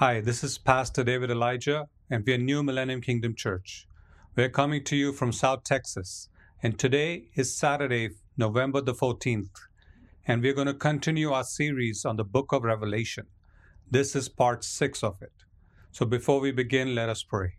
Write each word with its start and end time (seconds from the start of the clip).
Hi, 0.00 0.20
this 0.20 0.44
is 0.44 0.58
Pastor 0.58 1.02
David 1.02 1.30
Elijah, 1.30 1.88
and 2.10 2.22
we 2.26 2.34
are 2.34 2.36
New 2.36 2.62
Millennium 2.62 3.00
Kingdom 3.00 3.34
Church. 3.34 3.88
We're 4.36 4.50
coming 4.50 4.84
to 4.84 4.94
you 4.94 5.10
from 5.10 5.32
South 5.32 5.64
Texas, 5.64 6.28
and 6.62 6.78
today 6.78 7.28
is 7.34 7.56
Saturday, 7.56 8.10
November 8.36 8.82
the 8.82 8.92
14th, 8.92 9.58
and 10.26 10.42
we're 10.42 10.52
going 10.52 10.66
to 10.66 10.74
continue 10.74 11.32
our 11.32 11.44
series 11.44 12.04
on 12.04 12.16
the 12.16 12.24
book 12.24 12.52
of 12.52 12.62
Revelation. 12.62 13.24
This 13.90 14.14
is 14.14 14.28
part 14.28 14.64
six 14.64 15.02
of 15.02 15.16
it. 15.22 15.32
So 15.92 16.04
before 16.04 16.40
we 16.40 16.52
begin, 16.52 16.94
let 16.94 17.08
us 17.08 17.22
pray. 17.22 17.54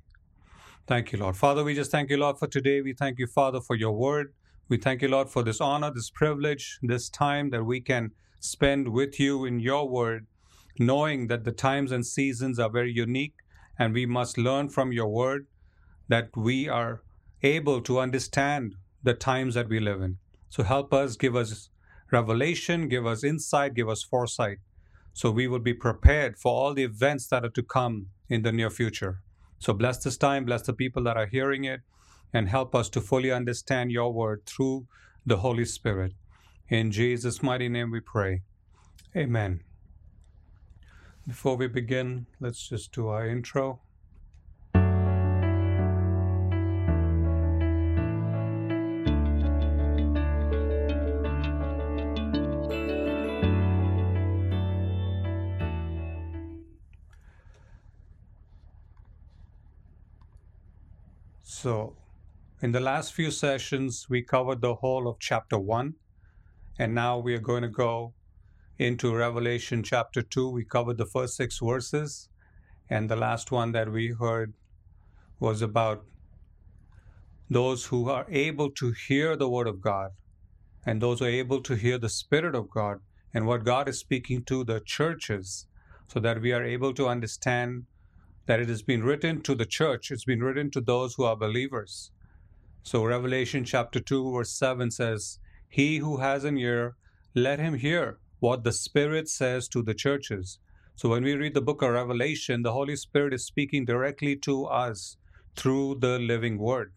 Thank 0.86 1.14
you, 1.14 1.18
Lord. 1.18 1.38
Father, 1.38 1.64
we 1.64 1.74
just 1.74 1.90
thank 1.90 2.12
you, 2.12 2.18
Lord, 2.18 2.38
for 2.38 2.48
today. 2.48 2.82
We 2.82 2.94
thank 2.94 3.18
you, 3.18 3.26
Father, 3.26 3.62
for 3.62 3.76
your 3.76 3.94
word. 3.94 4.32
We 4.70 4.78
thank 4.78 5.02
you, 5.02 5.08
Lord, 5.08 5.32
for 5.32 5.42
this 5.42 5.60
honor, 5.60 5.92
this 5.92 6.12
privilege, 6.12 6.78
this 6.84 7.10
time 7.10 7.50
that 7.50 7.64
we 7.64 7.82
can 7.82 8.12
spend 8.40 8.90
with 8.90 9.20
you 9.20 9.46
in 9.46 9.60
your 9.60 9.90
word 9.90 10.28
knowing 10.80 11.28
that 11.28 11.44
the 11.44 11.52
times 11.52 11.92
and 11.92 12.06
seasons 12.06 12.60
are 12.60 12.70
very 12.70 12.92
unique 12.92 13.36
and 13.80 13.94
we 13.94 14.06
must 14.06 14.38
learn 14.38 14.70
from 14.70 14.92
your 14.92 15.08
word 15.08 15.48
that 16.08 16.30
we 16.36 16.68
are 16.68 17.02
able 17.44 17.82
to 17.82 18.00
understand 18.00 18.76
the 19.04 19.14
times 19.14 19.54
that 19.56 19.70
we 19.70 19.80
live 19.80 20.02
in. 20.02 20.18
So 20.50 20.64
help 20.64 20.94
us, 20.94 21.16
give 21.16 21.36
us 21.36 21.70
revelation, 22.12 22.88
give 22.88 23.06
us 23.06 23.24
insight, 23.24 23.74
give 23.74 23.90
us 23.90 24.04
foresight, 24.04 24.60
so 25.14 25.32
we 25.32 25.48
will 25.48 25.60
be 25.60 25.74
prepared 25.74 26.38
for 26.38 26.52
all 26.52 26.74
the 26.74 26.84
events 26.84 27.28
that 27.28 27.44
are 27.44 27.50
to 27.50 27.64
come 27.64 28.08
in 28.30 28.44
the 28.44 28.52
near 28.52 28.70
future. 28.70 29.22
So 29.60 29.74
bless 29.74 30.04
this 30.04 30.18
time, 30.18 30.46
bless 30.46 30.62
the 30.62 30.74
people 30.74 31.04
that 31.04 31.18
are 31.18 31.26
hearing 31.26 31.66
it, 31.66 31.82
and 32.34 32.50
help 32.50 32.76
us 32.76 32.90
to 32.90 33.02
fully 33.02 33.32
understand 33.32 33.92
your 33.92 34.14
word 34.14 34.46
through 34.46 34.88
the 35.26 35.38
Holy 35.38 35.66
Spirit. 35.66 36.14
In 36.70 36.92
Jesus' 36.92 37.42
mighty 37.42 37.70
name 37.70 37.92
we 37.92 38.00
pray. 38.00 38.42
Amen. 39.16 39.67
Before 41.28 41.58
we 41.58 41.68
begin, 41.68 42.26
let's 42.40 42.70
just 42.70 42.94
do 42.94 43.10
our 43.10 43.28
intro. 43.28 43.82
So, 61.44 61.98
in 62.62 62.72
the 62.72 62.80
last 62.80 63.14
few 63.14 63.32
sessions, 63.32 64.08
we 64.10 64.22
covered 64.22 64.62
the 64.62 64.76
whole 64.76 65.10
of 65.10 65.20
chapter 65.20 65.60
1, 65.60 65.94
and 66.80 66.96
now 66.96 67.18
we 67.18 67.34
are 67.34 67.40
going 67.40 67.64
to 67.64 67.68
go 67.68 68.14
into 68.80 69.16
Revelation 69.16 69.82
chapter 69.82 70.22
2. 70.22 70.50
We 70.50 70.64
covered 70.64 70.98
the 70.98 71.06
first 71.06 71.36
six 71.36 71.60
verses, 71.60 72.30
and 72.90 73.10
the 73.10 73.16
last 73.16 73.52
one 73.52 73.72
that 73.72 73.92
we 73.92 74.10
heard 74.10 74.54
was 75.40 75.62
about 75.62 76.06
those 77.50 77.86
who 77.86 78.10
are 78.10 78.26
able 78.30 78.70
to 78.72 78.92
hear 78.92 79.36
the 79.36 79.50
Word 79.50 79.68
of 79.68 79.82
God 79.82 80.12
and 80.86 81.02
those 81.02 81.20
who 81.20 81.26
are 81.26 81.30
able 81.30 81.62
to 81.62 81.76
hear 81.76 81.98
the 81.98 82.10
Spirit 82.10 82.54
of 82.54 82.70
God 82.70 83.00
and 83.34 83.48
what 83.48 83.64
God 83.64 83.90
is 83.90 84.00
speaking 84.00 84.44
to 84.44 84.64
the 84.64 84.80
churches 84.80 85.68
so 86.08 86.20
that 86.20 86.42
we 86.42 86.52
are 86.54 86.64
able 86.64 86.94
to 86.94 87.08
understand 87.08 87.86
that 88.46 88.60
it 88.60 88.70
has 88.70 88.82
been 88.82 89.04
written 89.04 89.42
to 89.42 89.56
the 89.56 89.66
church, 89.66 90.12
it's 90.12 90.24
been 90.24 90.44
written 90.44 90.72
to 90.72 90.82
those 90.82 91.16
who 91.16 91.24
are 91.24 91.36
believers. 91.36 92.12
So, 92.84 93.04
Revelation 93.04 93.66
chapter 93.66 94.00
2, 94.00 94.32
verse 94.32 94.52
7 94.52 94.92
says, 94.92 95.40
He 95.68 95.98
who 95.98 96.18
has 96.18 96.46
an 96.46 96.58
ear, 96.58 96.96
let 97.34 97.60
him 97.60 97.74
hear 97.74 98.20
what 98.40 98.64
the 98.64 98.72
Spirit 98.72 99.28
says 99.30 99.68
to 99.70 99.82
the 99.82 99.94
churches. 99.94 100.60
So 100.96 101.10
when 101.10 101.24
we 101.24 101.36
read 101.36 101.54
the 101.54 101.62
book 101.62 101.82
of 101.82 101.92
Revelation, 101.92 102.64
the 102.64 102.74
Holy 102.74 102.96
Spirit 102.96 103.34
is 103.34 103.46
speaking 103.46 103.86
directly 103.86 104.36
to 104.38 104.66
us 104.66 105.18
through 105.56 105.98
the 106.00 106.20
living 106.20 106.58
word. 106.58 106.94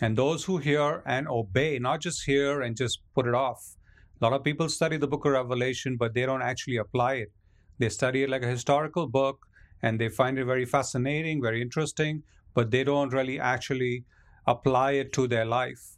And 0.00 0.16
those 0.16 0.44
who 0.44 0.58
hear 0.58 1.02
and 1.04 1.28
obey, 1.28 1.78
not 1.78 2.00
just 2.00 2.24
hear 2.24 2.62
and 2.62 2.76
just 2.76 3.00
put 3.14 3.26
it 3.26 3.34
off. 3.34 3.76
A 4.20 4.24
lot 4.24 4.32
of 4.32 4.44
people 4.44 4.68
study 4.68 4.96
the 4.96 5.06
book 5.06 5.24
of 5.26 5.32
Revelation, 5.32 5.96
but 5.96 6.14
they 6.14 6.26
don't 6.26 6.42
actually 6.42 6.76
apply 6.76 7.14
it. 7.14 7.32
They 7.78 7.88
study 7.88 8.22
it 8.22 8.30
like 8.30 8.42
a 8.42 8.48
historical 8.48 9.06
book 9.06 9.46
and 9.82 9.98
they 9.98 10.08
find 10.08 10.38
it 10.38 10.44
very 10.44 10.66
fascinating, 10.66 11.40
very 11.40 11.62
interesting, 11.62 12.22
but 12.54 12.70
they 12.70 12.84
don't 12.84 13.12
really 13.12 13.40
actually 13.40 14.04
apply 14.46 14.92
it 14.92 15.12
to 15.14 15.26
their 15.26 15.44
life. 15.46 15.96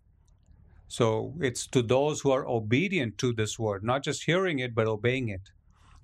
So 0.93 1.33
it's 1.41 1.67
to 1.69 1.81
those 1.81 2.21
who 2.21 2.33
are 2.33 2.47
obedient 2.47 3.17
to 3.17 3.33
this 3.33 3.59
word, 3.59 3.83
not 3.83 4.05
just 4.05 4.25
hearing 4.25 4.59
it, 4.59 4.75
but 4.75 4.87
obeying 4.87 5.31
it. 5.31 5.49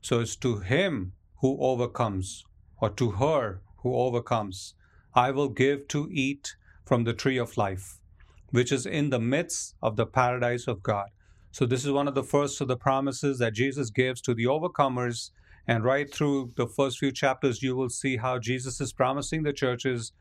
So 0.00 0.20
it's 0.20 0.34
to 0.36 0.60
him 0.60 1.12
who 1.42 1.58
overcomes, 1.60 2.46
or 2.80 2.88
to 2.92 3.10
her 3.10 3.60
who 3.82 3.94
overcomes, 3.94 4.72
I 5.14 5.30
will 5.30 5.50
give 5.50 5.88
to 5.88 6.08
eat 6.10 6.56
from 6.86 7.04
the 7.04 7.12
tree 7.12 7.36
of 7.36 7.58
life, 7.58 7.98
which 8.48 8.72
is 8.72 8.86
in 8.86 9.10
the 9.10 9.18
midst 9.18 9.74
of 9.82 9.96
the 9.96 10.06
paradise 10.06 10.66
of 10.66 10.82
God. 10.82 11.10
So 11.52 11.66
this 11.66 11.84
is 11.84 11.92
one 11.92 12.08
of 12.08 12.14
the 12.14 12.24
first 12.24 12.58
of 12.62 12.68
the 12.68 12.78
promises 12.78 13.38
that 13.40 13.52
Jesus 13.52 13.90
gives 13.90 14.22
to 14.22 14.32
the 14.32 14.46
overcomers. 14.46 15.32
And 15.66 15.84
right 15.84 16.10
through 16.10 16.52
the 16.56 16.66
first 16.66 16.98
few 16.98 17.12
chapters, 17.12 17.62
you 17.62 17.76
will 17.76 17.90
see 17.90 18.16
how 18.16 18.38
Jesus 18.38 18.80
is 18.80 18.94
promising 18.94 19.42
the 19.42 19.52
churches 19.52 20.12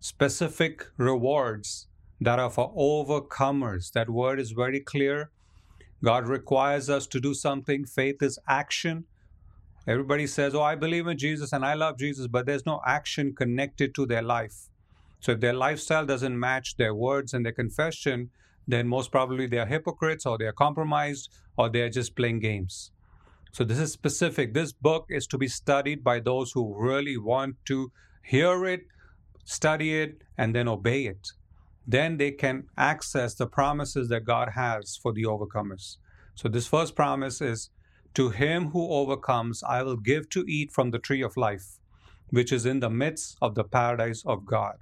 specific 0.00 0.88
rewards 0.96 1.87
that 2.20 2.38
are 2.38 2.50
for 2.50 2.74
overcomers. 2.74 3.92
That 3.92 4.10
word 4.10 4.40
is 4.40 4.52
very 4.52 4.80
clear. 4.80 5.30
God 6.02 6.26
requires 6.28 6.88
us 6.90 7.06
to 7.08 7.20
do 7.20 7.34
something. 7.34 7.84
Faith 7.84 8.22
is 8.22 8.38
action. 8.48 9.04
Everybody 9.86 10.26
says, 10.26 10.54
Oh, 10.54 10.62
I 10.62 10.74
believe 10.74 11.06
in 11.06 11.16
Jesus 11.16 11.52
and 11.52 11.64
I 11.64 11.74
love 11.74 11.98
Jesus, 11.98 12.26
but 12.26 12.46
there's 12.46 12.66
no 12.66 12.80
action 12.86 13.34
connected 13.34 13.94
to 13.94 14.06
their 14.06 14.22
life. 14.22 14.68
So 15.20 15.32
if 15.32 15.40
their 15.40 15.52
lifestyle 15.52 16.06
doesn't 16.06 16.38
match 16.38 16.76
their 16.76 16.94
words 16.94 17.34
and 17.34 17.44
their 17.44 17.52
confession, 17.52 18.30
then 18.66 18.86
most 18.86 19.10
probably 19.10 19.46
they 19.46 19.58
are 19.58 19.66
hypocrites 19.66 20.26
or 20.26 20.38
they 20.38 20.44
are 20.44 20.52
compromised 20.52 21.30
or 21.56 21.68
they 21.68 21.80
are 21.80 21.90
just 21.90 22.14
playing 22.14 22.40
games. 22.40 22.92
So 23.52 23.64
this 23.64 23.78
is 23.78 23.92
specific. 23.92 24.52
This 24.54 24.72
book 24.72 25.06
is 25.08 25.26
to 25.28 25.38
be 25.38 25.48
studied 25.48 26.04
by 26.04 26.20
those 26.20 26.52
who 26.52 26.76
really 26.78 27.16
want 27.16 27.56
to 27.66 27.90
hear 28.22 28.66
it, 28.66 28.82
study 29.44 30.00
it, 30.00 30.22
and 30.36 30.54
then 30.54 30.68
obey 30.68 31.06
it 31.06 31.32
then 31.88 32.18
they 32.18 32.30
can 32.30 32.64
access 32.76 33.34
the 33.34 33.46
promises 33.46 34.10
that 34.10 34.24
God 34.26 34.50
has 34.50 34.98
for 35.02 35.10
the 35.10 35.24
overcomers. 35.24 35.96
So, 36.34 36.46
this 36.46 36.66
first 36.66 36.94
promise 36.94 37.40
is 37.40 37.70
To 38.14 38.30
him 38.30 38.70
who 38.70 38.90
overcomes, 38.90 39.62
I 39.62 39.82
will 39.82 39.96
give 39.96 40.28
to 40.30 40.44
eat 40.46 40.70
from 40.72 40.90
the 40.90 40.98
tree 40.98 41.22
of 41.22 41.36
life, 41.36 41.78
which 42.30 42.52
is 42.52 42.66
in 42.66 42.80
the 42.80 42.90
midst 42.90 43.36
of 43.40 43.54
the 43.54 43.64
paradise 43.64 44.22
of 44.26 44.44
God. 44.44 44.76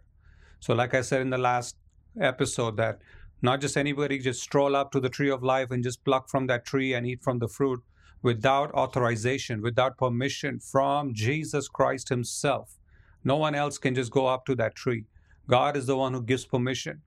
So, 0.59 0.75
like 0.75 0.95
I 0.95 1.03
said 1.03 1.21
in 1.21 1.31
the 1.31 1.39
last 1.39 1.77
episode, 2.21 2.77
that 2.79 3.03
not 3.43 3.61
just 3.61 3.77
anybody 3.77 4.19
just 4.19 4.43
stroll 4.43 4.75
up 4.75 4.91
to 4.93 5.01
the 5.01 5.09
tree 5.09 5.31
of 5.31 5.43
life 5.43 5.71
and 5.71 5.85
just 5.85 6.05
pluck 6.05 6.29
from 6.29 6.47
that 6.49 6.65
tree 6.65 6.95
and 6.95 7.07
eat 7.07 7.23
from 7.23 7.39
the 7.39 7.49
fruit 7.49 7.83
without 8.23 8.73
authorization, 8.73 9.63
without 9.63 9.99
permission 9.99 10.59
from 10.59 11.15
Jesus 11.15 11.69
Christ 11.69 12.09
Himself. 12.09 12.79
No 13.23 13.37
one 13.37 13.55
else 13.55 13.79
can 13.79 13.95
just 13.95 14.11
go 14.11 14.27
up 14.27 14.47
to 14.47 14.57
that 14.57 14.75
tree. 14.75 15.05
God 15.49 15.77
is 15.77 15.87
the 15.87 15.97
one 15.97 16.13
who 16.13 16.23
gives 16.23 16.45
permission, 16.45 17.03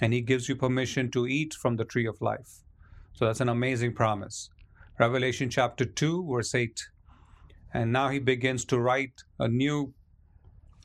and 0.00 0.12
He 0.12 0.20
gives 0.20 0.48
you 0.48 0.56
permission 0.56 1.10
to 1.12 1.26
eat 1.26 1.54
from 1.54 1.76
the 1.76 1.84
tree 1.84 2.06
of 2.06 2.20
life. 2.20 2.62
So 3.14 3.24
that's 3.24 3.40
an 3.40 3.48
amazing 3.48 3.94
promise. 3.94 4.50
Revelation 4.98 5.48
chapter 5.50 5.84
2, 5.84 6.28
verse 6.30 6.54
8. 6.54 6.88
And 7.72 7.92
now 7.92 8.08
He 8.08 8.18
begins 8.18 8.64
to 8.66 8.78
write 8.78 9.22
a 9.38 9.48
new 9.48 9.94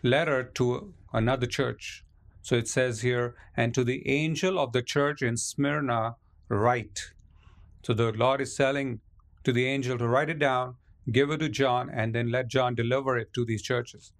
letter 0.03 0.43
to 0.43 0.93
another 1.13 1.47
church. 1.47 2.05
So 2.41 2.55
it 2.55 2.67
says 2.67 3.01
here, 3.01 3.35
and 3.57 3.73
to 3.73 3.83
the 3.83 4.07
angel 4.07 4.57
of 4.57 4.71
the 4.71 4.81
church 4.81 5.21
in 5.21 5.37
Smyrna, 5.37 6.15
write. 6.47 7.11
So 7.83 7.93
the 7.93 8.11
Lord 8.13 8.41
is 8.41 8.55
telling 8.55 9.01
to 9.43 9.51
the 9.51 9.65
angel 9.65 9.97
to 9.97 10.07
write 10.07 10.29
it 10.29 10.39
down, 10.39 10.75
give 11.11 11.29
it 11.31 11.37
to 11.39 11.49
John, 11.49 11.89
and 11.89 12.15
then 12.15 12.31
let 12.31 12.47
John 12.47 12.75
deliver 12.75 13.17
it 13.17 13.33
to 13.33 13.45
these 13.45 13.61
churches. 13.61 14.13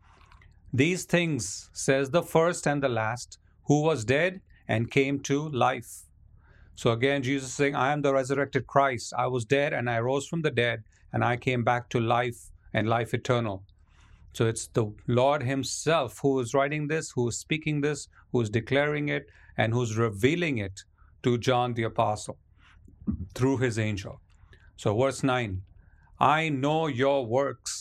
These 0.74 1.06
things 1.06 1.70
says 1.74 2.12
the 2.12 2.22
first 2.22 2.68
and 2.68 2.84
the 2.84 2.90
last, 2.90 3.40
who 3.66 3.82
was 3.82 4.06
dead 4.06 4.42
and 4.68 4.92
came 4.92 5.20
to 5.22 5.50
life. 5.50 6.04
So 6.76 6.92
again, 6.92 7.24
Jesus 7.24 7.54
saying, 7.54 7.76
I 7.76 7.92
am 7.92 8.02
the 8.02 8.14
resurrected 8.14 8.68
Christ. 8.68 9.14
I 9.18 9.28
was 9.28 9.46
dead 9.46 9.74
and 9.74 9.90
I 9.90 10.00
rose 10.00 10.28
from 10.28 10.42
the 10.42 10.52
dead 10.52 10.84
and 11.12 11.24
I 11.24 11.38
came 11.38 11.64
back 11.64 11.90
to 11.90 12.00
life 12.00 12.52
and 12.74 12.88
life 12.88 13.14
eternal. 13.14 13.64
So 14.34 14.46
it's 14.46 14.68
the 14.68 14.94
Lord 15.08 15.44
Himself 15.44 16.20
who 16.22 16.40
is 16.40 16.54
writing 16.54 16.88
this, 16.88 17.12
who 17.12 17.28
is 17.30 17.38
speaking 17.38 17.82
this, 17.82 18.08
who 18.32 18.42
is 18.42 18.50
declaring 18.50 19.10
it, 19.10 19.28
and 19.58 19.74
who's 19.74 19.98
revealing 19.98 20.60
it 20.60 20.84
to 21.24 21.38
John 21.38 21.74
the 21.74 21.84
Apostle 21.84 22.38
through 23.34 23.58
His 23.58 23.80
angel. 23.80 24.22
So, 24.78 24.96
verse 24.96 25.24
9 25.24 25.62
I 26.20 26.50
know 26.50 26.88
your 26.88 27.26
works 27.26 27.79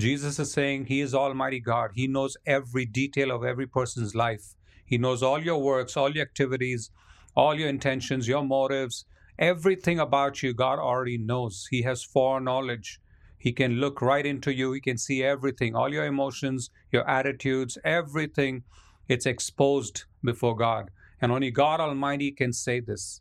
Jesus 0.00 0.38
is 0.38 0.50
saying 0.50 0.86
He 0.86 1.02
is 1.02 1.14
Almighty 1.14 1.60
God. 1.60 1.90
He 1.94 2.06
knows 2.06 2.34
every 2.46 2.86
detail 2.86 3.30
of 3.30 3.44
every 3.44 3.66
person's 3.66 4.14
life. 4.14 4.54
He 4.82 4.96
knows 4.96 5.22
all 5.22 5.38
your 5.38 5.58
works, 5.58 5.94
all 5.94 6.10
your 6.10 6.22
activities, 6.22 6.90
all 7.36 7.54
your 7.54 7.68
intentions, 7.68 8.26
your 8.26 8.42
motives, 8.42 9.04
everything 9.38 9.98
about 10.00 10.42
you. 10.42 10.54
God 10.54 10.78
already 10.78 11.18
knows. 11.18 11.68
He 11.70 11.82
has 11.82 12.02
foreknowledge. 12.02 12.98
He 13.36 13.52
can 13.52 13.74
look 13.74 14.00
right 14.00 14.24
into 14.24 14.54
you. 14.54 14.72
He 14.72 14.80
can 14.80 14.96
see 14.96 15.22
everything, 15.22 15.74
all 15.74 15.92
your 15.92 16.06
emotions, 16.06 16.70
your 16.90 17.06
attitudes, 17.08 17.76
everything. 17.84 18.62
It's 19.06 19.26
exposed 19.26 20.04
before 20.24 20.56
God. 20.56 20.90
And 21.20 21.30
only 21.30 21.50
God 21.50 21.78
Almighty 21.78 22.30
can 22.30 22.54
say 22.54 22.80
this. 22.80 23.20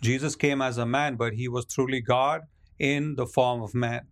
Jesus 0.00 0.36
came 0.36 0.62
as 0.62 0.78
a 0.78 0.86
man, 0.86 1.16
but 1.16 1.34
he 1.34 1.48
was 1.48 1.66
truly 1.66 2.00
God 2.00 2.42
in 2.78 3.16
the 3.16 3.26
form 3.26 3.60
of 3.62 3.74
man. 3.74 4.06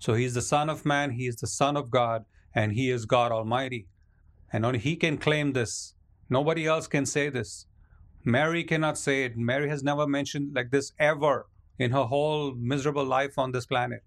So 0.00 0.14
he's 0.14 0.34
the 0.34 0.42
Son 0.42 0.68
of 0.68 0.84
Man, 0.84 1.10
he 1.12 1.26
is 1.26 1.36
the 1.36 1.46
Son 1.46 1.76
of 1.76 1.90
God, 1.90 2.24
and 2.54 2.72
he 2.72 2.90
is 2.90 3.04
God 3.04 3.30
Almighty. 3.30 3.86
And 4.52 4.66
only 4.66 4.78
he 4.80 4.96
can 4.96 5.18
claim 5.18 5.52
this. 5.52 5.94
Nobody 6.28 6.66
else 6.66 6.88
can 6.88 7.06
say 7.06 7.28
this. 7.28 7.66
Mary 8.24 8.64
cannot 8.64 8.98
say 8.98 9.24
it. 9.24 9.36
Mary 9.36 9.68
has 9.68 9.82
never 9.82 10.06
mentioned 10.06 10.54
like 10.54 10.70
this 10.70 10.92
ever 10.98 11.46
in 11.78 11.90
her 11.90 12.04
whole 12.04 12.54
miserable 12.54 13.04
life 13.04 13.38
on 13.38 13.52
this 13.52 13.66
planet. 13.66 14.02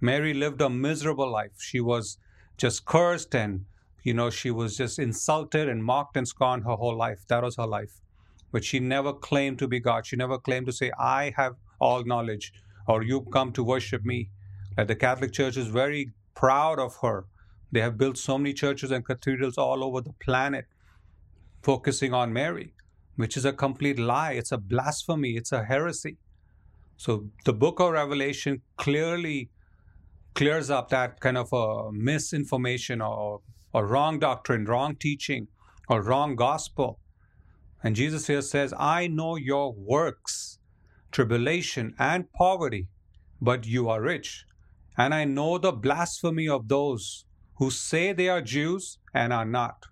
Mary 0.00 0.34
lived 0.34 0.60
a 0.60 0.68
miserable 0.68 1.30
life. 1.30 1.52
She 1.58 1.80
was 1.80 2.18
just 2.56 2.84
cursed 2.84 3.34
and, 3.34 3.64
you 4.02 4.14
know, 4.14 4.30
she 4.30 4.50
was 4.50 4.76
just 4.76 4.98
insulted 4.98 5.68
and 5.68 5.84
mocked 5.84 6.16
and 6.16 6.26
scorned 6.26 6.64
her 6.64 6.74
whole 6.74 6.96
life. 6.96 7.20
That 7.28 7.44
was 7.44 7.56
her 7.56 7.66
life. 7.66 8.00
But 8.50 8.64
she 8.64 8.80
never 8.80 9.12
claimed 9.12 9.58
to 9.60 9.68
be 9.68 9.78
God. 9.78 10.04
She 10.04 10.16
never 10.16 10.38
claimed 10.38 10.66
to 10.66 10.72
say, 10.72 10.90
I 10.98 11.32
have 11.36 11.54
all 11.80 12.04
knowledge 12.04 12.52
or 12.88 13.02
you 13.02 13.22
come 13.32 13.52
to 13.52 13.62
worship 13.62 14.04
me. 14.04 14.30
The 14.86 14.94
Catholic 14.94 15.32
Church 15.32 15.56
is 15.56 15.66
very 15.66 16.12
proud 16.34 16.78
of 16.78 16.96
her. 17.02 17.26
They 17.72 17.80
have 17.80 17.98
built 17.98 18.16
so 18.16 18.38
many 18.38 18.54
churches 18.54 18.90
and 18.92 19.04
cathedrals 19.04 19.58
all 19.58 19.82
over 19.82 20.00
the 20.00 20.12
planet 20.20 20.66
focusing 21.62 22.14
on 22.14 22.32
Mary, 22.32 22.74
which 23.16 23.36
is 23.36 23.44
a 23.44 23.52
complete 23.52 23.98
lie. 23.98 24.32
It's 24.32 24.52
a 24.52 24.58
blasphemy. 24.58 25.32
It's 25.36 25.52
a 25.52 25.64
heresy. 25.64 26.16
So 26.96 27.26
the 27.44 27.52
book 27.52 27.80
of 27.80 27.92
Revelation 27.92 28.62
clearly 28.76 29.50
clears 30.34 30.70
up 30.70 30.88
that 30.90 31.20
kind 31.20 31.36
of 31.36 31.52
a 31.52 31.90
misinformation 31.92 33.00
or, 33.00 33.40
or 33.72 33.86
wrong 33.86 34.20
doctrine, 34.20 34.64
wrong 34.64 34.94
teaching, 34.94 35.48
or 35.88 36.02
wrong 36.02 36.36
gospel. 36.36 37.00
And 37.82 37.96
Jesus 37.96 38.28
here 38.28 38.42
says, 38.42 38.72
I 38.78 39.08
know 39.08 39.36
your 39.36 39.72
works, 39.72 40.58
tribulation 41.10 41.94
and 41.98 42.32
poverty, 42.32 42.88
but 43.40 43.66
you 43.66 43.88
are 43.88 44.00
rich. 44.00 44.44
And 44.98 45.14
I 45.14 45.24
know 45.24 45.58
the 45.58 45.72
blasphemy 45.72 46.48
of 46.48 46.68
those 46.68 47.24
who 47.58 47.70
say 47.70 48.12
they 48.12 48.28
are 48.28 48.42
Jews 48.42 48.98
and 49.14 49.32
are 49.32 49.44
not. 49.44 49.86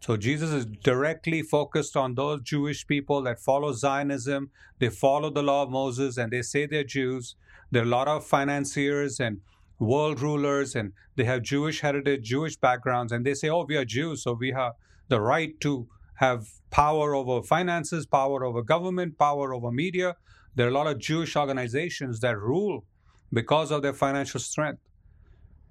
So 0.00 0.16
Jesus 0.16 0.50
is 0.50 0.66
directly 0.66 1.42
focused 1.42 1.96
on 1.96 2.14
those 2.14 2.42
Jewish 2.42 2.86
people 2.86 3.22
that 3.22 3.38
follow 3.38 3.72
Zionism. 3.72 4.50
They 4.80 4.88
follow 4.88 5.30
the 5.30 5.42
law 5.42 5.62
of 5.62 5.70
Moses 5.70 6.16
and 6.16 6.32
they 6.32 6.42
say 6.42 6.66
they're 6.66 6.82
Jews. 6.82 7.36
There 7.70 7.82
are 7.82 7.86
a 7.86 7.88
lot 7.88 8.08
of 8.08 8.26
financiers 8.26 9.20
and 9.20 9.40
world 9.78 10.20
rulers 10.20 10.74
and 10.74 10.92
they 11.16 11.24
have 11.24 11.42
Jewish 11.42 11.80
heritage, 11.80 12.24
Jewish 12.24 12.56
backgrounds, 12.56 13.12
and 13.12 13.24
they 13.24 13.34
say, 13.34 13.48
oh, 13.48 13.64
we 13.68 13.76
are 13.76 13.84
Jews, 13.84 14.22
so 14.22 14.32
we 14.32 14.50
have 14.50 14.72
the 15.08 15.20
right 15.20 15.58
to 15.60 15.86
have 16.14 16.46
power 16.70 17.14
over 17.14 17.42
finances, 17.42 18.06
power 18.06 18.44
over 18.44 18.62
government, 18.62 19.18
power 19.18 19.54
over 19.54 19.70
media. 19.70 20.16
There 20.54 20.66
are 20.66 20.70
a 20.70 20.74
lot 20.74 20.86
of 20.86 20.98
Jewish 20.98 21.36
organizations 21.36 22.20
that 22.20 22.38
rule 22.38 22.84
because 23.32 23.70
of 23.70 23.82
their 23.82 23.94
financial 23.94 24.40
strength. 24.40 24.80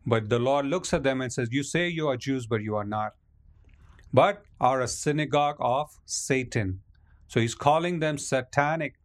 But 0.05 0.29
the 0.29 0.39
Lord 0.39 0.65
looks 0.65 0.93
at 0.93 1.03
them 1.03 1.21
and 1.21 1.31
says, 1.31 1.49
You 1.51 1.63
say 1.63 1.89
you 1.89 2.07
are 2.09 2.17
Jews, 2.17 2.47
but 2.47 2.61
you 2.61 2.75
are 2.75 2.85
not 2.85 3.13
but 4.13 4.43
are 4.59 4.81
a 4.81 4.87
synagogue 4.87 5.57
of 5.59 5.89
Satan. 6.05 6.81
So 7.27 7.39
he's 7.39 7.55
calling 7.55 7.99
them 7.99 8.17
satanic. 8.17 8.95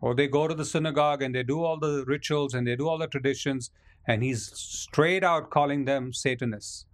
Or 0.00 0.14
they 0.14 0.28
go 0.28 0.48
to 0.48 0.54
the 0.54 0.64
synagogue 0.64 1.22
and 1.22 1.34
they 1.34 1.44
do 1.44 1.62
all 1.62 1.78
the 1.78 2.04
rituals 2.06 2.54
and 2.54 2.66
they 2.66 2.76
do 2.76 2.88
all 2.88 2.98
the 2.98 3.06
traditions, 3.06 3.70
and 4.06 4.22
he's 4.22 4.50
straight 4.58 5.22
out 5.22 5.50
calling 5.50 5.84
them 5.84 6.12
Satanists. 6.12 6.86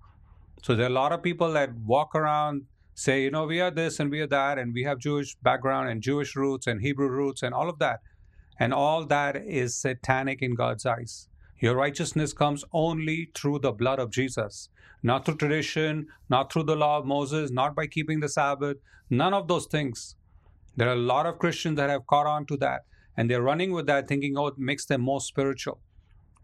So 0.62 0.75
there 0.75 0.87
are 0.87 0.91
a 0.91 0.93
lot 0.93 1.12
of 1.12 1.23
people 1.23 1.53
that 1.55 1.75
walk 1.75 2.15
around, 2.15 2.67
say, 2.94 3.23
you 3.23 3.31
know, 3.31 3.47
we 3.47 3.61
are 3.61 3.70
this 3.70 3.99
and 4.00 4.11
we 4.11 4.20
are 4.20 4.26
that, 4.26 4.59
and 4.59 4.75
we 4.75 4.85
have 4.85 4.99
Jewish 4.99 5.37
background 5.37 5.88
and 5.88 6.03
Jewish 6.03 6.37
roots 6.37 6.67
and 6.67 6.82
Hebrew 6.82 7.09
roots 7.09 7.43
and 7.43 7.55
all 7.55 7.70
of 7.70 7.79
that. 7.79 8.00
And 8.58 8.75
all 8.75 9.06
that 9.06 9.37
is 9.37 9.76
satanic 9.76 10.43
in 10.43 10.55
God's 10.55 10.84
eyes. 10.84 11.28
Your 11.60 11.75
righteousness 11.75 12.32
comes 12.32 12.64
only 12.72 13.31
through 13.34 13.60
the 13.60 13.72
blood 13.72 13.99
of 13.99 14.10
Jesus 14.10 14.69
not 15.02 15.25
through 15.25 15.37
tradition, 15.37 16.06
not 16.28 16.52
through 16.52 16.64
the 16.64 16.76
law 16.76 16.99
of 16.99 17.06
Moses, 17.06 17.50
not 17.50 17.75
by 17.75 17.87
keeping 17.87 18.20
the 18.20 18.28
Sabbath, 18.28 18.78
none 19.08 19.34
of 19.34 19.49
those 19.49 19.66
things. 19.66 20.16
There 20.76 20.88
are 20.88 20.93
a 20.93 20.96
lot 20.96 21.26
of 21.26 21.38
Christians 21.38 21.76
that 21.76 21.90
have 21.90 22.06
caught 22.06 22.26
on 22.26 22.46
to 22.46 22.56
that 22.58 22.82
and 23.16 23.28
they're 23.28 23.43
running 23.43 23.72
with 23.72 23.87
that 23.87 24.06
thinking, 24.06 24.38
oh, 24.38 24.46
it 24.46 24.58
makes 24.58 24.87
them 24.87 25.00
more 25.00 25.20
spiritual. 25.20 25.81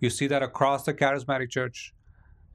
You 0.00 0.10
see 0.10 0.26
that 0.26 0.42
across 0.42 0.82
the 0.82 0.92
charismatic 0.92 1.50
church. 1.50 1.94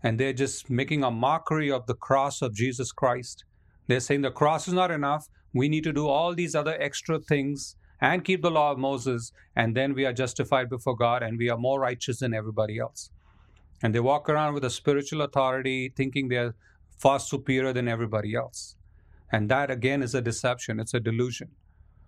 And 0.04 0.20
they're 0.20 0.34
just 0.34 0.70
making 0.70 1.04
a 1.04 1.12
mockery 1.12 1.72
of 1.72 1.86
the 1.86 1.94
cross 1.94 2.42
of 2.42 2.54
Jesus 2.54 2.92
Christ. 2.92 3.46
They're 3.88 4.02
saying 4.02 4.22
the 4.22 4.32
cross 4.32 4.68
is 4.68 4.74
not 4.74 4.92
enough. 4.92 5.28
We 5.54 5.70
need 5.70 5.86
to 5.86 5.94
do 5.94 6.08
all 6.08 6.36
these 6.36 6.54
other 6.54 6.76
extra 6.82 7.20
things 7.20 7.78
and 8.02 8.24
keep 8.24 8.42
the 8.42 8.52
law 8.52 8.72
of 8.72 8.80
Moses, 8.80 9.32
and 9.56 9.76
then 9.76 9.94
we 9.94 10.06
are 10.06 10.14
justified 10.14 10.70
before 10.70 10.96
God 10.96 11.22
and 11.22 11.38
we 11.38 11.50
are 11.50 11.58
more 11.58 11.80
righteous 11.80 12.20
than 12.20 12.34
everybody 12.34 12.80
else. 12.80 13.12
And 13.82 13.94
they 13.94 14.00
walk 14.00 14.30
around 14.30 14.54
with 14.54 14.64
a 14.66 14.70
spiritual 14.70 15.22
authority, 15.22 15.94
thinking 15.96 16.28
they're 16.28 16.56
far 16.98 17.20
superior 17.20 17.74
than 17.74 17.88
everybody 17.88 18.36
else. 18.36 18.76
And 19.32 19.50
that 19.50 19.70
again 19.72 20.02
is 20.02 20.16
a 20.16 20.22
deception, 20.22 20.80
it's 20.80 20.94
a 20.94 21.00
delusion. 21.00 21.50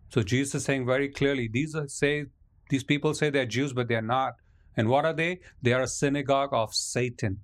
So 0.10 0.24
Jesus 0.24 0.56
is 0.56 0.66
saying 0.66 0.86
very 0.86 1.08
clearly, 1.08 1.48
these 1.52 1.76
are, 1.76 1.88
say 1.88 2.26
these 2.70 2.84
people 2.84 3.14
say 3.14 3.30
they're 3.30 3.46
Jews, 3.46 3.74
but 3.74 3.88
they're 3.88 4.02
not. 4.02 4.34
And 4.76 4.90
what 4.90 5.06
are 5.06 5.14
they? 5.14 5.40
They 5.62 5.74
are 5.74 5.82
a 5.82 5.88
synagogue 5.88 6.54
of 6.54 6.74
Satan. 6.74 7.40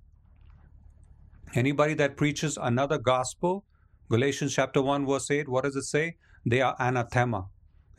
Anybody 1.53 1.93
that 1.95 2.17
preaches 2.17 2.57
another 2.61 2.97
gospel, 2.97 3.63
Galatians 4.09 4.53
chapter 4.55 4.81
1, 4.81 5.05
verse 5.05 5.31
8, 5.31 5.47
what 5.47 5.63
does 5.63 5.75
it 5.75 5.83
say? 5.83 6.15
They 6.45 6.61
are 6.61 6.75
anathema. 6.79 7.47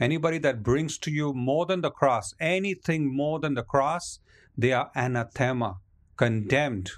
Anybody 0.01 0.39
that 0.39 0.63
brings 0.63 0.97
to 0.99 1.11
you 1.11 1.33
more 1.33 1.67
than 1.67 1.81
the 1.81 1.91
cross, 1.91 2.35
anything 2.41 3.15
more 3.15 3.41
than 3.41 3.55
the 3.55 3.65
cross, 3.65 4.21
they 4.57 4.73
are 4.73 4.91
anathema 4.95 5.79
condemned, 6.17 6.91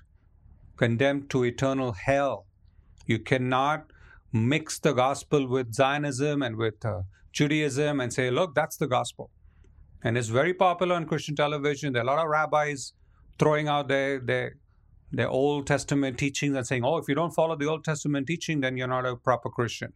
condemned 0.76 1.30
to 1.30 1.44
eternal 1.44 1.92
hell. 1.92 2.46
You 3.06 3.18
cannot 3.18 3.86
mix 4.32 4.78
the 4.78 4.92
gospel 4.92 5.46
with 5.46 5.74
Zionism 5.74 6.42
and 6.42 6.56
with 6.56 6.84
uh, 6.84 7.02
Judaism 7.32 8.00
and 8.00 8.12
say, 8.12 8.30
look, 8.30 8.54
that's 8.54 8.76
the 8.76 8.86
gospel. 8.86 9.30
And 10.02 10.16
it's 10.16 10.28
very 10.28 10.54
popular 10.54 10.94
on 10.94 11.06
Christian 11.06 11.36
television. 11.36 11.92
There 11.92 12.02
are 12.02 12.04
a 12.04 12.06
lot 12.06 12.18
of 12.18 12.28
rabbis 12.28 12.92
throwing 13.38 13.68
out 13.68 13.88
their, 13.88 14.18
their, 14.20 14.56
their 15.12 15.28
Old 15.28 15.66
Testament 15.66 16.18
teachings 16.18 16.56
and 16.56 16.66
saying, 16.66 16.84
oh, 16.84 16.96
if 16.96 17.08
you 17.08 17.14
don't 17.14 17.34
follow 17.34 17.56
the 17.56 17.66
Old 17.66 17.84
Testament 17.84 18.26
teaching, 18.26 18.60
then 18.60 18.76
you're 18.76 18.88
not 18.88 19.06
a 19.06 19.16
proper 19.16 19.50
Christian. 19.50 19.92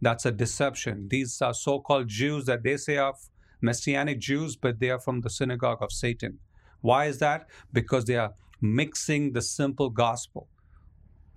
That's 0.00 0.26
a 0.26 0.32
deception. 0.32 1.08
These 1.08 1.42
are 1.42 1.54
so 1.54 1.80
called 1.80 2.08
Jews 2.08 2.44
that 2.46 2.62
they 2.62 2.76
say 2.76 2.96
are 2.96 3.14
Messianic 3.60 4.20
Jews, 4.20 4.56
but 4.56 4.78
they 4.78 4.90
are 4.90 5.00
from 5.00 5.20
the 5.20 5.30
synagogue 5.30 5.82
of 5.82 5.92
Satan. 5.92 6.38
Why 6.80 7.06
is 7.06 7.18
that? 7.18 7.48
Because 7.72 8.04
they 8.04 8.16
are 8.16 8.34
mixing 8.60 9.32
the 9.32 9.42
simple 9.42 9.90
gospel. 9.90 10.48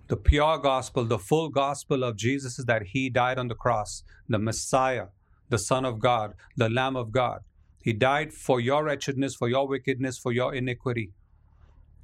The 0.08 0.16
pure 0.16 0.58
gospel, 0.58 1.04
the 1.04 1.18
full 1.18 1.48
gospel 1.48 2.04
of 2.04 2.16
Jesus 2.16 2.58
is 2.58 2.66
that 2.66 2.88
He 2.88 3.08
died 3.10 3.38
on 3.38 3.48
the 3.48 3.54
cross, 3.54 4.04
the 4.28 4.38
Messiah, 4.38 5.06
the 5.48 5.58
Son 5.58 5.84
of 5.84 5.98
God, 5.98 6.34
the 6.56 6.68
Lamb 6.68 6.96
of 6.96 7.12
God. 7.12 7.40
He 7.82 7.92
died 7.92 8.32
for 8.32 8.60
your 8.60 8.84
wretchedness, 8.84 9.34
for 9.34 9.48
your 9.48 9.66
wickedness, 9.66 10.18
for 10.18 10.32
your 10.32 10.54
iniquity. 10.54 11.12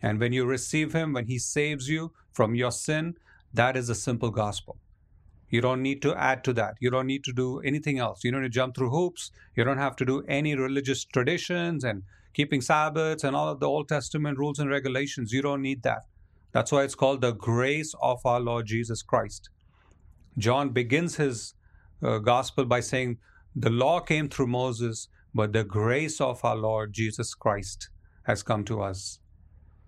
And 0.03 0.19
when 0.19 0.33
you 0.33 0.45
receive 0.45 0.93
Him, 0.93 1.13
when 1.13 1.27
He 1.27 1.39
saves 1.39 1.89
you 1.89 2.13
from 2.33 2.55
your 2.55 2.73
sin, 2.73 3.15
that 3.55 3.77
is 3.77 3.89
the 3.89 3.95
simple 3.95 4.31
gospel. 4.31 4.79
You 5.51 5.61
don't 5.61 5.83
need 5.83 6.03
to 6.03 6.15
add 6.15 6.45
to 6.45 6.53
that. 6.55 6.75
You 6.81 6.91
don't 6.91 7.07
need 7.07 7.25
to 7.25 7.33
do 7.33 7.61
anything 7.61 7.99
else. 7.99 8.23
You 8.23 8.31
don't 8.31 8.43
need 8.43 8.53
to 8.53 8.55
jump 8.55 8.77
through 8.77 8.91
hoops. 8.91 9.31
You 9.57 9.65
don't 9.65 9.79
have 9.79 9.97
to 9.97 10.05
do 10.05 10.23
any 10.29 10.55
religious 10.55 11.05
traditions 11.05 11.85
and 11.85 12.03
keeping 12.35 12.61
Sabbaths 12.61 13.25
and 13.25 13.35
all 13.35 13.49
of 13.49 13.61
the 13.61 13.69
Old 13.69 13.89
Testament 13.89 14.39
rules 14.39 14.59
and 14.59 14.71
regulations. 14.71 15.33
You 15.33 15.43
don't 15.43 15.63
need 15.63 15.83
that. 15.83 16.03
That's 16.53 16.73
why 16.73 16.83
it's 16.83 16.95
called 16.95 17.21
the 17.21 17.33
grace 17.33 17.95
of 18.01 18.25
our 18.25 18.41
Lord 18.41 18.67
Jesus 18.67 19.03
Christ. 19.03 19.51
John 20.37 20.71
begins 20.71 21.17
his 21.17 21.55
uh, 22.03 22.19
gospel 22.19 22.65
by 22.65 22.81
saying, 22.81 23.19
The 23.57 23.71
law 23.71 24.01
came 24.01 24.29
through 24.29 24.47
Moses, 24.47 25.09
but 25.35 25.53
the 25.53 25.65
grace 25.65 26.21
of 26.21 26.45
our 26.45 26.57
Lord 26.57 26.93
Jesus 26.93 27.35
Christ 27.35 27.91
has 28.25 28.43
come 28.43 28.65
to 28.65 28.83
us. 28.83 29.21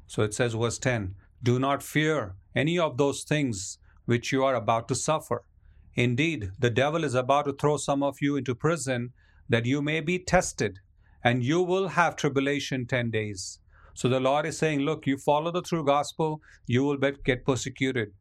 So 0.07 0.23
it 0.23 0.35
says, 0.35 0.55
verse 0.55 0.79
10 0.79 1.15
Do 1.43 1.59
not 1.59 1.83
fear 1.83 2.35
any 2.57 2.79
of 2.79 2.97
those 2.97 3.23
things 3.23 3.79
which 4.07 4.33
you 4.33 4.43
are 4.45 4.57
about 4.57 4.89
to 4.89 4.95
suffer. 4.95 5.45
Indeed, 5.95 6.53
the 6.59 6.71
devil 6.71 7.05
is 7.05 7.15
about 7.15 7.47
to 7.47 7.53
throw 7.53 7.77
some 7.77 8.03
of 8.03 8.19
you 8.21 8.37
into 8.37 8.55
prison 8.55 9.13
that 9.49 9.67
you 9.67 9.83
may 9.83 10.01
be 10.01 10.19
tested, 10.19 10.79
and 11.25 11.45
you 11.45 11.63
will 11.63 11.89
have 11.89 12.17
tribulation 12.17 12.87
10 12.87 13.11
days. 13.11 13.59
So 13.95 14.09
the 14.09 14.21
Lord 14.21 14.47
is 14.47 14.57
saying, 14.57 14.81
Look, 14.81 15.07
you 15.07 15.19
follow 15.19 15.51
the 15.51 15.63
true 15.63 15.85
gospel, 15.85 16.41
you 16.67 16.85
will 16.85 16.97
get 16.97 17.45
persecuted, 17.45 18.13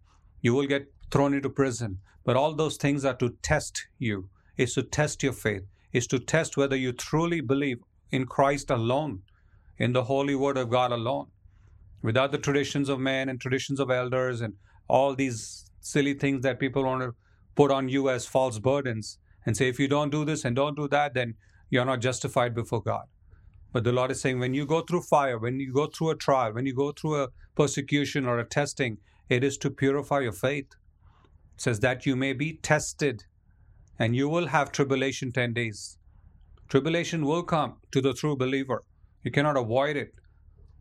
you 0.41 0.53
will 0.53 0.65
get 0.65 0.91
thrown 1.11 1.33
into 1.33 1.49
prison. 1.49 1.99
But 2.25 2.35
all 2.35 2.53
those 2.53 2.77
things 2.77 3.05
are 3.05 3.15
to 3.15 3.37
test 3.41 3.87
you, 3.97 4.29
is 4.57 4.73
to 4.73 4.83
test 4.83 5.23
your 5.23 5.33
faith, 5.33 5.63
is 5.93 6.07
to 6.07 6.19
test 6.19 6.57
whether 6.57 6.75
you 6.75 6.91
truly 6.91 7.41
believe 7.41 7.79
in 8.11 8.25
Christ 8.25 8.69
alone, 8.69 9.21
in 9.77 9.93
the 9.93 10.03
holy 10.03 10.35
word 10.35 10.57
of 10.57 10.69
God 10.69 10.91
alone, 10.91 11.27
without 12.01 12.31
the 12.31 12.37
traditions 12.37 12.89
of 12.89 12.99
men 12.99 13.29
and 13.29 13.39
traditions 13.39 13.79
of 13.79 13.89
elders 13.89 14.41
and 14.41 14.55
all 14.87 15.15
these 15.15 15.71
silly 15.79 16.13
things 16.13 16.41
that 16.41 16.59
people 16.59 16.83
want 16.83 17.01
to 17.01 17.15
put 17.59 17.71
on 17.71 17.89
you 17.89 18.09
as 18.09 18.25
false 18.25 18.57
burdens 18.57 19.17
and 19.45 19.57
say, 19.57 19.67
if 19.67 19.81
you 19.81 19.87
don't 19.89 20.11
do 20.11 20.23
this 20.23 20.45
and 20.45 20.55
don't 20.55 20.77
do 20.77 20.87
that, 20.87 21.13
then 21.13 21.33
you're 21.69 21.83
not 21.83 21.99
justified 21.99 22.55
before 22.55 22.81
God. 22.81 23.03
But 23.73 23.83
the 23.83 23.91
Lord 23.91 24.11
is 24.11 24.21
saying, 24.21 24.39
when 24.39 24.53
you 24.53 24.65
go 24.65 24.79
through 24.79 25.01
fire, 25.01 25.37
when 25.37 25.59
you 25.59 25.73
go 25.73 25.87
through 25.87 26.11
a 26.11 26.15
trial, 26.15 26.53
when 26.53 26.65
you 26.65 26.73
go 26.73 26.93
through 26.93 27.21
a 27.21 27.27
persecution 27.55 28.25
or 28.25 28.39
a 28.39 28.45
testing, 28.45 28.99
it 29.27 29.43
is 29.43 29.57
to 29.57 29.69
purify 29.69 30.21
your 30.21 30.31
faith. 30.31 30.67
It 31.55 31.61
says 31.61 31.81
that 31.81 32.05
you 32.05 32.15
may 32.15 32.31
be 32.31 32.59
tested 32.61 33.25
and 33.99 34.15
you 34.15 34.29
will 34.29 34.47
have 34.47 34.71
tribulation 34.71 35.33
10 35.33 35.53
days. 35.53 35.97
Tribulation 36.69 37.25
will 37.25 37.43
come 37.43 37.73
to 37.91 37.99
the 37.99 38.13
true 38.13 38.37
believer. 38.37 38.85
You 39.23 39.31
cannot 39.31 39.57
avoid 39.57 39.97
it. 39.97 40.13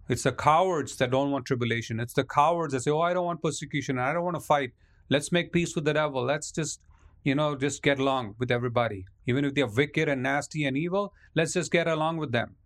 It's 0.08 0.22
the 0.22 0.30
cowards 0.30 0.96
that 0.98 1.10
don't 1.10 1.32
want 1.32 1.44
tribulation. 1.44 1.98
It's 1.98 2.14
the 2.14 2.22
cowards 2.22 2.72
that 2.72 2.82
say, 2.84 2.92
Oh, 2.92 3.00
I 3.00 3.14
don't 3.14 3.26
want 3.26 3.42
persecution. 3.42 3.98
I 3.98 4.12
don't 4.12 4.22
want 4.22 4.36
to 4.36 4.46
fight. 4.54 4.70
Let's 5.08 5.32
make 5.32 5.52
peace 5.52 5.74
with 5.74 5.84
the 5.84 5.94
devil. 5.94 6.22
Let's 6.22 6.52
just, 6.52 6.80
you 7.24 7.34
know, 7.34 7.56
just 7.56 7.82
get 7.82 7.98
along 7.98 8.34
with 8.38 8.50
everybody. 8.50 9.06
Even 9.26 9.44
if 9.44 9.54
they're 9.54 9.66
wicked 9.66 10.08
and 10.08 10.22
nasty 10.22 10.64
and 10.64 10.76
evil, 10.76 11.12
let's 11.34 11.54
just 11.54 11.70
get 11.70 11.88
along 11.88 12.18
with 12.18 12.32
them. 12.32 12.56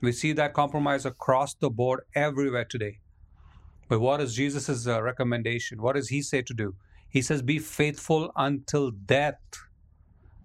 We 0.00 0.12
see 0.12 0.32
that 0.32 0.52
compromise 0.52 1.06
across 1.06 1.54
the 1.54 1.70
board 1.70 2.00
everywhere 2.14 2.66
today. 2.66 2.98
But 3.88 4.00
what 4.00 4.20
is 4.20 4.34
Jesus' 4.34 4.86
uh, 4.86 5.02
recommendation? 5.02 5.80
What 5.80 5.94
does 5.94 6.08
he 6.08 6.20
say 6.20 6.42
to 6.42 6.54
do? 6.54 6.74
He 7.08 7.22
says, 7.22 7.40
Be 7.40 7.58
faithful 7.58 8.30
until 8.36 8.90
death, 8.90 9.40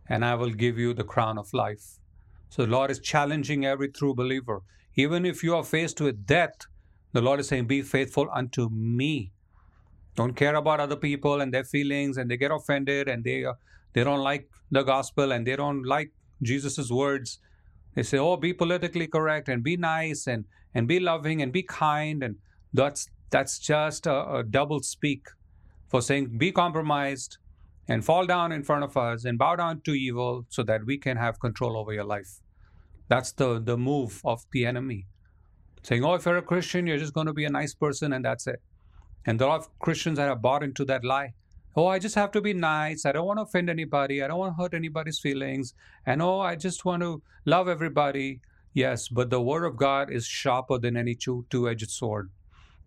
and 0.08 0.24
I 0.24 0.36
will 0.36 0.52
give 0.52 0.78
you 0.78 0.94
the 0.94 1.04
crown 1.04 1.38
of 1.38 1.54
life. 1.54 2.00
So 2.50 2.66
the 2.66 2.72
Lord 2.72 2.92
is 2.92 3.00
challenging 3.00 3.66
every 3.66 3.90
true 3.90 4.14
believer. 4.14 4.62
Even 4.96 5.26
if 5.26 5.44
you 5.44 5.56
are 5.56 5.64
faced 5.64 6.00
with 6.00 6.26
death, 6.26 6.68
the 7.14 7.22
Lord 7.22 7.40
is 7.40 7.48
saying, 7.48 7.66
Be 7.66 7.82
faithful 7.82 8.30
unto 8.34 8.70
me. 8.70 9.32
Don't 10.16 10.36
care 10.36 10.56
about 10.56 10.80
other 10.80 10.96
people 10.96 11.42
and 11.42 11.54
their 11.54 11.64
feelings, 11.64 12.18
and 12.18 12.30
they 12.30 12.38
get 12.38 12.52
offended 12.52 13.08
and 13.08 13.24
they 13.24 13.46
uh, 13.46 13.54
they 13.94 14.04
don't 14.04 14.20
like 14.20 14.50
the 14.70 14.84
gospel 14.84 15.32
and 15.32 15.46
they 15.46 15.56
don't 15.56 15.84
like 15.84 16.12
Jesus' 16.42 16.90
words. 16.90 17.40
They 17.96 18.04
say, 18.04 18.18
"Oh, 18.18 18.38
be 18.38 18.54
politically 18.54 19.08
correct 19.08 19.50
and 19.50 19.64
be 19.64 19.78
nice 19.78 20.28
and 20.28 20.46
and 20.74 20.88
be 20.88 21.00
loving 21.00 21.42
and 21.42 21.52
be 21.52 21.64
kind," 21.64 22.24
and 22.24 22.36
that's 22.74 23.08
that's 23.30 23.60
just 23.60 24.08
a, 24.08 24.36
a 24.40 24.44
double 24.44 24.82
speak 24.82 25.28
for 25.88 26.02
saying, 26.02 26.38
"Be 26.38 26.52
compromised, 26.52 27.38
and 27.92 28.06
fall 28.06 28.26
down 28.26 28.52
in 28.52 28.64
front 28.64 28.84
of 28.84 28.96
us 28.96 29.26
and 29.26 29.38
bow 29.38 29.56
down 29.56 29.82
to 29.82 29.94
evil 29.94 30.46
so 30.50 30.64
that 30.64 30.86
we 30.86 30.98
can 30.98 31.18
have 31.18 31.40
control 31.40 31.78
over 31.78 31.94
your 31.94 32.06
life. 32.06 32.40
That's 33.10 33.34
the, 33.34 33.60
the 33.60 33.78
move 33.78 34.22
of 34.24 34.46
the 34.54 34.66
enemy. 34.66 35.08
Saying, 35.84 36.06
oh, 36.06 36.14
if 36.14 36.26
you're 36.26 36.38
a 36.38 36.42
Christian, 36.42 36.88
you're 36.88 37.00
just 37.00 37.14
going 37.14 37.28
to 37.28 37.34
be 37.34 37.46
a 37.46 37.50
nice 37.50 37.74
person 37.74 38.14
and 38.14 38.24
that's 38.24 38.48
it. 38.48 38.62
And 39.26 39.40
there 39.40 39.48
are 39.48 39.64
Christians 39.80 40.18
that 40.18 40.28
have 40.28 40.42
bought 40.42 40.64
into 40.64 40.86
that 40.86 41.04
lie. 41.04 41.34
Oh, 41.76 41.88
I 41.88 42.00
just 42.00 42.16
have 42.16 42.32
to 42.32 42.42
be 42.42 42.54
nice. 42.54 43.06
I 43.06 43.12
don't 43.12 43.26
want 43.26 43.38
to 43.38 43.44
offend 43.44 43.70
anybody. 43.70 44.22
I 44.22 44.28
don't 44.28 44.40
want 44.40 44.58
to 44.58 44.62
hurt 44.62 44.74
anybody's 44.74 45.20
feelings. 45.20 45.74
And 46.06 46.22
oh, 46.22 46.40
I 46.40 46.56
just 46.56 46.84
want 46.84 47.02
to 47.04 47.22
love 47.46 47.70
everybody. 47.70 48.42
Yes, 48.74 49.08
but 49.08 49.30
the 49.30 49.42
word 49.42 49.64
of 49.64 49.78
God 49.78 50.12
is 50.12 50.26
sharper 50.26 50.78
than 50.78 50.98
any 50.98 51.16
two 51.16 51.46
edged 51.70 51.90
sword. 51.92 52.30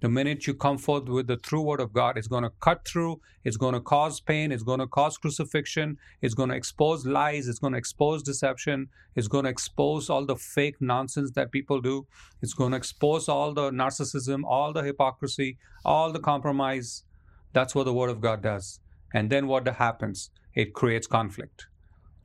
The 0.01 0.09
minute 0.09 0.47
you 0.47 0.55
come 0.55 0.77
forth 0.77 1.09
with 1.09 1.29
the 1.29 1.37
true 1.37 1.63
word 1.63 1.81
of 1.81 1.93
God, 1.93 2.19
it's 2.19 2.29
going 2.29 2.43
to 2.43 2.53
cut 2.61 2.87
through, 2.87 3.21
it's 3.43 3.57
going 3.57 3.75
to 3.75 3.81
cause 3.81 4.21
pain, 4.21 4.53
it's 4.53 4.63
going 4.63 4.81
to 4.81 4.87
cause 4.87 5.17
crucifixion, 5.17 5.97
it's 6.21 6.35
going 6.35 6.51
to 6.51 6.57
expose 6.57 7.07
lies, 7.07 7.49
it's 7.49 7.59
going 7.59 7.73
to 7.73 7.79
expose 7.79 8.23
deception, 8.23 8.89
it's 9.15 9.29
going 9.29 9.45
to 9.45 9.51
expose 9.51 10.11
all 10.11 10.27
the 10.27 10.37
fake 10.37 10.77
nonsense 10.81 11.31
that 11.33 11.53
people 11.53 11.81
do, 11.81 12.07
it's 12.43 12.53
going 12.53 12.73
to 12.73 12.77
expose 12.77 13.29
all 13.29 13.55
the 13.55 13.71
narcissism, 13.71 14.43
all 14.45 14.73
the 14.73 14.83
hypocrisy, 14.83 15.57
all 15.85 16.13
the 16.13 16.21
compromise. 16.21 17.05
That's 17.53 17.75
what 17.75 17.85
the 17.85 17.95
word 17.95 18.11
of 18.11 18.21
God 18.21 18.43
does. 18.43 18.81
And 19.15 19.31
then 19.31 19.47
what 19.47 19.67
happens? 19.67 20.31
It 20.55 20.75
creates 20.75 21.07
conflict. 21.07 21.69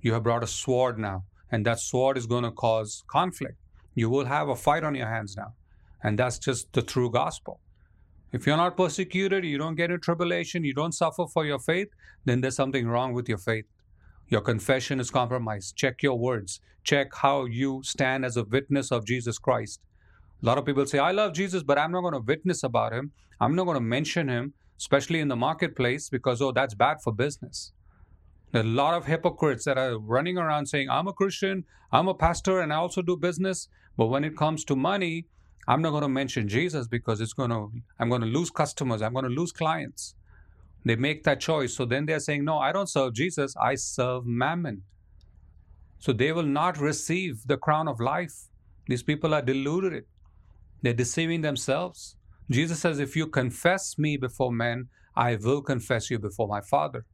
You 0.02 0.14
have 0.14 0.24
brought 0.24 0.44
a 0.44 0.48
sword 0.48 0.98
now, 0.98 1.24
and 1.52 1.66
that 1.66 1.80
sword 1.80 2.18
is 2.18 2.26
going 2.26 2.44
to 2.44 2.52
cause 2.52 3.04
conflict. 3.08 3.58
You 3.94 4.10
will 4.10 4.26
have 4.26 4.50
a 4.50 4.56
fight 4.56 4.84
on 4.84 4.96
your 4.96 5.08
hands 5.08 5.38
now. 5.38 5.54
And 6.04 6.18
that's 6.18 6.40
just 6.40 6.72
the 6.74 6.82
true 6.82 7.10
gospel. 7.12 7.60
If 8.32 8.46
you're 8.46 8.58
not 8.58 8.78
persecuted, 8.78 9.44
you 9.44 9.58
don't 9.58 9.76
get 9.76 9.92
in 9.92 10.00
tribulation, 10.00 10.64
you 10.64 10.74
don't 10.74 10.94
suffer 10.94 11.26
for 11.28 11.46
your 11.46 11.60
faith, 11.60 11.90
then 12.26 12.42
there's 12.42 12.56
something 12.56 12.88
wrong 12.88 13.14
with 13.14 13.28
your 13.28 13.40
faith. 13.40 13.66
Your 14.28 14.42
confession 14.42 15.00
is 15.00 15.10
compromised. 15.10 15.76
Check 15.76 16.04
your 16.04 16.18
words. 16.18 16.62
Check 16.84 17.16
how 17.16 17.46
you 17.46 17.82
stand 17.84 18.24
as 18.24 18.38
a 18.38 18.44
witness 18.44 18.92
of 18.92 19.06
Jesus 19.06 19.40
Christ. 19.40 19.82
A 20.42 20.46
lot 20.46 20.58
of 20.58 20.66
people 20.66 20.86
say, 20.86 21.00
I 21.00 21.12
love 21.12 21.34
Jesus, 21.34 21.64
but 21.64 21.80
I'm 21.80 21.92
not 21.92 22.02
going 22.02 22.14
to 22.14 22.20
witness 22.20 22.64
about 22.64 22.94
him. 22.94 23.12
I'm 23.42 23.56
not 23.56 23.66
going 23.66 23.76
to 23.76 23.82
mention 23.82 24.30
him, 24.30 24.54
especially 24.78 25.20
in 25.20 25.28
the 25.28 25.36
marketplace, 25.36 26.10
because, 26.10 26.42
oh, 26.42 26.52
that's 26.52 26.76
bad 26.76 27.02
for 27.04 27.12
business. 27.12 27.74
There 28.52 28.62
are 28.62 28.66
a 28.66 28.68
lot 28.68 28.94
of 28.94 29.06
hypocrites 29.06 29.66
that 29.66 29.78
are 29.78 29.98
running 29.98 30.38
around 30.38 30.68
saying, 30.68 30.90
I'm 30.90 31.08
a 31.08 31.14
Christian, 31.14 31.66
I'm 31.92 32.08
a 32.08 32.14
pastor, 32.14 32.62
and 32.62 32.72
I 32.72 32.78
also 32.78 33.02
do 33.02 33.18
business. 33.18 33.68
But 33.98 34.08
when 34.08 34.24
it 34.24 34.38
comes 34.38 34.64
to 34.66 34.76
money, 34.76 35.26
I'm 35.70 35.82
not 35.84 35.92
going 35.92 36.04
to 36.04 36.10
mention 36.10 36.50
Jesus 36.50 36.88
because 36.88 37.22
it's 37.22 37.34
going 37.34 37.52
to 37.52 37.72
I'm 38.00 38.10
going 38.10 38.22
to 38.22 38.28
lose 38.28 38.52
customers, 38.52 39.02
I'm 39.04 39.14
going 39.14 39.26
to 39.26 39.38
lose 39.42 39.54
clients. 39.54 40.16
They 40.86 40.96
make 40.96 41.24
that 41.26 41.40
choice. 41.40 41.76
So 41.76 41.86
then 41.86 42.08
they're 42.08 42.20
saying, 42.20 42.46
"No, 42.46 42.58
I 42.60 42.72
don't 42.74 42.90
serve 42.90 43.14
Jesus, 43.14 43.56
I 43.62 43.76
serve 43.76 44.26
mammon." 44.26 44.84
So 46.00 46.14
they 46.14 46.32
will 46.32 46.52
not 46.62 46.80
receive 46.80 47.46
the 47.46 47.58
crown 47.58 47.88
of 47.88 48.00
life. 48.00 48.34
These 48.88 49.04
people 49.04 49.34
are 49.34 49.42
deluded. 49.42 50.06
They're 50.82 50.94
deceiving 50.94 51.42
themselves. 51.42 52.16
Jesus 52.50 52.80
says, 52.80 53.00
If 53.00 53.16
you 53.16 53.28
confess 53.28 53.98
me 53.98 54.18
before 54.18 54.52
men, 54.52 54.88
I 55.16 55.36
will 55.36 55.62
confess 55.62 56.10
you 56.10 56.20
before 56.20 56.48
my 56.48 56.62
Father. 56.62 57.06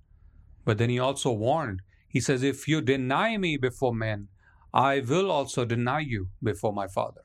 But 0.66 0.78
then 0.78 0.90
he 0.90 1.00
also 1.00 1.32
warned, 1.32 1.82
He 2.08 2.22
says, 2.22 2.44
If 2.44 2.68
you 2.68 2.82
deny 2.82 3.38
me 3.38 3.58
before 3.58 3.94
men, 3.94 4.30
I 4.74 5.00
will 5.00 5.32
also 5.32 5.66
deny 5.66 6.02
you 6.02 6.30
before 6.44 6.74
my 6.74 6.88
Father. 6.88 7.22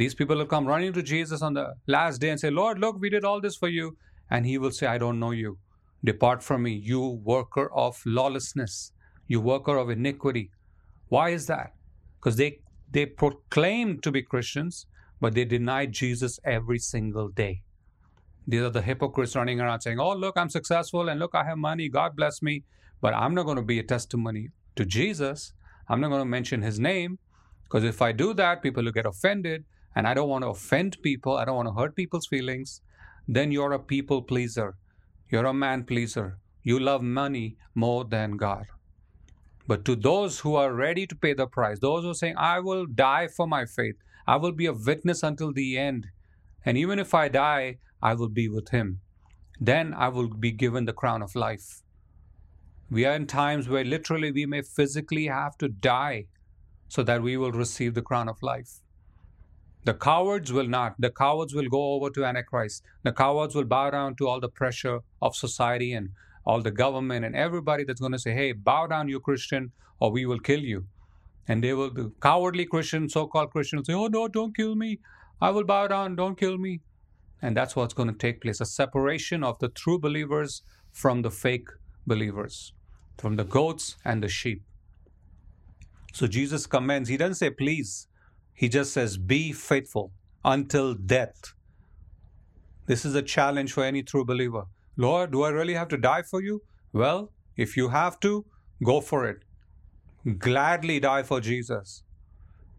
These 0.00 0.14
people 0.14 0.38
will 0.38 0.46
come 0.46 0.66
running 0.66 0.94
to 0.94 1.02
Jesus 1.02 1.42
on 1.42 1.52
the 1.52 1.74
last 1.86 2.22
day 2.22 2.30
and 2.30 2.40
say, 2.40 2.50
Lord, 2.50 2.78
look, 2.78 2.98
we 2.98 3.10
did 3.10 3.22
all 3.22 3.38
this 3.38 3.54
for 3.54 3.68
you. 3.68 3.98
And 4.30 4.46
he 4.46 4.56
will 4.56 4.70
say, 4.70 4.86
I 4.86 4.96
don't 4.96 5.20
know 5.20 5.32
you. 5.32 5.58
Depart 6.02 6.42
from 6.42 6.62
me, 6.62 6.72
you 6.72 7.20
worker 7.22 7.70
of 7.70 8.00
lawlessness, 8.06 8.92
you 9.28 9.42
worker 9.42 9.76
of 9.76 9.90
iniquity. 9.90 10.52
Why 11.08 11.28
is 11.28 11.48
that? 11.48 11.74
Because 12.18 12.36
they, 12.36 12.60
they 12.90 13.04
proclaim 13.04 14.00
to 14.00 14.10
be 14.10 14.22
Christians, 14.22 14.86
but 15.20 15.34
they 15.34 15.44
deny 15.44 15.84
Jesus 15.84 16.40
every 16.44 16.78
single 16.78 17.28
day. 17.28 17.60
These 18.48 18.62
are 18.62 18.70
the 18.70 18.80
hypocrites 18.80 19.36
running 19.36 19.60
around 19.60 19.82
saying, 19.82 20.00
Oh, 20.00 20.14
look, 20.14 20.38
I'm 20.38 20.48
successful, 20.48 21.10
and 21.10 21.20
look, 21.20 21.34
I 21.34 21.44
have 21.44 21.58
money, 21.58 21.90
God 21.90 22.16
bless 22.16 22.40
me. 22.40 22.64
But 23.02 23.12
I'm 23.12 23.34
not 23.34 23.44
going 23.44 23.58
to 23.58 23.62
be 23.62 23.78
a 23.78 23.82
testimony 23.82 24.48
to 24.76 24.86
Jesus. 24.86 25.52
I'm 25.90 26.00
not 26.00 26.08
going 26.08 26.22
to 26.22 26.32
mention 26.38 26.62
his 26.62 26.80
name, 26.80 27.18
because 27.64 27.84
if 27.84 28.00
I 28.00 28.12
do 28.12 28.32
that, 28.32 28.62
people 28.62 28.82
will 28.82 28.92
get 28.92 29.04
offended 29.04 29.66
and 29.94 30.06
I 30.06 30.14
don't 30.14 30.28
want 30.28 30.44
to 30.44 30.50
offend 30.50 30.96
people, 31.02 31.36
I 31.36 31.44
don't 31.44 31.56
want 31.56 31.68
to 31.68 31.74
hurt 31.74 31.96
people's 31.96 32.26
feelings, 32.26 32.80
then 33.26 33.52
you're 33.52 33.72
a 33.72 33.78
people 33.78 34.22
pleaser. 34.22 34.76
You're 35.28 35.46
a 35.46 35.54
man 35.54 35.84
pleaser. 35.84 36.38
You 36.62 36.78
love 36.78 37.02
money 37.02 37.56
more 37.74 38.04
than 38.04 38.36
God. 38.36 38.66
But 39.66 39.84
to 39.84 39.94
those 39.94 40.40
who 40.40 40.56
are 40.56 40.72
ready 40.72 41.06
to 41.06 41.14
pay 41.14 41.32
the 41.32 41.46
price, 41.46 41.78
those 41.78 42.02
who 42.02 42.10
are 42.10 42.14
saying, 42.14 42.34
I 42.36 42.58
will 42.58 42.86
die 42.86 43.28
for 43.28 43.46
my 43.46 43.64
faith, 43.64 43.96
I 44.26 44.36
will 44.36 44.52
be 44.52 44.66
a 44.66 44.72
witness 44.72 45.22
until 45.22 45.52
the 45.52 45.78
end, 45.78 46.08
and 46.64 46.76
even 46.76 46.98
if 46.98 47.14
I 47.14 47.28
die, 47.28 47.78
I 48.02 48.14
will 48.14 48.28
be 48.28 48.48
with 48.48 48.70
Him, 48.70 49.00
then 49.60 49.94
I 49.94 50.08
will 50.08 50.28
be 50.28 50.52
given 50.52 50.84
the 50.86 50.92
crown 50.92 51.22
of 51.22 51.34
life. 51.34 51.82
We 52.90 53.04
are 53.04 53.14
in 53.14 53.26
times 53.26 53.68
where 53.68 53.84
literally 53.84 54.32
we 54.32 54.46
may 54.46 54.62
physically 54.62 55.26
have 55.26 55.56
to 55.58 55.68
die 55.68 56.26
so 56.88 57.04
that 57.04 57.22
we 57.22 57.36
will 57.36 57.52
receive 57.52 57.94
the 57.94 58.02
crown 58.02 58.28
of 58.28 58.42
life. 58.42 58.80
The 59.84 59.94
cowards 59.94 60.52
will 60.52 60.66
not. 60.66 60.94
The 60.98 61.10
cowards 61.10 61.54
will 61.54 61.68
go 61.68 61.94
over 61.94 62.10
to 62.10 62.24
Antichrist. 62.24 62.82
The 63.02 63.12
cowards 63.12 63.54
will 63.54 63.64
bow 63.64 63.90
down 63.90 64.14
to 64.16 64.28
all 64.28 64.40
the 64.40 64.48
pressure 64.48 65.00
of 65.22 65.34
society 65.34 65.94
and 65.94 66.10
all 66.44 66.60
the 66.60 66.70
government 66.70 67.24
and 67.24 67.34
everybody 67.34 67.84
that's 67.84 68.00
going 68.00 68.12
to 68.12 68.18
say, 68.18 68.32
hey, 68.32 68.52
bow 68.52 68.86
down, 68.86 69.08
you 69.08 69.20
Christian, 69.20 69.72
or 69.98 70.10
we 70.10 70.26
will 70.26 70.38
kill 70.38 70.60
you. 70.60 70.86
And 71.48 71.64
they 71.64 71.72
will, 71.72 71.90
the 71.90 72.12
cowardly 72.20 72.66
Christian, 72.66 73.08
so 73.08 73.26
called 73.26 73.50
Christians, 73.50 73.86
say, 73.86 73.94
oh, 73.94 74.06
no, 74.06 74.28
don't 74.28 74.54
kill 74.54 74.74
me. 74.74 75.00
I 75.40 75.50
will 75.50 75.64
bow 75.64 75.88
down, 75.88 76.14
don't 76.16 76.38
kill 76.38 76.58
me. 76.58 76.80
And 77.42 77.56
that's 77.56 77.74
what's 77.74 77.94
going 77.94 78.08
to 78.08 78.14
take 78.14 78.42
place 78.42 78.60
a 78.60 78.66
separation 78.66 79.42
of 79.42 79.58
the 79.58 79.68
true 79.68 79.98
believers 79.98 80.62
from 80.92 81.22
the 81.22 81.30
fake 81.30 81.68
believers, 82.06 82.72
from 83.16 83.36
the 83.36 83.44
goats 83.44 83.96
and 84.04 84.22
the 84.22 84.28
sheep. 84.28 84.62
So 86.12 86.26
Jesus 86.26 86.66
commends, 86.66 87.08
he 87.08 87.16
doesn't 87.16 87.36
say, 87.36 87.50
please, 87.50 88.08
he 88.60 88.68
just 88.68 88.92
says, 88.92 89.16
Be 89.18 89.52
faithful 89.52 90.12
until 90.44 90.94
death. 90.94 91.54
This 92.86 93.04
is 93.06 93.14
a 93.16 93.22
challenge 93.22 93.72
for 93.72 93.84
any 93.84 94.02
true 94.04 94.24
believer. 94.24 94.64
Lord, 94.96 95.32
do 95.32 95.42
I 95.44 95.50
really 95.50 95.74
have 95.74 95.88
to 95.90 95.98
die 95.98 96.22
for 96.22 96.42
you? 96.42 96.62
Well, 96.92 97.32
if 97.56 97.76
you 97.76 97.88
have 97.90 98.20
to, 98.20 98.46
go 98.84 99.00
for 99.00 99.26
it. 99.28 99.44
Gladly 100.38 101.00
die 101.00 101.24
for 101.32 101.40
Jesus. 101.40 101.98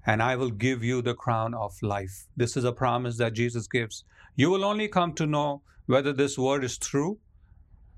and 0.06 0.24
I 0.24 0.36
will 0.36 0.52
give 0.52 0.84
you 0.84 1.02
the 1.02 1.16
crown 1.16 1.54
of 1.54 1.74
life. 1.84 2.28
This 2.38 2.58
is 2.58 2.66
a 2.66 2.74
promise 2.74 3.18
that 3.18 3.34
Jesus 3.34 3.68
gives. 3.68 4.04
You 4.36 4.50
will 4.52 4.66
only 4.66 4.88
come 4.88 5.14
to 5.16 5.28
know 5.28 5.64
whether 5.88 6.14
this 6.14 6.38
word 6.38 6.64
is 6.64 6.78
true 6.78 7.20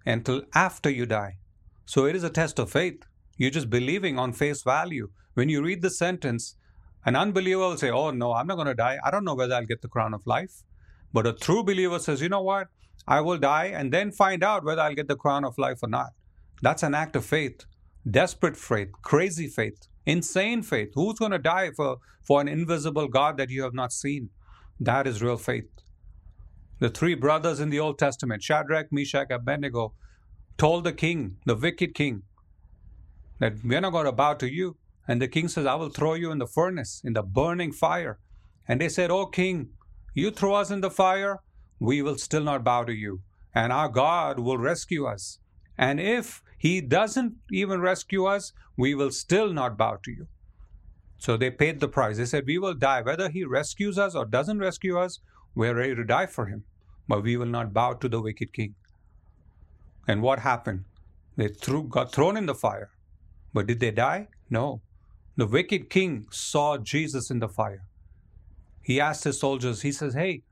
until 0.05 0.43
after 0.55 0.89
you 0.89 1.05
die. 1.07 1.37
So 1.85 2.05
it 2.05 2.15
is 2.15 2.23
a 2.23 2.29
test 2.29 2.59
of 2.59 2.71
faith. 2.71 3.03
You're 3.37 3.51
just 3.51 3.69
believing 3.69 4.19
on 4.19 4.33
face 4.33 4.63
value. 4.63 5.09
When 5.35 5.49
you 5.49 5.63
read 5.63 5.81
the 5.83 5.91
sentence, 5.91 6.55
an 7.05 7.15
unbeliever 7.15 7.59
will 7.59 7.77
say, 7.77 7.89
Oh, 7.89 8.11
no, 8.11 8.33
I'm 8.33 8.47
not 8.47 8.55
going 8.55 8.67
to 8.67 8.73
die. 8.73 8.97
I 9.03 9.11
don't 9.11 9.25
know 9.25 9.35
whether 9.35 9.55
I'll 9.55 9.65
get 9.65 9.81
the 9.81 9.87
crown 9.87 10.13
of 10.13 10.25
life. 10.25 10.63
But 11.11 11.27
a 11.27 11.33
true 11.33 11.63
believer 11.63 11.99
says, 11.99 12.21
You 12.21 12.29
know 12.29 12.41
what? 12.41 12.67
I 13.07 13.21
will 13.21 13.37
die 13.37 13.65
and 13.65 13.91
then 13.91 14.11
find 14.11 14.43
out 14.43 14.63
whether 14.63 14.81
I'll 14.81 14.95
get 14.95 15.07
the 15.07 15.15
crown 15.15 15.43
of 15.43 15.57
life 15.57 15.79
or 15.83 15.89
not. 15.89 16.11
That's 16.61 16.83
an 16.83 16.95
act 16.95 17.15
of 17.15 17.25
faith, 17.25 17.65
desperate 18.09 18.55
faith, 18.55 18.89
crazy 19.01 19.47
faith, 19.47 19.87
insane 20.05 20.63
faith. 20.63 20.91
Who's 20.95 21.19
going 21.19 21.31
to 21.31 21.39
die 21.39 21.71
for, 21.71 21.97
for 22.25 22.39
an 22.39 22.47
invisible 22.47 23.07
God 23.07 23.37
that 23.37 23.49
you 23.49 23.63
have 23.63 23.73
not 23.73 23.91
seen? 23.91 24.29
That 24.79 25.05
is 25.05 25.21
real 25.21 25.37
faith. 25.37 25.69
The 26.79 26.89
three 26.89 27.15
brothers 27.15 27.59
in 27.59 27.69
the 27.69 27.79
Old 27.79 27.99
Testament, 27.99 28.43
Shadrach, 28.43 28.91
Meshach, 28.91 29.29
Abednego, 29.29 29.93
told 30.57 30.83
the 30.83 30.93
king, 30.93 31.37
the 31.45 31.55
wicked 31.55 31.93
king, 31.93 32.23
that 33.39 33.53
we're 33.63 33.81
not 33.81 33.91
going 33.91 34.05
to 34.05 34.11
bow 34.11 34.33
to 34.35 34.51
you. 34.51 34.77
And 35.07 35.21
the 35.21 35.27
king 35.27 35.47
says, 35.47 35.65
I 35.65 35.75
will 35.75 35.89
throw 35.89 36.13
you 36.13 36.31
in 36.31 36.37
the 36.37 36.47
furnace, 36.47 37.01
in 37.03 37.13
the 37.13 37.23
burning 37.23 37.71
fire. 37.71 38.19
And 38.67 38.79
they 38.79 38.89
said, 38.89 39.11
Oh, 39.11 39.25
king, 39.25 39.69
you 40.13 40.31
throw 40.31 40.53
us 40.53 40.71
in 40.71 40.81
the 40.81 40.91
fire, 40.91 41.41
we 41.79 42.01
will 42.01 42.17
still 42.17 42.43
not 42.43 42.63
bow 42.63 42.83
to 42.85 42.93
you. 42.93 43.21
And 43.53 43.73
our 43.73 43.89
God 43.89 44.39
will 44.39 44.57
rescue 44.57 45.05
us. 45.05 45.39
And 45.77 45.99
if 45.99 46.41
he 46.57 46.79
doesn't 46.81 47.33
even 47.51 47.81
rescue 47.81 48.25
us, 48.25 48.53
we 48.77 48.95
will 48.95 49.11
still 49.11 49.51
not 49.51 49.77
bow 49.77 49.99
to 50.03 50.11
you. 50.11 50.27
So 51.17 51.37
they 51.37 51.51
paid 51.51 51.79
the 51.79 51.87
price. 51.87 52.17
They 52.17 52.25
said, 52.25 52.45
We 52.45 52.57
will 52.57 52.73
die. 52.73 53.01
Whether 53.01 53.29
he 53.29 53.43
rescues 53.43 53.97
us 53.97 54.15
or 54.15 54.25
doesn't 54.25 54.59
rescue 54.59 54.97
us, 54.97 55.19
we're 55.55 55.75
ready 55.75 55.95
to 55.95 56.03
die 56.03 56.25
for 56.25 56.45
him. 56.45 56.63
But 57.07 57.23
we 57.23 57.37
will 57.37 57.45
not 57.45 57.73
bow 57.73 57.93
to 57.93 58.09
the 58.09 58.21
wicked 58.21 58.53
king. 58.53 58.75
And 60.07 60.21
what 60.21 60.39
happened? 60.39 60.85
They 61.35 61.47
threw, 61.47 61.83
got 61.83 62.11
thrown 62.11 62.37
in 62.37 62.45
the 62.45 62.55
fire. 62.55 62.91
But 63.53 63.67
did 63.67 63.79
they 63.79 63.91
die? 63.91 64.27
No. 64.49 64.81
The 65.35 65.47
wicked 65.47 65.89
king 65.89 66.27
saw 66.29 66.77
Jesus 66.77 67.31
in 67.31 67.39
the 67.39 67.49
fire. 67.49 67.83
He 68.81 68.99
asked 68.99 69.23
his 69.23 69.39
soldiers, 69.39 69.81
he 69.81 69.91
says, 69.91 70.13
Hey, 70.13 70.43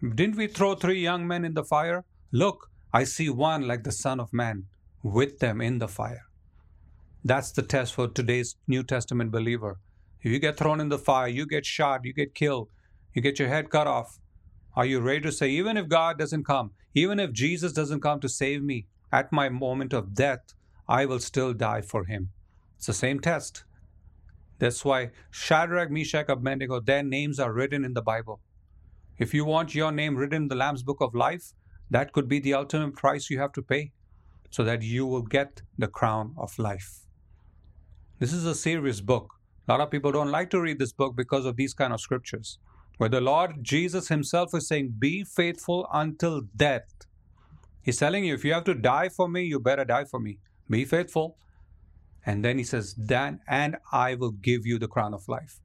didn't 0.00 0.36
we 0.36 0.46
throw 0.46 0.74
three 0.74 1.00
young 1.00 1.26
men 1.26 1.44
in 1.44 1.54
the 1.54 1.64
fire? 1.64 2.04
Look, 2.30 2.70
I 2.92 3.04
see 3.04 3.30
one 3.30 3.66
like 3.66 3.82
the 3.84 3.92
Son 3.92 4.20
of 4.20 4.32
Man 4.32 4.66
with 5.02 5.38
them 5.40 5.60
in 5.60 5.78
the 5.78 5.88
fire. 5.88 6.26
That's 7.24 7.50
the 7.50 7.62
test 7.62 7.94
for 7.94 8.06
today's 8.08 8.56
New 8.68 8.84
Testament 8.84 9.32
believer. 9.32 9.78
If 10.22 10.30
you 10.30 10.38
get 10.38 10.56
thrown 10.56 10.80
in 10.80 10.88
the 10.88 10.98
fire, 10.98 11.28
you 11.28 11.46
get 11.46 11.66
shot, 11.66 12.04
you 12.04 12.12
get 12.12 12.34
killed, 12.34 12.68
you 13.14 13.22
get 13.22 13.38
your 13.38 13.48
head 13.48 13.70
cut 13.70 13.86
off, 13.86 14.18
are 14.76 14.86
you 14.86 15.00
ready 15.00 15.22
to 15.22 15.32
say, 15.32 15.48
even 15.50 15.76
if 15.76 15.88
God 15.88 16.18
doesn't 16.18 16.44
come, 16.44 16.72
even 16.94 17.18
if 17.18 17.32
Jesus 17.32 17.72
doesn't 17.72 18.02
come 18.02 18.20
to 18.20 18.28
save 18.28 18.62
me 18.62 18.86
at 19.10 19.32
my 19.32 19.48
moment 19.48 19.94
of 19.94 20.14
death, 20.14 20.54
I 20.86 21.06
will 21.06 21.20
still 21.20 21.54
die 21.54 21.80
for 21.80 22.04
him? 22.04 22.30
It's 22.76 22.86
the 22.86 22.92
same 22.92 23.20
test. 23.20 23.64
That's 24.58 24.84
why 24.84 25.10
Shadrach, 25.30 25.90
Meshach, 25.90 26.26
Abednego, 26.28 26.80
their 26.80 27.02
names 27.02 27.38
are 27.38 27.52
written 27.52 27.84
in 27.84 27.94
the 27.94 28.02
Bible. 28.02 28.40
If 29.18 29.34
you 29.34 29.44
want 29.44 29.74
your 29.74 29.92
name 29.92 30.16
written 30.16 30.42
in 30.42 30.48
the 30.48 30.54
Lamb's 30.54 30.82
Book 30.82 30.98
of 31.00 31.14
Life, 31.14 31.52
that 31.90 32.12
could 32.12 32.28
be 32.28 32.40
the 32.40 32.54
ultimate 32.54 32.94
price 32.96 33.30
you 33.30 33.38
have 33.38 33.52
to 33.52 33.62
pay 33.62 33.92
so 34.50 34.64
that 34.64 34.82
you 34.82 35.06
will 35.06 35.22
get 35.22 35.62
the 35.78 35.86
crown 35.86 36.34
of 36.38 36.58
life. 36.58 37.00
This 38.18 38.32
is 38.32 38.46
a 38.46 38.54
serious 38.54 39.00
book. 39.00 39.34
A 39.68 39.72
lot 39.72 39.80
of 39.80 39.90
people 39.90 40.12
don't 40.12 40.30
like 40.30 40.50
to 40.50 40.60
read 40.60 40.78
this 40.78 40.92
book 40.92 41.14
because 41.16 41.44
of 41.44 41.56
these 41.56 41.74
kind 41.74 41.92
of 41.92 42.00
scriptures, 42.00 42.58
where 42.98 43.08
the 43.08 43.20
Lord 43.20 43.62
Jesus 43.62 44.08
Himself 44.08 44.54
is 44.54 44.68
saying, 44.68 44.94
Be 44.98 45.24
faithful 45.24 45.86
until 45.92 46.42
death. 46.56 46.88
He's 47.82 47.98
telling 47.98 48.24
you, 48.24 48.34
if 48.34 48.44
you 48.44 48.52
have 48.52 48.64
to 48.64 48.74
die 48.74 49.08
for 49.08 49.28
me, 49.28 49.44
you 49.44 49.60
better 49.60 49.84
die 49.84 50.04
for 50.04 50.18
me. 50.18 50.38
Be 50.70 50.84
faithful. 50.84 51.36
And 52.26 52.44
then 52.44 52.58
He 52.58 52.64
says, 52.64 52.94
Then, 52.94 53.40
and 53.48 53.76
I 53.92 54.16
will 54.16 54.32
give 54.32 54.66
you 54.66 54.78
the 54.78 54.88
crown 54.88 55.14
of 55.14 55.28
life. 55.28 55.60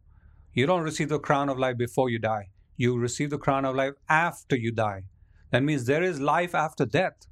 You 0.54 0.68
don't 0.68 0.84
receive 0.84 1.10
the 1.10 1.20
crown 1.20 1.50
of 1.50 1.58
life 1.58 1.78
before 1.78 2.10
you 2.10 2.20
die, 2.20 2.50
you 2.78 2.98
receive 2.98 3.32
the 3.32 3.38
crown 3.38 3.66
of 3.66 3.76
life 3.76 3.94
after 4.08 4.56
you 4.56 4.72
die. 4.72 5.04
That 5.50 5.64
means 5.64 5.86
there 5.86 6.04
is 6.04 6.20
life 6.20 6.54
after 6.54 6.86
death, 6.86 7.28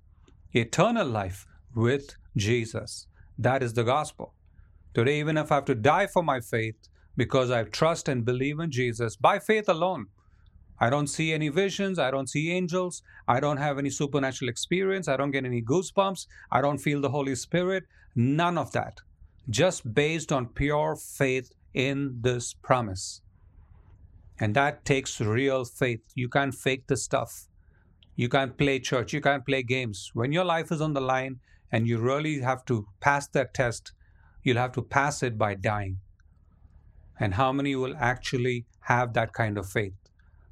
eternal 0.54 1.08
life 1.08 1.46
with 1.76 2.16
Jesus. 2.36 3.08
That 3.38 3.62
is 3.64 3.74
the 3.74 3.84
gospel. 3.84 4.34
Today, 4.94 5.20
even 5.20 5.38
if 5.38 5.52
I 5.52 5.56
have 5.56 5.66
to 5.66 5.76
die 5.76 6.08
for 6.08 6.24
my 6.24 6.42
faith 6.42 6.76
because 7.16 7.52
I 7.52 7.64
trust 7.64 8.10
and 8.10 8.26
believe 8.26 8.60
in 8.60 8.72
Jesus 8.72 9.16
by 9.16 9.40
faith 9.40 9.70
alone, 9.70 10.08
I 10.80 10.90
don't 10.90 11.08
see 11.08 11.34
any 11.34 11.50
visions, 11.50 12.00
I 12.00 12.10
don't 12.10 12.30
see 12.30 12.52
angels, 12.52 13.04
I 13.28 13.40
don't 13.40 13.58
have 13.58 13.78
any 13.78 13.90
supernatural 13.90 14.50
experience, 14.50 15.08
I 15.08 15.18
don't 15.18 15.32
get 15.32 15.46
any 15.46 15.62
goosebumps, 15.62 16.26
I 16.52 16.62
don't 16.62 16.78
feel 16.78 17.02
the 17.02 17.10
Holy 17.10 17.36
Spirit, 17.36 17.84
none 18.16 18.58
of 18.58 18.72
that. 18.72 19.02
Just 19.50 19.94
based 19.94 20.32
on 20.32 20.48
pure 20.48 20.96
faith 20.96 21.52
in 21.74 22.20
this 22.22 22.54
promise. 22.54 23.22
And 24.40 24.56
that 24.56 24.86
takes 24.86 25.20
real 25.20 25.66
faith. 25.66 26.02
You 26.16 26.30
can't 26.30 26.54
fake 26.54 26.88
the 26.88 26.98
stuff. 26.98 27.48
You 28.16 28.30
can't 28.30 28.58
play 28.58 28.80
church. 28.80 29.14
You 29.14 29.22
can't 29.22 29.46
play 29.46 29.64
games. 29.64 30.12
When 30.14 30.32
your 30.32 30.46
life 30.46 30.72
is 30.72 30.82
on 30.82 30.94
the 30.94 31.02
line 31.02 31.40
and 31.72 31.88
you 31.88 31.98
really 31.98 32.42
have 32.42 32.66
to 32.66 32.88
pass 33.00 33.28
that 33.30 33.54
test, 33.54 33.94
you'll 34.44 34.58
have 34.58 34.74
to 34.74 34.82
pass 34.82 35.24
it 35.24 35.38
by 35.38 35.56
dying. 35.56 35.98
And 37.20 37.34
how 37.34 37.52
many 37.52 37.76
will 37.76 37.96
actually 37.98 38.66
have 38.82 39.14
that 39.14 39.34
kind 39.34 39.58
of 39.58 39.70
faith? 39.70 39.94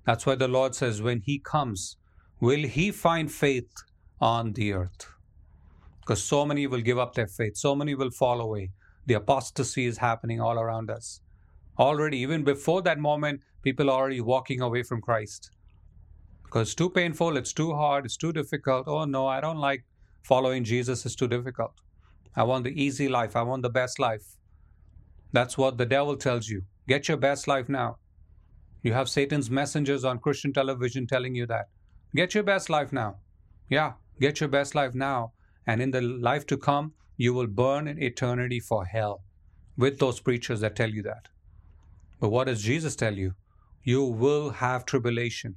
That's 0.06 0.26
why 0.26 0.36
the 0.36 0.48
Lord 0.48 0.76
says, 0.76 1.02
when 1.02 1.22
He 1.22 1.40
comes, 1.40 1.98
will 2.40 2.64
He 2.64 2.92
find 2.92 3.32
faith 3.32 3.72
on 4.20 4.54
the 4.54 4.74
earth? 4.74 5.08
Because 6.02 6.24
so 6.24 6.46
many 6.46 6.68
will 6.68 6.82
give 6.82 6.98
up 6.98 7.16
their 7.16 7.28
faith, 7.28 7.58
so 7.58 7.76
many 7.76 7.96
will 7.96 8.12
fall 8.12 8.42
away. 8.42 8.72
The 9.08 9.16
apostasy 9.16 9.86
is 9.86 9.98
happening 9.98 10.40
all 10.40 10.60
around 10.60 10.92
us. 10.92 11.22
Already, 11.80 12.18
even 12.20 12.44
before 12.44 12.82
that 12.84 13.00
moment, 13.00 13.42
people 13.64 13.90
are 13.90 14.00
already 14.00 14.22
walking 14.22 14.62
away 14.62 14.84
from 14.84 15.02
Christ 15.02 15.52
because 16.48 16.70
it's 16.70 16.76
too 16.76 16.90
painful, 16.90 17.36
it's 17.36 17.52
too 17.52 17.74
hard, 17.74 18.06
it's 18.06 18.16
too 18.16 18.32
difficult. 18.32 18.88
Oh 18.88 19.04
no, 19.04 19.28
I 19.28 19.42
don't 19.42 19.58
like 19.58 19.84
following 20.24 20.64
Jesus, 20.64 21.06
it's 21.06 21.16
too 21.16 21.28
difficult. 21.28 21.74
I 22.36 22.44
want 22.44 22.64
the 22.64 22.82
easy 22.82 23.10
life, 23.10 23.36
I 23.36 23.42
want 23.42 23.64
the 23.64 23.70
best 23.70 24.00
life. 24.00 24.38
That's 25.34 25.58
what 25.58 25.78
the 25.78 25.86
devil 25.86 26.16
tells 26.16 26.48
you. 26.48 26.64
Get 26.88 27.10
your 27.10 27.18
best 27.18 27.48
life 27.48 27.68
now. 27.68 27.98
You 28.82 28.94
have 28.94 29.10
Satan's 29.10 29.50
messengers 29.50 30.06
on 30.06 30.20
Christian 30.20 30.54
television 30.54 31.06
telling 31.06 31.36
you 31.36 31.46
that. 31.48 31.68
Get 32.16 32.34
your 32.34 32.44
best 32.44 32.70
life 32.70 32.94
now. 32.94 33.18
Yeah, 33.70 33.94
get 34.22 34.40
your 34.40 34.50
best 34.50 34.74
life 34.74 34.96
now. 34.96 35.34
And 35.66 35.82
in 35.82 35.92
the 35.92 36.02
life 36.02 36.46
to 36.48 36.58
come, 36.58 36.94
you 37.18 37.34
will 37.34 37.48
burn 37.48 37.88
in 37.88 38.02
eternity 38.02 38.60
for 38.60 38.86
hell 38.86 39.22
with 39.76 40.00
those 40.00 40.20
preachers 40.20 40.62
that 40.62 40.76
tell 40.76 40.90
you 40.90 41.04
that. 41.04 41.28
But 42.20 42.30
what 42.30 42.46
does 42.48 42.64
Jesus 42.64 42.96
tell 42.96 43.16
you? 43.16 43.34
You 43.84 44.04
will 44.04 44.52
have 44.52 44.86
tribulation 44.86 45.56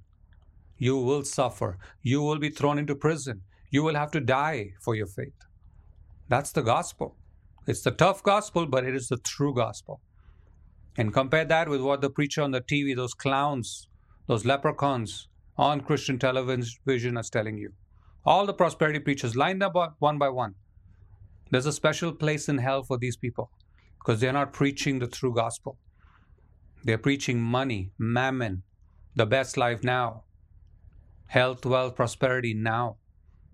you 0.81 0.97
will 0.97 1.25
suffer. 1.25 1.79
You 2.03 2.23
will 2.23 2.39
be 2.39 2.49
thrown 2.49 2.79
into 2.79 2.95
prison. 2.95 3.43
You 3.71 3.83
will 3.85 3.95
have 3.95 4.11
to 4.13 4.21
die 4.21 4.73
for 4.81 4.95
your 4.95 5.07
faith. 5.07 5.35
That's 6.29 6.53
the 6.53 6.63
gospel. 6.63 7.17
It's 7.67 7.83
the 7.83 7.91
tough 7.91 8.23
gospel, 8.23 8.67
but 8.67 8.85
it 8.85 8.95
is 8.95 9.09
the 9.09 9.19
true 9.19 9.55
gospel. 9.55 10.01
And 10.97 11.13
compare 11.13 11.45
that 11.45 11.69
with 11.69 11.83
what 11.83 12.01
the 12.01 12.09
preacher 12.09 12.41
on 12.41 12.53
the 12.53 12.63
TV, 12.63 12.97
those 12.97 13.13
clowns, 13.13 13.89
those 14.27 14.47
leprechauns 14.47 15.29
on 15.59 15.83
Christian 15.83 16.19
television 16.19 17.19
is 17.19 17.29
telling 17.31 17.59
you. 17.59 17.73
All 18.25 18.47
the 18.47 18.55
prosperity 18.55 19.01
preachers 19.01 19.37
lined 19.37 19.63
up 19.63 19.77
one 19.99 20.17
by 20.17 20.31
one. 20.31 20.55
There's 21.51 21.67
a 21.67 21.73
special 21.73 22.13
place 22.13 22.49
in 22.49 22.59
hell 22.59 22.83
for 22.83 22.97
these 22.99 23.17
people 23.17 23.51
because 23.99 24.21
they're 24.21 24.33
not 24.33 24.53
preaching 24.53 24.99
the 24.99 25.07
true 25.07 25.35
gospel. 25.35 25.77
They're 26.85 26.99
preaching 26.99 27.41
money, 27.41 27.91
mammon, 27.99 28.63
the 29.15 29.27
best 29.27 29.57
life 29.57 29.83
now, 29.85 30.25
health, 31.27 31.67
wealth, 31.67 31.97
prosperity 31.97 32.55
now. 32.55 32.97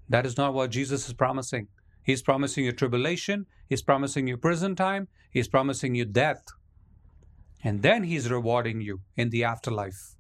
That 0.09 0.26
is 0.26 0.37
not 0.37 0.54
what 0.54 0.70
Jesus 0.70 1.09
is 1.09 1.14
promising. 1.14 1.68
He's 2.04 2.22
promising 2.22 2.64
you 2.64 2.72
tribulation, 2.72 3.46
He's 3.68 3.82
promising 3.82 4.28
you 4.28 4.37
prison 4.37 4.76
time, 4.76 5.09
He's 5.30 5.48
promising 5.48 5.96
you 5.96 6.04
death. 6.04 6.44
And 7.64 7.82
then 7.82 8.04
He's 8.04 8.30
rewarding 8.30 8.80
you 8.80 9.00
in 9.16 9.30
the 9.30 9.42
afterlife. 9.42 10.14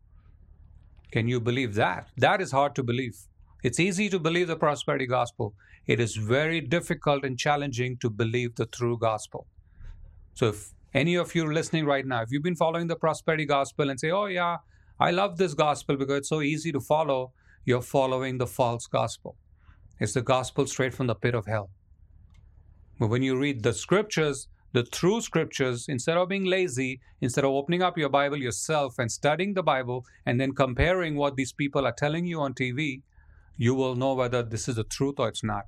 Can 1.12 1.28
you 1.28 1.40
believe 1.40 1.74
that? 1.74 2.08
That 2.16 2.40
is 2.40 2.50
hard 2.50 2.74
to 2.74 2.82
believe. 2.82 3.16
It's 3.62 3.78
easy 3.78 4.08
to 4.10 4.18
believe 4.18 4.48
the 4.48 4.56
prosperity 4.56 5.06
gospel. 5.06 5.54
It 5.86 6.00
is 6.00 6.16
very 6.16 6.60
difficult 6.60 7.24
and 7.24 7.38
challenging 7.38 7.96
to 7.98 8.10
believe 8.10 8.56
the 8.56 8.66
true 8.66 8.98
gospel. 8.98 9.46
So, 10.34 10.48
if 10.48 10.72
any 10.92 11.14
of 11.14 11.34
you 11.34 11.46
are 11.46 11.52
listening 11.52 11.86
right 11.86 12.04
now, 12.04 12.22
if 12.22 12.32
you've 12.32 12.42
been 12.42 12.56
following 12.56 12.88
the 12.88 12.96
prosperity 12.96 13.44
gospel 13.44 13.88
and 13.90 13.98
say, 13.98 14.10
Oh, 14.10 14.26
yeah, 14.26 14.56
I 14.98 15.10
love 15.10 15.36
this 15.36 15.54
gospel 15.54 15.96
because 15.96 16.18
it's 16.18 16.28
so 16.28 16.40
easy 16.40 16.72
to 16.72 16.80
follow, 16.80 17.32
you're 17.64 17.82
following 17.82 18.38
the 18.38 18.46
false 18.46 18.86
gospel. 18.86 19.36
It's 20.00 20.14
the 20.14 20.22
gospel 20.22 20.66
straight 20.66 20.94
from 20.94 21.06
the 21.06 21.14
pit 21.14 21.34
of 21.34 21.46
hell. 21.46 21.70
But 22.98 23.08
when 23.08 23.22
you 23.22 23.36
read 23.36 23.62
the 23.62 23.72
scriptures, 23.72 24.48
the 24.72 24.82
true 24.82 25.20
scriptures, 25.20 25.86
instead 25.88 26.16
of 26.16 26.28
being 26.28 26.44
lazy, 26.44 27.00
instead 27.20 27.44
of 27.44 27.50
opening 27.50 27.82
up 27.82 27.96
your 27.96 28.08
Bible 28.08 28.36
yourself 28.36 28.98
and 28.98 29.10
studying 29.10 29.54
the 29.54 29.62
Bible 29.62 30.04
and 30.24 30.40
then 30.40 30.52
comparing 30.52 31.14
what 31.14 31.36
these 31.36 31.52
people 31.52 31.86
are 31.86 31.94
telling 31.96 32.26
you 32.26 32.40
on 32.40 32.54
TV, 32.54 33.02
you 33.56 33.74
will 33.74 33.94
know 33.94 34.14
whether 34.14 34.42
this 34.42 34.68
is 34.68 34.76
the 34.76 34.84
truth 34.84 35.14
or 35.18 35.28
it's 35.28 35.44
not. 35.44 35.64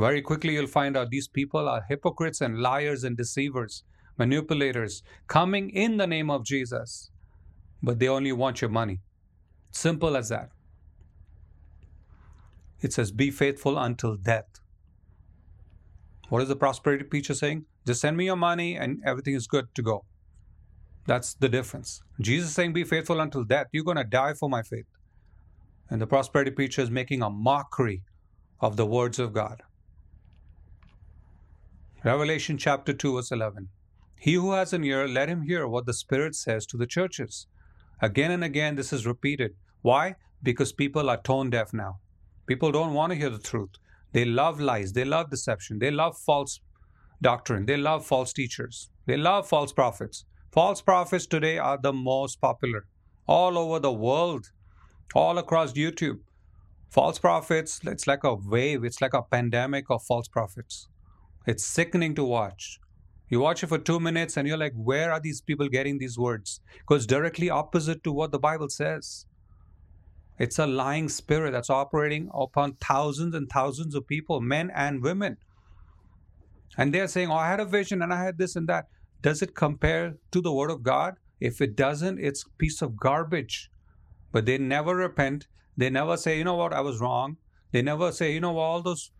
Very 0.00 0.22
quickly, 0.22 0.54
you'll 0.54 0.66
find 0.66 0.96
out 0.96 1.10
these 1.10 1.28
people 1.28 1.68
are 1.68 1.84
hypocrites 1.86 2.40
and 2.40 2.58
liars 2.58 3.04
and 3.04 3.18
deceivers, 3.18 3.84
manipulators, 4.16 5.02
coming 5.26 5.68
in 5.68 5.98
the 5.98 6.06
name 6.06 6.30
of 6.30 6.42
Jesus, 6.42 7.10
but 7.82 7.98
they 7.98 8.08
only 8.08 8.32
want 8.32 8.62
your 8.62 8.70
money. 8.70 9.00
Simple 9.72 10.16
as 10.16 10.30
that. 10.30 10.48
It 12.80 12.94
says, 12.94 13.12
Be 13.12 13.30
faithful 13.30 13.76
until 13.76 14.16
death. 14.16 14.48
What 16.30 16.40
is 16.40 16.48
the 16.48 16.56
prosperity 16.56 17.04
preacher 17.04 17.34
saying? 17.34 17.66
Just 17.86 18.00
send 18.00 18.16
me 18.16 18.24
your 18.24 18.36
money 18.36 18.76
and 18.76 19.02
everything 19.04 19.34
is 19.34 19.46
good 19.46 19.66
to 19.74 19.82
go. 19.82 20.06
That's 21.06 21.34
the 21.34 21.48
difference. 21.50 22.00
Jesus 22.22 22.54
saying, 22.54 22.72
Be 22.72 22.84
faithful 22.84 23.20
until 23.20 23.44
death. 23.44 23.66
You're 23.70 23.84
going 23.84 23.98
to 23.98 24.04
die 24.04 24.32
for 24.32 24.48
my 24.48 24.62
faith. 24.62 24.86
And 25.90 26.00
the 26.00 26.06
prosperity 26.06 26.52
preacher 26.52 26.80
is 26.80 26.90
making 26.90 27.20
a 27.20 27.28
mockery 27.28 28.02
of 28.60 28.78
the 28.78 28.86
words 28.86 29.18
of 29.18 29.34
God. 29.34 29.62
Revelation 32.02 32.56
chapter 32.56 32.94
2, 32.94 33.16
verse 33.16 33.30
11. 33.30 33.68
He 34.18 34.32
who 34.32 34.52
has 34.52 34.72
an 34.72 34.84
ear, 34.84 35.06
let 35.06 35.28
him 35.28 35.42
hear 35.42 35.68
what 35.68 35.84
the 35.84 35.92
Spirit 35.92 36.34
says 36.34 36.64
to 36.66 36.78
the 36.78 36.86
churches. 36.86 37.46
Again 38.00 38.30
and 38.30 38.42
again, 38.42 38.76
this 38.76 38.90
is 38.90 39.06
repeated. 39.06 39.54
Why? 39.82 40.16
Because 40.42 40.72
people 40.72 41.10
are 41.10 41.20
tone 41.20 41.50
deaf 41.50 41.74
now. 41.74 41.98
People 42.46 42.72
don't 42.72 42.94
want 42.94 43.12
to 43.12 43.18
hear 43.18 43.28
the 43.28 43.38
truth. 43.38 43.72
They 44.12 44.24
love 44.24 44.58
lies. 44.60 44.94
They 44.94 45.04
love 45.04 45.28
deception. 45.28 45.78
They 45.78 45.90
love 45.90 46.16
false 46.16 46.60
doctrine. 47.20 47.66
They 47.66 47.76
love 47.76 48.06
false 48.06 48.32
teachers. 48.32 48.88
They 49.04 49.18
love 49.18 49.46
false 49.46 49.70
prophets. 49.70 50.24
False 50.52 50.80
prophets 50.80 51.26
today 51.26 51.58
are 51.58 51.78
the 51.80 51.92
most 51.92 52.40
popular 52.40 52.86
all 53.28 53.58
over 53.58 53.78
the 53.78 53.92
world, 53.92 54.50
all 55.14 55.36
across 55.36 55.74
YouTube. 55.74 56.20
False 56.88 57.18
prophets, 57.18 57.80
it's 57.84 58.06
like 58.06 58.24
a 58.24 58.34
wave, 58.34 58.84
it's 58.84 59.02
like 59.02 59.14
a 59.14 59.22
pandemic 59.22 59.84
of 59.90 60.02
false 60.02 60.26
prophets. 60.26 60.88
It's 61.50 61.66
sickening 61.66 62.14
to 62.14 62.22
watch. 62.22 62.78
You 63.28 63.40
watch 63.40 63.64
it 63.64 63.66
for 63.66 63.78
two 63.78 63.98
minutes 63.98 64.36
and 64.36 64.46
you're 64.46 64.56
like, 64.56 64.72
where 64.76 65.10
are 65.10 65.18
these 65.18 65.40
people 65.40 65.68
getting 65.68 65.98
these 65.98 66.16
words? 66.16 66.60
Because 66.78 67.08
directly 67.08 67.50
opposite 67.50 68.04
to 68.04 68.12
what 68.12 68.30
the 68.30 68.38
Bible 68.38 68.68
says. 68.68 69.26
It's 70.38 70.60
a 70.60 70.66
lying 70.68 71.08
spirit 71.08 71.50
that's 71.50 71.68
operating 71.68 72.30
upon 72.32 72.76
thousands 72.76 73.34
and 73.34 73.50
thousands 73.50 73.96
of 73.96 74.06
people, 74.06 74.40
men 74.40 74.70
and 74.76 75.02
women. 75.02 75.38
And 76.78 76.94
they're 76.94 77.08
saying, 77.08 77.30
Oh, 77.32 77.34
I 77.34 77.48
had 77.48 77.58
a 77.58 77.64
vision 77.64 78.00
and 78.00 78.14
I 78.14 78.22
had 78.22 78.38
this 78.38 78.54
and 78.54 78.68
that. 78.68 78.86
Does 79.20 79.42
it 79.42 79.56
compare 79.56 80.14
to 80.30 80.40
the 80.40 80.52
Word 80.52 80.70
of 80.70 80.84
God? 80.84 81.16
If 81.40 81.60
it 81.60 81.74
doesn't, 81.74 82.20
it's 82.20 82.44
a 82.44 82.56
piece 82.58 82.80
of 82.80 82.96
garbage. 82.96 83.72
But 84.30 84.46
they 84.46 84.58
never 84.58 84.94
repent. 84.94 85.48
They 85.76 85.90
never 85.90 86.16
say, 86.16 86.38
You 86.38 86.44
know 86.44 86.54
what, 86.54 86.72
I 86.72 86.80
was 86.80 87.00
wrong. 87.00 87.38
They 87.72 87.82
never 87.82 88.12
say, 88.12 88.34
You 88.34 88.40
know, 88.40 88.56
all 88.56 88.82
those 88.82 89.10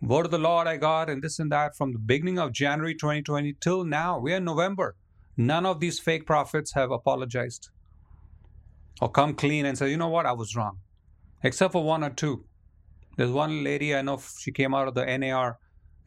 word 0.00 0.26
of 0.26 0.30
the 0.30 0.38
Lord 0.38 0.66
I 0.66 0.76
got 0.76 1.10
and 1.10 1.22
this 1.22 1.38
and 1.38 1.50
that 1.50 1.76
from 1.76 1.92
the 1.92 1.98
beginning 1.98 2.38
of 2.38 2.52
January 2.52 2.94
2020 2.94 3.56
till 3.60 3.84
now. 3.84 4.18
We're 4.18 4.36
in 4.36 4.44
November. 4.44 4.94
None 5.36 5.66
of 5.66 5.80
these 5.80 5.98
fake 5.98 6.26
prophets 6.26 6.74
have 6.74 6.90
apologized 6.90 7.70
or 9.00 9.10
come 9.10 9.34
clean 9.34 9.66
and 9.66 9.76
say, 9.76 9.90
You 9.90 9.96
know 9.96 10.08
what, 10.08 10.26
I 10.26 10.32
was 10.32 10.56
wrong. 10.56 10.78
Except 11.42 11.72
for 11.72 11.84
one 11.84 12.02
or 12.04 12.10
two. 12.10 12.44
There's 13.16 13.30
one 13.30 13.64
lady 13.64 13.94
I 13.94 14.02
know, 14.02 14.20
she 14.38 14.52
came 14.52 14.74
out 14.74 14.88
of 14.88 14.94
the 14.94 15.04
NAR 15.18 15.58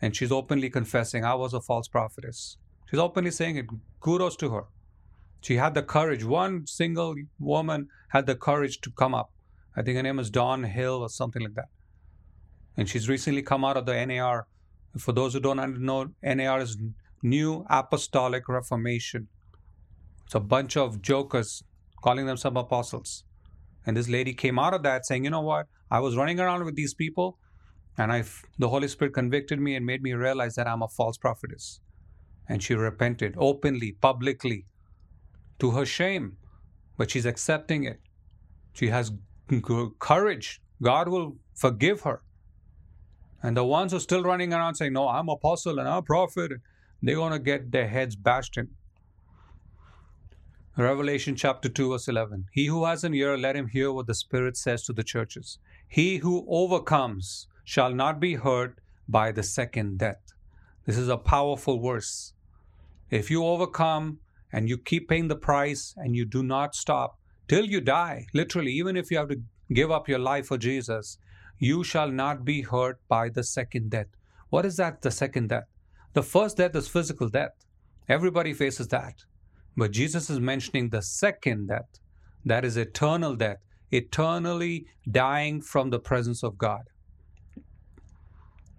and 0.01 0.15
she's 0.15 0.31
openly 0.31 0.69
confessing, 0.69 1.23
I 1.23 1.35
was 1.35 1.53
a 1.53 1.61
false 1.61 1.87
prophetess. 1.87 2.57
She's 2.89 2.99
openly 2.99 3.31
saying 3.31 3.57
it. 3.57 3.67
Kudos 3.99 4.35
to 4.37 4.49
her. 4.51 4.63
She 5.41 5.55
had 5.55 5.73
the 5.73 5.83
courage. 5.83 6.23
One 6.23 6.67
single 6.67 7.15
woman 7.39 7.87
had 8.09 8.25
the 8.25 8.35
courage 8.35 8.79
to 8.81 8.91
come 8.91 9.13
up. 9.13 9.31
I 9.75 9.81
think 9.81 9.97
her 9.97 10.03
name 10.03 10.19
is 10.19 10.29
Dawn 10.29 10.63
Hill 10.63 11.01
or 11.01 11.09
something 11.09 11.41
like 11.41 11.55
that. 11.55 11.69
And 12.77 12.87
she's 12.87 13.09
recently 13.09 13.41
come 13.41 13.65
out 13.65 13.77
of 13.77 13.85
the 13.85 14.05
NAR. 14.05 14.47
For 14.97 15.11
those 15.11 15.33
who 15.33 15.39
don't 15.39 15.81
know, 15.81 16.07
NAR 16.23 16.59
is 16.59 16.77
New 17.23 17.65
Apostolic 17.69 18.47
Reformation. 18.47 19.27
It's 20.25 20.35
a 20.35 20.39
bunch 20.39 20.77
of 20.77 21.01
jokers 21.01 21.63
calling 22.01 22.25
themselves 22.25 22.57
apostles. 22.57 23.23
And 23.85 23.97
this 23.97 24.09
lady 24.09 24.33
came 24.33 24.59
out 24.59 24.73
of 24.73 24.83
that 24.83 25.05
saying, 25.05 25.23
you 25.25 25.29
know 25.29 25.41
what? 25.41 25.67
I 25.89 25.99
was 25.99 26.15
running 26.15 26.39
around 26.39 26.63
with 26.63 26.75
these 26.75 26.93
people 26.93 27.37
and 27.97 28.11
I, 28.11 28.23
the 28.57 28.69
Holy 28.69 28.87
Spirit 28.87 29.13
convicted 29.13 29.59
me 29.59 29.75
and 29.75 29.85
made 29.85 30.01
me 30.01 30.13
realize 30.13 30.55
that 30.55 30.67
I'm 30.67 30.81
a 30.81 30.87
false 30.87 31.17
prophetess. 31.17 31.81
And 32.47 32.63
she 32.63 32.73
repented 32.73 33.35
openly, 33.37 33.93
publicly, 34.01 34.65
to 35.59 35.71
her 35.71 35.85
shame. 35.85 36.37
But 36.97 37.11
she's 37.11 37.25
accepting 37.25 37.83
it. 37.83 37.99
She 38.73 38.87
has 38.87 39.11
courage. 39.99 40.61
God 40.81 41.09
will 41.09 41.37
forgive 41.55 42.01
her. 42.01 42.21
And 43.43 43.57
the 43.57 43.65
ones 43.65 43.91
who 43.91 43.97
are 43.97 44.01
still 44.01 44.23
running 44.23 44.53
around 44.53 44.75
saying, 44.75 44.93
No, 44.93 45.07
I'm 45.07 45.29
apostle 45.29 45.79
and 45.79 45.87
I'm 45.87 45.97
a 45.97 46.01
prophet, 46.01 46.51
they're 47.01 47.15
going 47.15 47.33
to 47.33 47.39
get 47.39 47.71
their 47.71 47.87
heads 47.87 48.15
bashed 48.15 48.57
in. 48.57 48.69
Revelation 50.77 51.35
chapter 51.35 51.67
2, 51.67 51.89
verse 51.89 52.07
11. 52.07 52.45
He 52.53 52.67
who 52.67 52.85
has 52.85 53.03
an 53.03 53.13
ear, 53.13 53.37
let 53.37 53.55
him 53.55 53.67
hear 53.67 53.91
what 53.91 54.07
the 54.07 54.15
Spirit 54.15 54.55
says 54.55 54.83
to 54.83 54.93
the 54.93 55.03
churches. 55.03 55.59
He 55.87 56.17
who 56.17 56.45
overcomes 56.47 57.47
shall 57.63 57.93
not 57.93 58.19
be 58.19 58.35
hurt 58.35 58.79
by 59.07 59.31
the 59.31 59.43
second 59.43 59.97
death. 59.97 60.33
This 60.85 60.97
is 60.97 61.09
a 61.09 61.17
powerful 61.17 61.79
verse. 61.79 62.33
If 63.09 63.29
you 63.29 63.43
overcome 63.45 64.19
and 64.53 64.69
you 64.69 64.77
keep 64.77 65.09
paying 65.09 65.27
the 65.27 65.35
price 65.35 65.93
and 65.97 66.15
you 66.15 66.25
do 66.25 66.41
not 66.41 66.73
stop 66.73 67.19
till 67.47 67.65
you 67.65 67.81
die, 67.81 68.27
literally, 68.33 68.71
even 68.71 68.95
if 68.95 69.11
you 69.11 69.17
have 69.17 69.29
to 69.29 69.41
give 69.73 69.91
up 69.91 70.07
your 70.07 70.19
life 70.19 70.47
for 70.47 70.57
Jesus, 70.57 71.17
you 71.61 71.83
shall 71.83 72.09
not 72.09 72.43
be 72.43 72.63
hurt 72.63 72.99
by 73.07 73.29
the 73.29 73.43
second 73.43 73.91
death. 73.91 74.07
What 74.49 74.65
is 74.65 74.77
that, 74.77 75.03
the 75.03 75.11
second 75.11 75.49
death? 75.49 75.65
The 76.13 76.23
first 76.23 76.57
death 76.57 76.75
is 76.75 76.87
physical 76.87 77.29
death. 77.29 77.51
Everybody 78.09 78.51
faces 78.51 78.87
that. 78.87 79.13
But 79.77 79.91
Jesus 79.91 80.31
is 80.31 80.39
mentioning 80.39 80.89
the 80.89 81.03
second 81.03 81.67
death, 81.67 81.99
that 82.45 82.65
is 82.65 82.77
eternal 82.77 83.35
death, 83.35 83.59
eternally 83.91 84.87
dying 85.09 85.61
from 85.61 85.91
the 85.91 85.99
presence 85.99 86.41
of 86.41 86.57
God. 86.57 86.81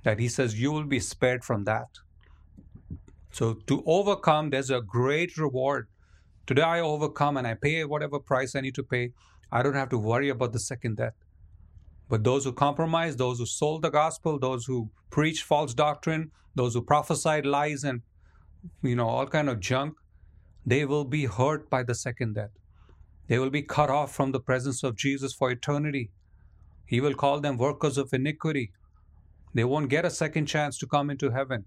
That 0.02 0.18
he 0.18 0.26
says, 0.26 0.60
You 0.60 0.72
will 0.72 0.84
be 0.84 0.98
spared 0.98 1.44
from 1.44 1.62
that. 1.64 1.86
So 3.30 3.54
to 3.68 3.84
overcome, 3.86 4.50
there's 4.50 4.70
a 4.70 4.80
great 4.80 5.38
reward. 5.38 5.86
Today 6.48 6.62
I 6.62 6.80
overcome 6.80 7.36
and 7.36 7.46
I 7.46 7.54
pay 7.54 7.84
whatever 7.84 8.18
price 8.18 8.56
I 8.56 8.60
need 8.60 8.74
to 8.74 8.82
pay. 8.82 9.12
I 9.52 9.62
don't 9.62 9.74
have 9.74 9.90
to 9.90 9.98
worry 9.98 10.30
about 10.30 10.52
the 10.52 10.58
second 10.58 10.96
death. 10.96 11.14
But 12.12 12.24
those 12.24 12.44
who 12.44 12.52
compromise, 12.52 13.16
those 13.16 13.38
who 13.38 13.46
sold 13.46 13.80
the 13.80 13.88
gospel, 13.88 14.38
those 14.38 14.66
who 14.66 14.90
preach 15.08 15.44
false 15.44 15.72
doctrine, 15.72 16.30
those 16.54 16.74
who 16.74 16.82
prophesied 16.82 17.46
lies 17.46 17.84
and 17.84 18.02
you 18.82 18.96
know 18.96 19.08
all 19.08 19.26
kind 19.26 19.48
of 19.48 19.60
junk, 19.60 19.94
they 20.66 20.84
will 20.84 21.06
be 21.06 21.24
hurt 21.24 21.70
by 21.70 21.82
the 21.82 21.94
second 21.94 22.34
death. 22.34 22.50
They 23.28 23.38
will 23.38 23.48
be 23.48 23.62
cut 23.62 23.88
off 23.88 24.14
from 24.14 24.32
the 24.32 24.40
presence 24.40 24.82
of 24.82 24.94
Jesus 24.94 25.32
for 25.32 25.50
eternity. 25.50 26.10
He 26.84 27.00
will 27.00 27.14
call 27.14 27.40
them 27.40 27.56
workers 27.56 27.96
of 27.96 28.12
iniquity. 28.12 28.72
They 29.54 29.64
won't 29.64 29.88
get 29.88 30.04
a 30.04 30.10
second 30.10 30.44
chance 30.44 30.76
to 30.80 30.86
come 30.86 31.08
into 31.08 31.30
heaven. 31.30 31.64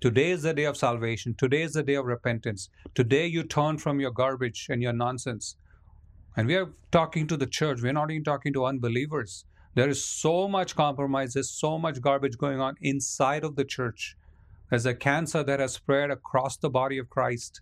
Today 0.00 0.32
is 0.32 0.42
the 0.42 0.52
day 0.52 0.64
of 0.64 0.76
salvation. 0.76 1.36
Today 1.38 1.62
is 1.62 1.74
the 1.74 1.84
day 1.84 1.94
of 1.94 2.06
repentance. 2.06 2.70
Today 2.96 3.28
you 3.28 3.44
turn 3.44 3.78
from 3.78 4.00
your 4.00 4.10
garbage 4.10 4.66
and 4.68 4.82
your 4.82 4.92
nonsense. 4.92 5.54
And 6.36 6.48
we 6.48 6.56
are 6.56 6.72
talking 6.90 7.28
to 7.28 7.36
the 7.36 7.46
church. 7.46 7.82
We're 7.82 7.92
not 7.92 8.10
even 8.10 8.24
talking 8.24 8.52
to 8.54 8.66
unbelievers. 8.66 9.44
There 9.76 9.90
is 9.90 10.02
so 10.02 10.48
much 10.48 10.74
compromise, 10.74 11.34
there's 11.34 11.50
so 11.50 11.76
much 11.76 12.00
garbage 12.00 12.38
going 12.38 12.60
on 12.60 12.76
inside 12.80 13.44
of 13.44 13.56
the 13.56 13.64
church. 13.64 14.16
There's 14.70 14.86
a 14.86 14.94
cancer 14.94 15.44
that 15.44 15.60
has 15.60 15.74
spread 15.74 16.10
across 16.10 16.56
the 16.56 16.70
body 16.70 16.96
of 16.96 17.10
Christ. 17.10 17.60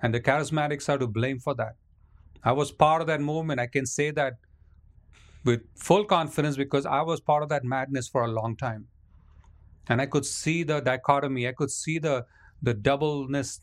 And 0.00 0.14
the 0.14 0.20
charismatics 0.20 0.88
are 0.88 0.96
to 0.96 1.06
blame 1.06 1.38
for 1.38 1.54
that. 1.56 1.76
I 2.42 2.52
was 2.52 2.72
part 2.72 3.02
of 3.02 3.06
that 3.08 3.20
movement. 3.20 3.60
I 3.60 3.66
can 3.66 3.84
say 3.84 4.10
that 4.12 4.38
with 5.44 5.60
full 5.76 6.06
confidence 6.06 6.56
because 6.56 6.86
I 6.86 7.02
was 7.02 7.20
part 7.20 7.42
of 7.42 7.50
that 7.50 7.64
madness 7.64 8.08
for 8.08 8.22
a 8.22 8.28
long 8.28 8.56
time. 8.56 8.86
And 9.90 10.00
I 10.00 10.06
could 10.06 10.24
see 10.24 10.62
the 10.62 10.80
dichotomy, 10.80 11.46
I 11.46 11.52
could 11.52 11.70
see 11.70 11.98
the 11.98 12.24
the 12.62 12.72
doubleness, 12.72 13.60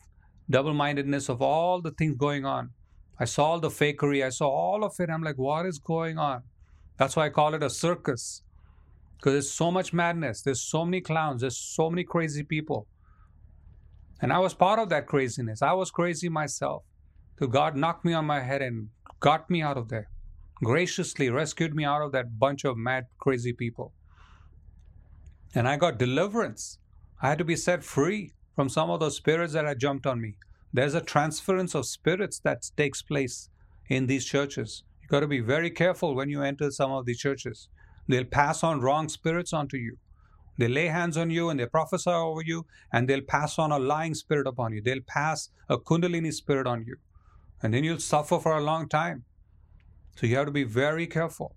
double-mindedness 0.50 1.30
of 1.30 1.42
all 1.42 1.82
the 1.82 1.92
things 1.92 2.18
going 2.18 2.46
on. 2.46 2.72
I 3.18 3.26
saw 3.26 3.46
all 3.52 3.60
the 3.60 3.70
fakery, 3.70 4.24
I 4.24 4.30
saw 4.30 4.48
all 4.48 4.84
of 4.84 5.00
it. 5.00 5.10
I'm 5.10 5.24
like, 5.24 5.38
what 5.38 5.66
is 5.66 5.80
going 5.80 6.18
on? 6.20 6.44
That's 7.00 7.16
why 7.16 7.28
I 7.28 7.30
call 7.30 7.54
it 7.54 7.64
a 7.64 7.70
circus. 7.70 8.44
Because 9.16 9.34
there's 9.34 9.52
so 9.52 9.72
much 9.72 9.94
madness, 9.94 10.42
there's 10.42 10.62
so 10.62 10.86
many 10.86 11.02
clowns, 11.02 11.42
there's 11.42 11.58
so 11.58 11.90
many 11.90 12.04
crazy 12.04 12.44
people. 12.44 12.88
And 14.22 14.34
I 14.34 14.40
was 14.40 14.54
part 14.54 14.80
of 14.80 14.90
that 14.90 15.08
craziness. 15.08 15.62
I 15.62 15.72
was 15.72 15.92
crazy 15.92 16.28
myself. 16.28 16.84
So 17.40 17.48
God 17.48 17.78
knocked 17.78 18.04
me 18.04 18.14
on 18.14 18.26
my 18.26 18.42
head 18.42 18.62
and 18.62 18.90
got 19.22 19.50
me 19.50 19.62
out 19.62 19.78
of 19.78 19.88
there. 19.88 20.10
Graciously 20.62 21.30
rescued 21.30 21.74
me 21.74 21.86
out 21.86 22.02
of 22.02 22.12
that 22.12 22.38
bunch 22.38 22.66
of 22.66 22.78
mad, 22.78 23.06
crazy 23.18 23.54
people. 23.54 23.94
And 25.56 25.70
I 25.70 25.78
got 25.78 25.98
deliverance. 25.98 26.80
I 27.22 27.30
had 27.30 27.38
to 27.38 27.46
be 27.46 27.56
set 27.56 27.84
free 27.84 28.34
from 28.56 28.68
some 28.68 28.90
of 28.90 29.00
those 29.00 29.16
spirits 29.16 29.54
that 29.54 29.66
had 29.66 29.80
jumped 29.80 30.06
on 30.06 30.20
me. 30.20 30.36
There's 30.74 30.96
a 30.96 31.02
transference 31.02 31.74
of 31.76 31.86
spirits 31.86 32.40
that 32.40 32.70
takes 32.76 33.02
place 33.02 33.50
in 33.88 34.08
these 34.08 34.26
churches. 34.26 34.84
Got 35.10 35.22
to 35.22 35.28
be 35.28 35.40
very 35.40 35.72
careful 35.72 36.16
when 36.16 36.30
you 36.30 36.44
enter 36.44 36.70
some 36.70 36.92
of 36.92 37.06
these 37.06 37.20
churches. 37.20 37.68
They'll 38.08 38.26
pass 38.26 38.64
on 38.64 38.82
wrong 38.82 39.10
spirits 39.10 39.54
onto 39.54 39.78
you. 39.78 39.98
They 40.58 40.68
lay 40.68 40.88
hands 40.88 41.18
on 41.18 41.30
you 41.30 41.50
and 41.50 41.60
they 41.60 41.66
prophesy 41.66 42.12
over 42.12 42.42
you, 42.44 42.66
and 42.92 43.08
they'll 43.08 43.22
pass 43.22 43.58
on 43.58 43.72
a 43.72 43.80
lying 43.80 44.14
spirit 44.14 44.46
upon 44.46 44.74
you. 44.74 44.82
They'll 44.82 45.08
pass 45.08 45.50
a 45.70 45.78
Kundalini 45.78 46.34
spirit 46.34 46.68
on 46.68 46.84
you. 46.86 46.98
And 47.64 47.74
then 47.74 47.84
you'll 47.84 48.00
suffer 48.00 48.40
for 48.40 48.58
a 48.58 48.62
long 48.62 48.90
time. 48.90 49.24
So 50.16 50.28
you 50.28 50.36
have 50.36 50.48
to 50.48 50.52
be 50.52 50.66
very 50.66 51.08
careful. 51.08 51.56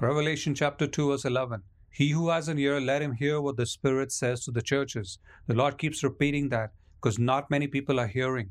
Revelation 0.00 0.54
chapter 0.54 0.86
2, 0.86 1.10
verse 1.10 1.24
11. 1.24 1.62
He 1.90 2.10
who 2.10 2.30
has 2.30 2.48
an 2.48 2.58
ear, 2.58 2.80
let 2.80 3.02
him 3.02 3.12
hear 3.12 3.40
what 3.40 3.56
the 3.56 3.66
Spirit 3.66 4.12
says 4.12 4.44
to 4.44 4.50
the 4.50 4.62
churches. 4.62 5.18
The 5.46 5.54
Lord 5.54 5.78
keeps 5.78 6.02
repeating 6.02 6.48
that 6.48 6.70
because 7.00 7.18
not 7.18 7.50
many 7.50 7.66
people 7.66 8.00
are 8.00 8.06
hearing. 8.06 8.50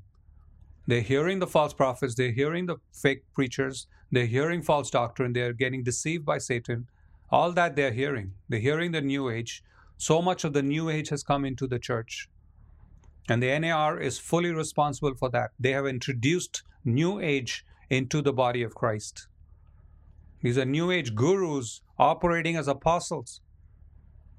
They're 0.88 1.02
hearing 1.02 1.40
the 1.40 1.48
false 1.48 1.74
prophets, 1.74 2.16
they're 2.16 2.32
hearing 2.32 2.66
the 2.66 2.78
fake 2.94 3.24
preachers, 3.34 3.88
they're 4.10 4.26
hearing 4.26 4.62
false 4.62 4.90
doctrine, 4.90 5.34
they're 5.34 5.52
getting 5.52 5.84
deceived 5.84 6.26
by 6.26 6.38
Satan. 6.38 6.88
All 7.30 7.52
that 7.52 7.76
they're 7.76 7.92
hearing. 7.92 8.34
They're 8.48 8.62
hearing 8.62 8.94
the 8.94 9.02
New 9.02 9.30
Age. 9.30 9.64
So 9.98 10.22
much 10.22 10.46
of 10.46 10.54
the 10.54 10.64
New 10.64 10.90
Age 10.90 11.10
has 11.10 11.24
come 11.24 11.44
into 11.44 11.68
the 11.68 11.78
church. 11.78 12.30
And 13.28 13.44
the 13.44 13.60
NAR 13.60 14.00
is 14.00 14.18
fully 14.18 14.52
responsible 14.52 15.14
for 15.14 15.30
that. 15.32 15.52
They 15.60 15.72
have 15.72 15.86
introduced 15.86 16.64
New 16.86 17.20
Age 17.20 17.66
into 17.90 18.22
the 18.22 18.32
body 18.32 18.64
of 18.64 18.74
Christ. 18.74 19.28
These 20.42 20.58
are 20.58 20.66
New 20.66 20.92
Age 20.92 21.14
gurus 21.16 21.82
operating 22.00 22.56
as 22.56 22.70
apostles. 22.70 23.42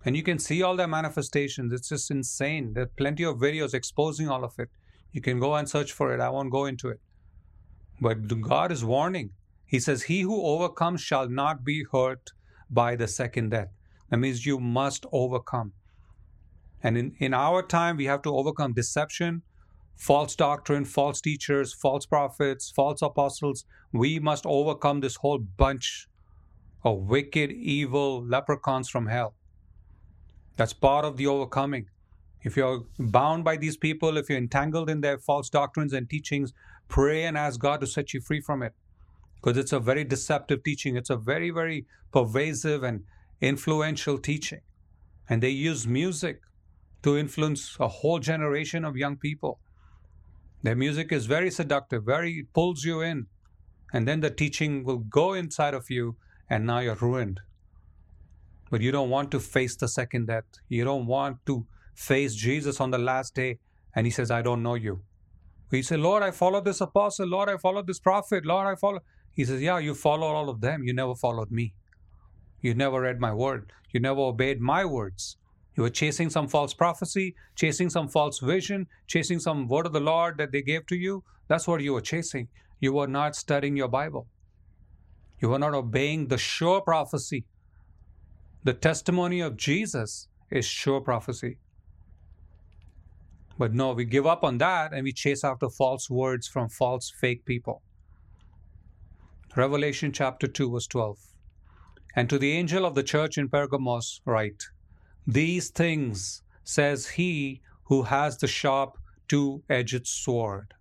And 0.04 0.16
you 0.16 0.22
can 0.22 0.38
see 0.38 0.62
all 0.62 0.76
their 0.76 0.88
manifestations. 0.88 1.72
It's 1.72 1.90
just 1.90 2.10
insane. 2.10 2.72
There 2.72 2.84
are 2.84 2.92
plenty 2.96 3.24
of 3.24 3.36
videos 3.36 3.74
exposing 3.74 4.30
all 4.30 4.44
of 4.44 4.58
it. 4.58 4.70
You 5.12 5.20
can 5.20 5.40
go 5.40 5.54
and 5.54 5.68
search 5.68 5.92
for 5.92 6.14
it. 6.14 6.20
I 6.20 6.28
won't 6.28 6.50
go 6.50 6.66
into 6.66 6.88
it. 6.88 7.00
But 8.00 8.40
God 8.40 8.70
is 8.70 8.84
warning. 8.84 9.30
He 9.66 9.80
says, 9.80 10.04
He 10.04 10.20
who 10.22 10.42
overcomes 10.42 11.00
shall 11.00 11.28
not 11.28 11.64
be 11.64 11.84
hurt 11.90 12.30
by 12.70 12.96
the 12.96 13.08
second 13.08 13.50
death. 13.50 13.68
That 14.10 14.18
means 14.18 14.46
you 14.46 14.58
must 14.58 15.04
overcome. 15.12 15.72
And 16.82 16.96
in, 16.96 17.14
in 17.18 17.34
our 17.34 17.62
time, 17.62 17.96
we 17.96 18.06
have 18.06 18.22
to 18.22 18.34
overcome 18.34 18.72
deception, 18.72 19.42
false 19.96 20.36
doctrine, 20.36 20.84
false 20.84 21.20
teachers, 21.20 21.74
false 21.74 22.06
prophets, 22.06 22.70
false 22.74 23.02
apostles. 23.02 23.64
We 23.92 24.18
must 24.20 24.46
overcome 24.46 25.00
this 25.00 25.16
whole 25.16 25.38
bunch 25.38 26.06
of 26.84 26.98
wicked, 27.08 27.50
evil 27.50 28.24
leprechauns 28.24 28.88
from 28.88 29.06
hell. 29.06 29.34
That's 30.56 30.72
part 30.72 31.04
of 31.04 31.16
the 31.16 31.26
overcoming. 31.26 31.86
If 32.42 32.56
you're 32.56 32.84
bound 32.98 33.44
by 33.44 33.56
these 33.56 33.76
people, 33.76 34.16
if 34.16 34.28
you're 34.28 34.38
entangled 34.38 34.88
in 34.88 35.00
their 35.00 35.18
false 35.18 35.50
doctrines 35.50 35.92
and 35.92 36.08
teachings, 36.08 36.52
pray 36.88 37.24
and 37.24 37.36
ask 37.36 37.58
God 37.60 37.80
to 37.80 37.86
set 37.86 38.14
you 38.14 38.20
free 38.20 38.40
from 38.40 38.62
it. 38.62 38.74
Because 39.36 39.56
it's 39.56 39.72
a 39.72 39.80
very 39.80 40.04
deceptive 40.04 40.62
teaching. 40.62 40.96
It's 40.96 41.10
a 41.10 41.16
very, 41.16 41.50
very 41.50 41.86
pervasive 42.12 42.82
and 42.82 43.04
influential 43.40 44.18
teaching. 44.18 44.60
And 45.28 45.42
they 45.42 45.50
use 45.50 45.86
music 45.86 46.40
to 47.02 47.16
influence 47.16 47.76
a 47.78 47.88
whole 47.88 48.18
generation 48.18 48.84
of 48.84 48.96
young 48.96 49.16
people. 49.16 49.60
Their 50.62 50.74
music 50.74 51.12
is 51.12 51.26
very 51.26 51.50
seductive, 51.50 52.04
very 52.04 52.46
pulls 52.52 52.84
you 52.84 53.00
in. 53.00 53.26
And 53.92 54.06
then 54.06 54.20
the 54.20 54.30
teaching 54.30 54.84
will 54.84 54.98
go 54.98 55.32
inside 55.34 55.74
of 55.74 55.88
you, 55.88 56.16
and 56.50 56.66
now 56.66 56.80
you're 56.80 56.94
ruined. 56.96 57.40
But 58.70 58.80
you 58.80 58.90
don't 58.90 59.10
want 59.10 59.30
to 59.30 59.40
face 59.40 59.76
the 59.76 59.88
second 59.88 60.26
death. 60.26 60.44
You 60.68 60.84
don't 60.84 61.06
want 61.06 61.46
to 61.46 61.66
face 61.98 62.34
Jesus 62.34 62.80
on 62.80 62.90
the 62.92 62.98
last 62.98 63.34
day, 63.34 63.58
and 63.94 64.06
He 64.06 64.10
says, 64.10 64.30
I 64.30 64.40
don't 64.42 64.62
know 64.62 64.74
you. 64.74 65.02
He 65.70 65.82
said, 65.82 66.00
Lord, 66.00 66.22
I 66.22 66.30
followed 66.30 66.64
this 66.64 66.80
apostle. 66.80 67.26
Lord, 67.26 67.48
I 67.50 67.56
followed 67.56 67.86
this 67.86 67.98
prophet. 67.98 68.46
Lord, 68.46 68.66
I 68.66 68.74
follow. 68.76 69.00
He 69.34 69.44
says, 69.44 69.60
Yeah, 69.60 69.78
you 69.78 69.94
followed 69.94 70.34
all 70.34 70.48
of 70.48 70.60
them. 70.60 70.82
You 70.84 70.94
never 70.94 71.14
followed 71.14 71.50
me. 71.50 71.74
You 72.60 72.74
never 72.74 73.00
read 73.02 73.20
my 73.20 73.34
word. 73.34 73.72
You 73.92 74.00
never 74.00 74.20
obeyed 74.20 74.60
my 74.60 74.84
words. 74.84 75.36
You 75.76 75.82
were 75.82 75.90
chasing 75.90 76.30
some 76.30 76.48
false 76.48 76.74
prophecy, 76.74 77.34
chasing 77.54 77.90
some 77.90 78.08
false 78.08 78.38
vision, 78.38 78.86
chasing 79.06 79.38
some 79.38 79.68
word 79.68 79.86
of 79.86 79.92
the 79.92 80.00
Lord 80.00 80.38
that 80.38 80.52
they 80.52 80.62
gave 80.62 80.86
to 80.86 80.96
you. 80.96 81.22
That's 81.48 81.68
what 81.68 81.82
you 81.82 81.92
were 81.92 82.00
chasing. 82.00 82.48
You 82.80 82.92
were 82.92 83.06
not 83.06 83.36
studying 83.36 83.76
your 83.76 83.88
Bible. 83.88 84.26
You 85.40 85.50
were 85.50 85.58
not 85.58 85.74
obeying 85.74 86.28
the 86.28 86.38
sure 86.38 86.80
prophecy. 86.80 87.44
The 88.64 88.74
testimony 88.74 89.40
of 89.40 89.56
Jesus 89.56 90.28
is 90.50 90.64
sure 90.64 91.00
prophecy. 91.00 91.58
But 93.58 93.74
no, 93.74 93.92
we 93.92 94.04
give 94.04 94.26
up 94.26 94.44
on 94.44 94.58
that 94.58 94.92
and 94.92 95.02
we 95.02 95.12
chase 95.12 95.42
after 95.42 95.68
false 95.68 96.08
words 96.08 96.46
from 96.46 96.68
false, 96.68 97.10
fake 97.10 97.44
people. 97.44 97.82
Revelation 99.56 100.12
chapter 100.12 100.46
2, 100.46 100.70
verse 100.70 100.86
12. 100.86 101.18
And 102.14 102.30
to 102.30 102.38
the 102.38 102.52
angel 102.52 102.86
of 102.86 102.94
the 102.94 103.02
church 103.02 103.36
in 103.36 103.48
Pergamos, 103.48 104.20
write, 104.24 104.62
these 105.26 105.70
things 105.70 106.42
says 106.62 107.08
he 107.08 107.60
who 107.84 108.04
has 108.04 108.38
the 108.38 108.46
sharp 108.46 108.96
two 109.26 109.62
edged 109.68 110.06
sword. 110.06 110.74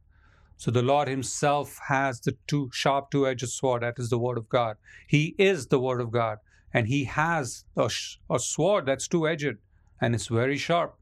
So 0.57 0.71
the 0.71 0.81
Lord 0.81 1.07
Himself 1.07 1.79
has 1.87 2.19
the 2.19 2.35
two 2.47 2.69
sharp 2.71 3.09
two 3.11 3.27
edged 3.27 3.49
sword, 3.49 3.83
that 3.83 3.95
is 3.97 4.09
the 4.09 4.19
Word 4.19 4.37
of 4.37 4.49
God. 4.49 4.77
He 5.07 5.35
is 5.37 5.67
the 5.67 5.79
Word 5.79 6.01
of 6.01 6.11
God, 6.11 6.37
and 6.73 6.87
He 6.87 7.05
has 7.05 7.65
a, 7.75 7.89
a 8.29 8.39
sword 8.39 8.85
that's 8.85 9.07
two 9.07 9.27
edged 9.27 9.57
and 9.99 10.13
it's 10.13 10.27
very 10.27 10.57
sharp. 10.57 10.96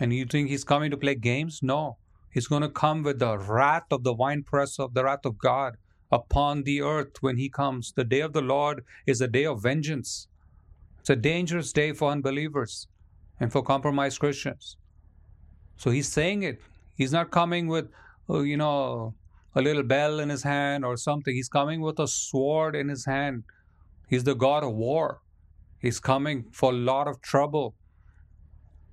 And 0.00 0.12
you 0.12 0.24
think 0.24 0.48
He's 0.48 0.64
coming 0.64 0.90
to 0.90 0.96
play 0.96 1.14
games? 1.14 1.60
No. 1.62 1.98
He's 2.32 2.48
going 2.48 2.62
to 2.62 2.68
come 2.68 3.02
with 3.02 3.20
the 3.20 3.38
wrath 3.38 3.86
of 3.92 4.02
the 4.02 4.14
winepress 4.14 4.78
of 4.78 4.94
the 4.94 5.04
wrath 5.04 5.24
of 5.24 5.38
God 5.38 5.76
upon 6.10 6.64
the 6.64 6.80
earth 6.80 7.20
when 7.20 7.36
He 7.36 7.48
comes. 7.48 7.92
The 7.92 8.04
day 8.04 8.20
of 8.20 8.32
the 8.32 8.40
Lord 8.40 8.84
is 9.06 9.20
a 9.20 9.28
day 9.28 9.46
of 9.46 9.62
vengeance. 9.62 10.26
It's 11.00 11.10
a 11.10 11.16
dangerous 11.16 11.72
day 11.72 11.92
for 11.92 12.10
unbelievers 12.10 12.86
and 13.38 13.50
for 13.50 13.62
compromised 13.62 14.20
Christians. 14.20 14.76
So 15.76 15.90
he's 15.90 16.08
saying 16.08 16.42
it. 16.42 16.60
He's 16.94 17.10
not 17.10 17.30
coming 17.30 17.66
with, 17.66 17.88
uh, 18.28 18.40
you 18.40 18.58
know, 18.58 19.14
a 19.54 19.62
little 19.62 19.82
bell 19.82 20.20
in 20.20 20.28
his 20.28 20.42
hand 20.42 20.84
or 20.84 20.98
something. 20.98 21.34
He's 21.34 21.48
coming 21.48 21.80
with 21.80 21.98
a 21.98 22.06
sword 22.06 22.76
in 22.76 22.90
his 22.90 23.06
hand. 23.06 23.44
He's 24.08 24.24
the 24.24 24.34
God 24.34 24.62
of 24.62 24.74
war. 24.74 25.20
He's 25.78 25.98
coming 25.98 26.44
for 26.52 26.70
a 26.70 26.76
lot 26.76 27.08
of 27.08 27.22
trouble. 27.22 27.74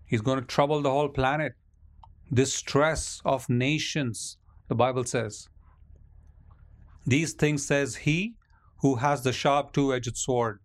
He's 0.08 0.22
going 0.22 0.40
to 0.40 0.46
trouble 0.46 0.82
the 0.82 0.90
whole 0.90 1.10
planet. 1.10 1.54
Distress 2.34 3.22
of 3.26 3.50
nations, 3.50 4.38
the 4.70 4.76
Bible 4.76 5.04
says. 5.04 5.50
These 7.06 7.34
things 7.34 7.66
says 7.66 7.98
he 7.98 8.36
who 8.80 8.96
has 8.96 9.24
the 9.24 9.34
sharp 9.34 9.74
two 9.74 9.94
edged 9.94 10.18
sword. 10.18 10.60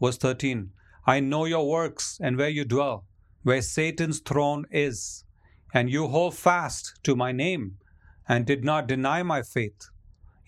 Verse 0.00 0.18
13 0.18 0.70
I 1.06 1.20
know 1.20 1.46
your 1.46 1.68
works 1.68 2.18
and 2.22 2.36
where 2.36 2.48
you 2.48 2.64
dwell, 2.64 3.06
where 3.42 3.62
Satan's 3.62 4.20
throne 4.20 4.66
is, 4.70 5.24
and 5.74 5.90
you 5.90 6.08
hold 6.08 6.36
fast 6.36 6.98
to 7.02 7.16
my 7.16 7.32
name, 7.32 7.78
and 8.28 8.46
did 8.46 8.62
not 8.64 8.86
deny 8.86 9.22
my 9.22 9.42
faith, 9.42 9.88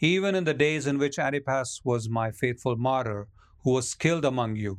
even 0.00 0.34
in 0.34 0.44
the 0.44 0.54
days 0.54 0.86
in 0.86 0.98
which 0.98 1.18
Antipas 1.18 1.80
was 1.82 2.08
my 2.08 2.30
faithful 2.30 2.76
martyr, 2.76 3.26
who 3.64 3.72
was 3.72 3.94
killed 3.94 4.24
among 4.24 4.56
you, 4.56 4.78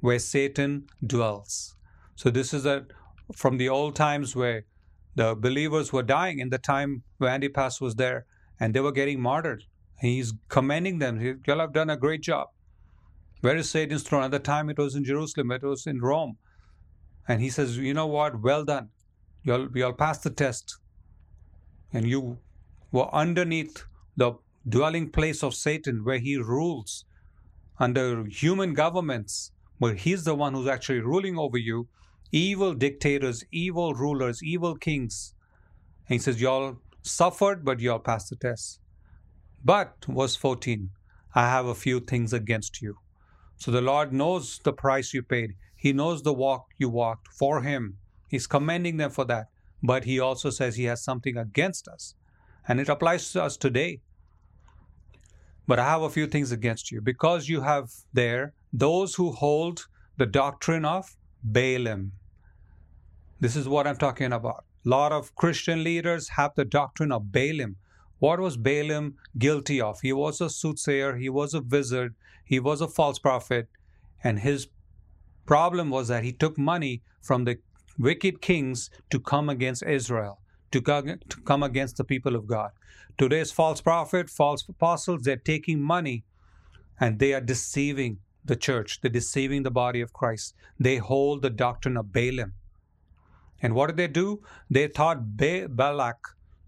where 0.00 0.18
Satan 0.18 0.86
dwells. 1.06 1.76
So 2.16 2.30
this 2.30 2.54
is 2.54 2.66
a, 2.66 2.86
from 3.34 3.58
the 3.58 3.68
old 3.68 3.96
times 3.96 4.36
where 4.36 4.64
the 5.14 5.34
believers 5.34 5.92
were 5.92 6.02
dying 6.02 6.38
in 6.38 6.50
the 6.50 6.58
time 6.58 7.02
where 7.18 7.30
Antipas 7.30 7.80
was 7.80 7.94
there, 7.96 8.26
and 8.58 8.74
they 8.74 8.80
were 8.80 8.92
getting 8.92 9.20
martyred. 9.20 9.64
He's 10.00 10.32
commending 10.48 10.98
them. 10.98 11.40
Y'all 11.46 11.60
have 11.60 11.72
done 11.72 11.90
a 11.90 11.96
great 11.96 12.22
job. 12.22 12.48
Where 13.40 13.56
is 13.56 13.70
Satan's 13.70 14.02
throne? 14.02 14.24
At 14.24 14.30
the 14.30 14.38
time, 14.38 14.70
it 14.70 14.78
was 14.78 14.94
in 14.94 15.04
Jerusalem, 15.04 15.50
it 15.52 15.62
was 15.62 15.86
in 15.86 16.00
Rome. 16.00 16.38
And 17.28 17.40
he 17.40 17.50
says, 17.50 17.78
You 17.78 17.94
know 17.94 18.06
what? 18.06 18.42
Well 18.42 18.64
done. 18.64 18.90
You'll, 19.42 19.68
you'll 19.74 19.92
pass 19.92 20.18
the 20.18 20.30
test. 20.30 20.78
And 21.92 22.08
you 22.08 22.38
were 22.90 23.14
underneath 23.14 23.84
the 24.16 24.32
dwelling 24.68 25.10
place 25.10 25.42
of 25.42 25.54
Satan, 25.54 26.04
where 26.04 26.18
he 26.18 26.36
rules 26.36 27.04
under 27.78 28.24
human 28.24 28.74
governments, 28.74 29.52
where 29.78 29.94
he's 29.94 30.24
the 30.24 30.34
one 30.34 30.54
who's 30.54 30.68
actually 30.68 31.00
ruling 31.00 31.38
over 31.38 31.58
you. 31.58 31.88
Evil 32.34 32.74
dictators, 32.74 33.44
evil 33.52 33.94
rulers, 33.94 34.42
evil 34.42 34.74
kings. 34.74 35.34
And 36.08 36.14
he 36.14 36.18
says, 36.18 36.40
Y'all 36.40 36.78
suffered, 37.00 37.64
but 37.64 37.78
y'all 37.78 38.00
passed 38.00 38.30
the 38.30 38.34
test. 38.34 38.80
But, 39.64 40.04
verse 40.08 40.34
14, 40.34 40.90
I 41.36 41.48
have 41.48 41.66
a 41.66 41.76
few 41.76 42.00
things 42.00 42.32
against 42.32 42.82
you. 42.82 42.96
So 43.56 43.70
the 43.70 43.80
Lord 43.80 44.12
knows 44.12 44.58
the 44.64 44.72
price 44.72 45.14
you 45.14 45.22
paid. 45.22 45.54
He 45.76 45.92
knows 45.92 46.24
the 46.24 46.32
walk 46.32 46.70
you 46.76 46.88
walked 46.88 47.28
for 47.28 47.62
Him. 47.62 47.98
He's 48.26 48.48
commending 48.48 48.96
them 48.96 49.10
for 49.12 49.24
that. 49.26 49.46
But 49.80 50.02
He 50.02 50.18
also 50.18 50.50
says 50.50 50.74
He 50.74 50.86
has 50.86 51.04
something 51.04 51.36
against 51.36 51.86
us. 51.86 52.16
And 52.66 52.80
it 52.80 52.88
applies 52.88 53.30
to 53.30 53.44
us 53.44 53.56
today. 53.56 54.00
But 55.68 55.78
I 55.78 55.88
have 55.88 56.02
a 56.02 56.10
few 56.10 56.26
things 56.26 56.50
against 56.50 56.90
you. 56.90 57.00
Because 57.00 57.48
you 57.48 57.60
have 57.60 57.92
there 58.12 58.54
those 58.72 59.14
who 59.14 59.30
hold 59.30 59.86
the 60.16 60.26
doctrine 60.26 60.84
of 60.84 61.16
Balaam. 61.44 62.10
This 63.44 63.56
is 63.56 63.68
what 63.68 63.86
I'm 63.86 63.98
talking 63.98 64.32
about. 64.32 64.64
A 64.86 64.88
lot 64.88 65.12
of 65.12 65.34
Christian 65.34 65.84
leaders 65.84 66.30
have 66.30 66.54
the 66.54 66.64
doctrine 66.64 67.12
of 67.12 67.30
Balaam. 67.30 67.76
What 68.18 68.40
was 68.40 68.56
Balaam 68.56 69.16
guilty 69.36 69.82
of? 69.82 70.00
He 70.00 70.14
was 70.14 70.40
a 70.40 70.48
soothsayer, 70.48 71.16
he 71.16 71.28
was 71.28 71.52
a 71.52 71.60
wizard, 71.60 72.14
he 72.42 72.58
was 72.58 72.80
a 72.80 72.88
false 72.88 73.18
prophet, 73.18 73.68
and 74.22 74.38
his 74.38 74.68
problem 75.44 75.90
was 75.90 76.08
that 76.08 76.24
he 76.24 76.32
took 76.32 76.56
money 76.56 77.02
from 77.20 77.44
the 77.44 77.58
wicked 77.98 78.40
kings 78.40 78.88
to 79.10 79.20
come 79.20 79.50
against 79.50 79.82
Israel, 79.82 80.40
to 80.70 80.80
come 80.80 81.62
against 81.62 81.98
the 81.98 82.04
people 82.04 82.36
of 82.36 82.46
God. 82.46 82.70
Today's 83.18 83.52
false 83.52 83.82
prophet, 83.82 84.30
false 84.30 84.66
apostles, 84.66 85.20
they're 85.20 85.36
taking 85.36 85.82
money 85.82 86.24
and 86.98 87.18
they 87.18 87.34
are 87.34 87.42
deceiving 87.42 88.20
the 88.42 88.56
church, 88.56 89.02
they're 89.02 89.10
deceiving 89.10 89.64
the 89.64 89.70
body 89.70 90.00
of 90.00 90.14
Christ. 90.14 90.54
They 90.80 90.96
hold 90.96 91.42
the 91.42 91.50
doctrine 91.50 91.98
of 91.98 92.10
Balaam. 92.10 92.54
And 93.64 93.74
what 93.74 93.86
did 93.86 93.96
they 93.96 94.08
do? 94.08 94.42
They 94.68 94.88
taught 94.88 95.38
ba- 95.38 95.68
Balak 95.70 96.18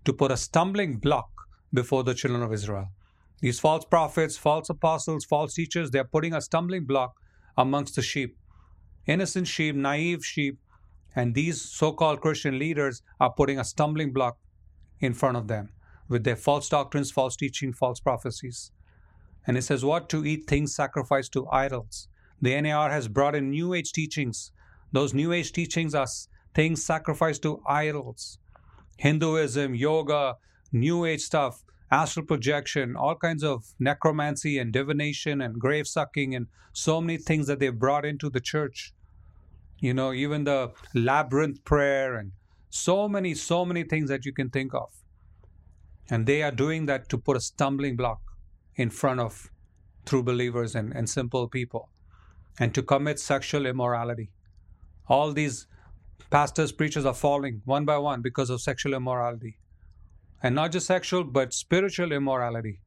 to 0.06 0.14
put 0.14 0.30
a 0.32 0.36
stumbling 0.38 0.96
block 0.96 1.28
before 1.70 2.02
the 2.02 2.14
children 2.14 2.42
of 2.42 2.54
Israel. 2.54 2.88
These 3.42 3.60
false 3.60 3.84
prophets, 3.84 4.38
false 4.38 4.70
apostles, 4.70 5.26
false 5.26 5.52
teachers, 5.52 5.90
they're 5.90 6.12
putting 6.16 6.32
a 6.32 6.40
stumbling 6.40 6.86
block 6.86 7.12
amongst 7.54 7.96
the 7.96 8.02
sheep. 8.02 8.38
Innocent 9.06 9.46
sheep, 9.46 9.76
naive 9.76 10.24
sheep, 10.24 10.58
and 11.14 11.34
these 11.34 11.60
so 11.60 11.92
called 11.92 12.22
Christian 12.22 12.58
leaders 12.58 13.02
are 13.20 13.30
putting 13.30 13.58
a 13.58 13.64
stumbling 13.64 14.14
block 14.14 14.38
in 14.98 15.12
front 15.12 15.36
of 15.36 15.48
them 15.48 15.68
with 16.08 16.24
their 16.24 16.34
false 16.34 16.66
doctrines, 16.66 17.10
false 17.10 17.36
teaching, 17.36 17.74
false 17.74 18.00
prophecies. 18.00 18.72
And 19.46 19.58
it 19.58 19.62
says, 19.62 19.84
What 19.84 20.08
to 20.08 20.24
eat 20.24 20.46
things 20.46 20.74
sacrificed 20.74 21.34
to 21.34 21.46
idols. 21.48 22.08
The 22.40 22.58
NAR 22.58 22.88
has 22.88 23.06
brought 23.06 23.34
in 23.34 23.50
New 23.50 23.74
Age 23.74 23.92
teachings. 23.92 24.50
Those 24.92 25.12
New 25.12 25.32
Age 25.32 25.52
teachings 25.52 25.94
are 25.94 26.06
things 26.56 26.82
sacrificed 26.82 27.42
to 27.42 27.60
idols. 27.68 28.38
Hinduism, 28.96 29.74
yoga, 29.74 30.36
New 30.72 31.04
Age 31.04 31.20
stuff, 31.20 31.62
astral 31.90 32.24
projection, 32.24 32.96
all 32.96 33.14
kinds 33.14 33.44
of 33.44 33.74
necromancy 33.78 34.58
and 34.58 34.72
divination 34.72 35.42
and 35.42 35.60
grave 35.60 35.86
sucking, 35.86 36.34
and 36.34 36.46
so 36.72 37.02
many 37.02 37.18
things 37.18 37.46
that 37.46 37.58
they've 37.60 37.78
brought 37.78 38.06
into 38.06 38.30
the 38.30 38.40
church. 38.40 38.94
You 39.78 39.92
know, 39.92 40.14
even 40.14 40.44
the 40.44 40.72
labyrinth 40.94 41.62
prayer 41.64 42.16
and 42.16 42.32
so 42.70 43.06
many, 43.06 43.34
so 43.34 43.66
many 43.66 43.84
things 43.84 44.08
that 44.08 44.24
you 44.24 44.32
can 44.32 44.48
think 44.48 44.72
of. 44.72 44.90
And 46.08 46.24
they 46.24 46.42
are 46.42 46.50
doing 46.50 46.86
that 46.86 47.10
to 47.10 47.18
put 47.18 47.36
a 47.36 47.40
stumbling 47.40 47.96
block 47.96 48.20
in 48.76 48.88
front 48.88 49.20
of 49.20 49.50
true 50.06 50.22
believers 50.22 50.74
and, 50.74 50.92
and 50.94 51.10
simple 51.10 51.48
people 51.48 51.90
and 52.58 52.74
to 52.74 52.82
commit 52.82 53.20
sexual 53.20 53.66
immorality. 53.66 54.30
All 55.06 55.32
these 55.32 55.66
pastors, 56.30 56.72
preachers 56.72 57.04
are 57.04 57.14
falling 57.14 57.62
one 57.64 57.84
by 57.84 57.98
one 57.98 58.22
because 58.22 58.50
of 58.50 58.60
sexual 58.60 58.94
immorality. 58.94 59.58
And 60.42 60.54
not 60.54 60.72
just 60.72 60.86
sexual, 60.86 61.24
but 61.24 61.52
spiritual 61.52 62.12
immorality. 62.12 62.80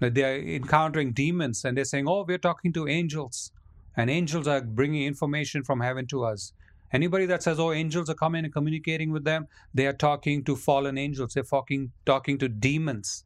That 0.00 0.14
they 0.14 0.24
are 0.24 0.36
encountering 0.36 1.12
demons 1.12 1.64
and 1.64 1.76
they're 1.76 1.84
saying, 1.84 2.08
Oh, 2.08 2.24
we're 2.26 2.38
talking 2.38 2.72
to 2.74 2.88
angels. 2.88 3.52
And 3.96 4.10
angels 4.10 4.48
are 4.48 4.60
bringing 4.60 5.04
information 5.04 5.62
from 5.62 5.80
heaven 5.80 6.06
to 6.08 6.24
us. 6.24 6.52
Anybody 6.92 7.26
that 7.26 7.42
says, 7.42 7.58
oh, 7.58 7.72
angels 7.72 8.08
are 8.08 8.14
coming 8.14 8.44
and 8.44 8.52
communicating 8.52 9.10
with 9.10 9.24
them, 9.24 9.48
they 9.72 9.86
are 9.86 9.92
talking 9.92 10.44
to 10.44 10.54
fallen 10.54 10.96
angels. 10.96 11.34
They're 11.34 11.42
talking, 11.42 11.90
talking 12.06 12.38
to 12.38 12.48
demons. 12.48 13.24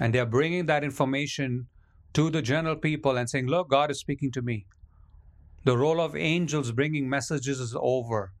And 0.00 0.14
they're 0.14 0.26
bringing 0.26 0.66
that 0.66 0.84
information 0.84 1.68
to 2.14 2.30
the 2.30 2.40
general 2.40 2.76
people 2.76 3.18
and 3.18 3.28
saying, 3.28 3.46
look, 3.46 3.68
God 3.68 3.90
is 3.90 3.98
speaking 3.98 4.30
to 4.32 4.42
me. 4.42 4.66
The 5.64 5.78
role 5.78 5.98
of 5.98 6.14
angels 6.14 6.72
bringing 6.72 7.08
messages 7.08 7.58
is 7.58 7.74
over. 7.80 8.32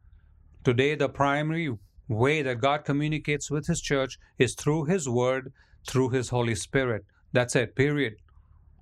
Today, 0.62 0.94
the 0.94 1.08
primary 1.08 1.74
way 2.06 2.42
that 2.42 2.60
God 2.60 2.84
communicates 2.84 3.50
with 3.50 3.66
His 3.66 3.80
church 3.80 4.18
is 4.38 4.54
through 4.54 4.84
His 4.84 5.08
Word, 5.08 5.52
through 5.88 6.10
His 6.10 6.28
Holy 6.28 6.54
Spirit. 6.54 7.06
That's 7.32 7.56
it, 7.56 7.74
period. 7.74 8.16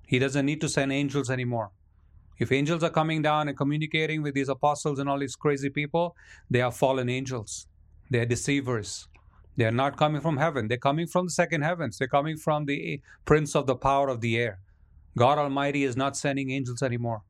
He 0.05 0.19
doesn't 0.19 0.45
need 0.45 0.59
to 0.59 0.67
send 0.67 0.91
angels 0.91 1.29
anymore. 1.29 1.71
If 2.37 2.51
angels 2.51 2.83
are 2.83 2.89
coming 2.89 3.21
down 3.21 3.47
and 3.47 3.57
communicating 3.57 4.21
with 4.21 4.33
these 4.33 4.49
apostles 4.49 4.99
and 4.99 5.07
all 5.07 5.19
these 5.19 5.37
crazy 5.37 5.69
people, 5.69 6.15
they 6.49 6.61
are 6.61 6.71
fallen 6.71 7.07
angels. 7.07 7.67
They 8.09 8.19
are 8.19 8.25
deceivers. 8.25 9.07
They 9.55 9.65
are 9.65 9.71
not 9.71 9.95
coming 9.95 10.19
from 10.19 10.35
heaven. 10.35 10.67
They're 10.67 10.77
coming 10.77 11.07
from 11.07 11.27
the 11.27 11.31
second 11.31 11.61
heavens. 11.61 11.97
They're 11.97 12.07
coming 12.09 12.35
from 12.35 12.65
the 12.65 13.01
prince 13.23 13.55
of 13.55 13.67
the 13.67 13.75
power 13.75 14.09
of 14.09 14.19
the 14.19 14.37
air. 14.37 14.59
God 15.17 15.37
Almighty 15.37 15.85
is 15.85 15.95
not 15.95 16.17
sending 16.17 16.51
angels 16.51 16.81
anymore. 16.81 17.21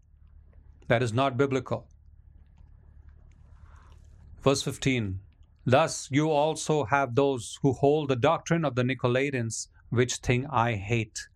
That 0.88 1.04
is 1.04 1.14
not 1.14 1.38
biblical. 1.38 1.88
Verse 4.42 4.62
15 4.62 5.20
Thus 5.66 6.10
you 6.12 6.30
also 6.30 6.84
have 6.86 7.16
those 7.16 7.58
who 7.62 7.74
hold 7.74 8.10
the 8.10 8.16
doctrine 8.16 8.66
of 8.66 8.76
the 8.76 8.84
Nicolaitans, 8.84 9.68
which 9.90 10.18
thing 10.18 10.46
I 10.48 10.76
hate. 10.76 11.28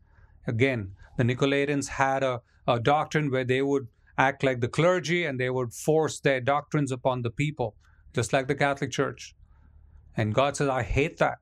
Again, 0.46 0.96
the 1.18 1.24
Nicolaitans 1.24 1.88
had 1.88 2.24
a 2.24 2.42
a 2.68 2.80
doctrine 2.80 3.32
where 3.32 3.46
they 3.46 3.62
would 3.62 3.88
act 4.18 4.44
like 4.44 4.60
the 4.60 4.68
clergy 4.68 5.24
and 5.26 5.40
they 5.40 5.50
would 5.50 5.74
force 5.74 6.20
their 6.20 6.42
doctrines 6.42 6.92
upon 6.92 7.22
the 7.22 7.30
people, 7.30 7.76
just 8.14 8.34
like 8.34 8.48
the 8.48 8.56
Catholic 8.56 8.92
Church. 8.92 9.36
And 10.18 10.34
God 10.34 10.58
says, 10.58 10.68
I 10.68 10.84
hate 10.84 11.18
that. 11.18 11.40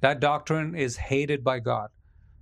That 0.00 0.20
doctrine 0.20 0.74
is 0.74 0.96
hated 0.96 1.44
by 1.44 1.60
God. 1.60 1.90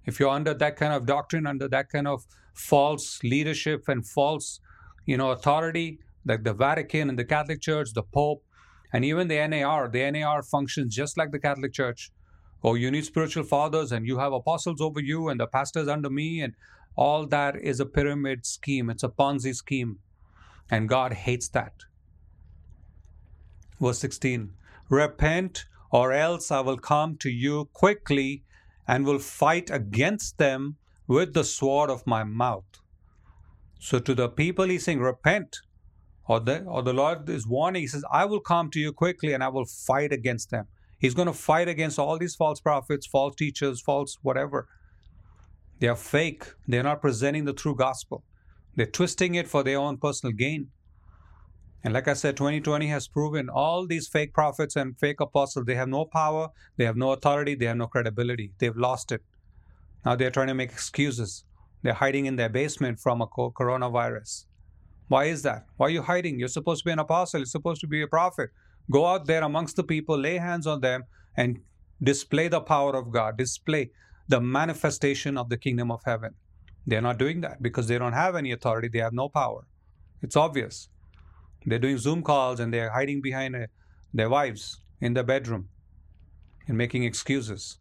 If 0.07 0.19
you're 0.19 0.31
under 0.31 0.55
that 0.55 0.77
kind 0.77 0.93
of 0.93 1.07
doctrine, 1.07 1.47
under 1.47 1.69
that 1.69 1.91
kind 1.91 2.09
of 2.09 2.25
false 2.55 3.23
leadership 3.23 3.89
and 3.89 4.07
false, 4.07 4.61
you 5.07 5.17
know, 5.17 5.31
authority, 5.31 5.99
like 6.25 6.45
the 6.45 6.55
Vatican 6.55 7.09
and 7.09 7.19
the 7.19 7.25
Catholic 7.25 7.61
Church, 7.61 7.93
the 7.93 8.03
Pope, 8.03 8.45
and 8.93 9.05
even 9.05 9.29
the 9.29 9.47
NAR, 9.47 9.89
the 9.89 10.11
NAR 10.11 10.43
functions 10.43 10.95
just 10.95 11.17
like 11.17 11.31
the 11.31 11.39
Catholic 11.39 11.73
Church. 11.73 12.11
Oh, 12.63 12.75
you 12.75 12.91
need 12.91 13.05
spiritual 13.05 13.45
fathers, 13.45 13.91
and 13.91 14.07
you 14.07 14.19
have 14.19 14.33
apostles 14.33 14.81
over 14.81 15.01
you, 15.01 15.29
and 15.29 15.41
the 15.41 15.47
pastors 15.47 15.89
under 15.89 16.11
me, 16.11 16.41
and 16.41 16.55
all 16.95 17.27
that 17.27 17.57
is 17.57 17.81
a 17.81 17.87
pyramid 17.87 18.47
scheme, 18.47 18.91
it's 18.91 19.03
a 19.03 19.09
Ponzi 19.09 19.55
scheme, 19.55 19.99
and 20.71 20.89
God 20.89 21.13
hates 21.13 21.49
that. 21.49 21.73
Verse 23.81 23.99
16 23.99 24.53
Repent, 24.89 25.65
or 25.91 26.13
else 26.13 26.51
I 26.51 26.61
will 26.61 26.79
come 26.79 27.17
to 27.19 27.31
you 27.31 27.69
quickly 27.73 28.45
and 28.87 29.07
will 29.07 29.19
fight 29.19 29.71
against 29.71 30.39
them 30.39 30.77
with 31.07 31.35
the 31.35 31.45
sword 31.45 31.91
of 31.91 32.07
my 32.07 32.25
mouth. 32.25 32.82
So 33.83 33.99
to 33.99 34.15
the 34.15 34.29
people 34.29 34.67
he's 34.67 34.85
saying, 34.85 35.01
Repent. 35.01 35.57
Or 36.29 36.39
the, 36.39 36.63
or 36.63 36.85
the 36.85 36.93
Lord 36.93 37.29
is 37.29 37.49
warning, 37.49 37.83
He 37.83 37.89
says, 37.89 38.05
I 38.13 38.25
will 38.27 38.39
come 38.39 38.71
to 38.71 38.79
you 38.79 38.93
quickly 38.93 39.33
and 39.33 39.43
I 39.43 39.49
will 39.49 39.65
fight 39.65 40.13
against 40.13 40.51
them. 40.51 40.69
He's 41.01 41.15
going 41.15 41.27
to 41.27 41.33
fight 41.33 41.67
against 41.67 41.99
all 41.99 42.17
these 42.17 42.37
false 42.37 42.61
prophets, 42.61 43.09
false 43.09 43.35
teachers, 43.35 43.81
false 43.81 44.19
whatever. 44.23 44.69
They 45.81 45.89
are 45.89 45.97
fake. 45.97 46.45
They're 46.69 46.85
not 46.85 47.01
presenting 47.01 47.45
the 47.45 47.53
true 47.53 47.75
gospel. 47.75 48.23
They're 48.77 48.87
twisting 48.87 49.35
it 49.35 49.49
for 49.49 49.65
their 49.65 49.79
own 49.79 49.97
personal 49.97 50.33
gain. 50.33 50.69
And 51.83 51.93
like 51.93 52.07
I 52.07 52.15
said, 52.15 52.37
2020 52.37 52.87
has 52.87 53.09
proven 53.09 53.49
all 53.49 53.89
these 53.89 54.07
fake 54.07 54.33
prophets 54.33 54.77
and 54.77 54.97
fake 54.97 55.21
apostles, 55.21 55.67
they 55.67 55.75
have 55.75 55.89
no 55.89 56.05
power, 56.05 56.51
they 56.77 56.85
have 56.85 56.97
no 56.97 57.11
authority, 57.11 57.57
they 57.57 57.67
have 57.67 57.79
no 57.79 57.89
credibility. 57.89 58.53
They've 58.59 58.77
lost 58.77 59.11
it. 59.11 59.23
Now 60.05 60.15
they're 60.15 60.31
trying 60.31 60.47
to 60.47 60.55
make 60.55 60.71
excuses. 60.71 61.45
They're 61.83 61.95
hiding 61.95 62.27
in 62.27 62.37
their 62.37 62.49
basement 62.49 63.01
from 63.01 63.21
a 63.21 63.27
coronavirus. 63.27 64.45
Why 65.09 65.25
is 65.25 65.43
that? 65.43 65.67
Why 65.77 65.87
are 65.87 65.91
you 65.91 66.03
hiding? 66.03 66.39
You're 66.39 66.49
supposed 66.49 66.83
to 66.83 66.85
be 66.85 66.93
an 66.93 66.99
apostle, 66.99 67.41
you're 67.41 67.47
supposed 67.47 67.81
to 67.83 67.87
be 67.87 68.03
a 68.03 68.07
prophet. 68.07 68.51
Go 68.91 69.07
out 69.07 69.27
there 69.27 69.43
amongst 69.43 69.77
the 69.77 69.85
people, 69.85 70.19
lay 70.19 70.39
hands 70.39 70.67
on 70.67 70.81
them, 70.81 71.05
and 71.37 71.61
display 72.03 72.49
the 72.49 72.61
power 72.61 72.97
of 72.97 73.11
God. 73.11 73.37
Display 73.37 73.91
the 74.29 74.41
manifestation 74.41 75.37
of 75.37 75.49
the 75.49 75.57
kingdom 75.57 75.91
of 75.91 76.03
heaven. 76.05 76.35
They're 76.87 77.03
not 77.03 77.19
doing 77.19 77.41
that 77.43 77.63
because 77.63 77.87
they 77.89 77.99
don't 77.99 78.13
have 78.13 78.35
any 78.37 78.53
authority, 78.53 78.89
they 78.89 78.99
have 78.99 79.13
no 79.13 79.29
power. 79.29 79.67
It's 80.23 80.37
obvious. 80.37 80.89
They're 81.65 81.79
doing 81.79 81.99
Zoom 81.99 82.23
calls 82.23 82.61
and 82.61 82.73
they're 82.73 82.91
hiding 82.91 83.21
behind 83.21 83.55
a, 83.55 83.65
uh, 83.65 83.67
their 84.15 84.29
wives 84.29 84.81
in 85.01 85.15
the 85.15 85.25
bedroom 85.25 85.69
and 86.67 86.77
making 86.77 87.05
excuses. 87.05 87.79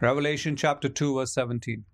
Revelation 0.00 0.56
chapter 0.56 0.88
2, 0.88 1.16
verse 1.16 1.32
17. 1.32 1.84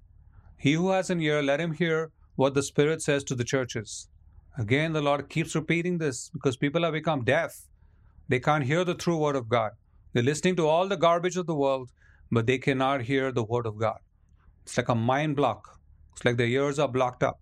He 0.63 0.75
who 0.75 0.91
has 0.91 1.11
an 1.11 1.21
ear, 1.21 1.43
let 1.43 1.61
him 1.61 1.73
hear 1.75 2.11
what 2.37 2.55
the 2.55 2.63
Spirit 2.63 3.03
says 3.03 3.25
to 3.25 3.35
the 3.35 3.51
churches. 3.53 4.09
Again, 4.59 4.93
the 4.93 5.03
Lord 5.03 5.29
keeps 5.29 5.55
repeating 5.55 5.99
this 5.99 6.31
because 6.33 6.57
people 6.57 6.85
have 6.85 6.93
become 6.93 7.25
deaf. 7.25 7.53
They 8.29 8.41
can't 8.41 8.65
hear 8.65 8.85
the 8.85 8.95
true 8.95 9.19
word 9.19 9.37
of 9.37 9.49
God. 9.49 9.73
They're 10.13 10.23
listening 10.23 10.57
to 10.57 10.69
all 10.69 10.89
the 10.89 11.03
garbage 11.09 11.37
of 11.37 11.47
the 11.47 11.61
world 11.65 11.91
but 12.33 12.47
they 12.47 12.57
cannot 12.57 13.03
hear 13.03 13.31
the 13.31 13.45
word 13.45 13.67
of 13.67 13.79
God. 13.79 13.99
It's 14.65 14.79
like 14.79 14.89
a 14.89 14.95
mind 14.95 15.37
block. 15.37 15.79
It's 16.13 16.25
like 16.25 16.39
their 16.39 16.47
ears 16.47 16.79
are 16.79 16.89
blocked 16.89 17.23
up. 17.23 17.39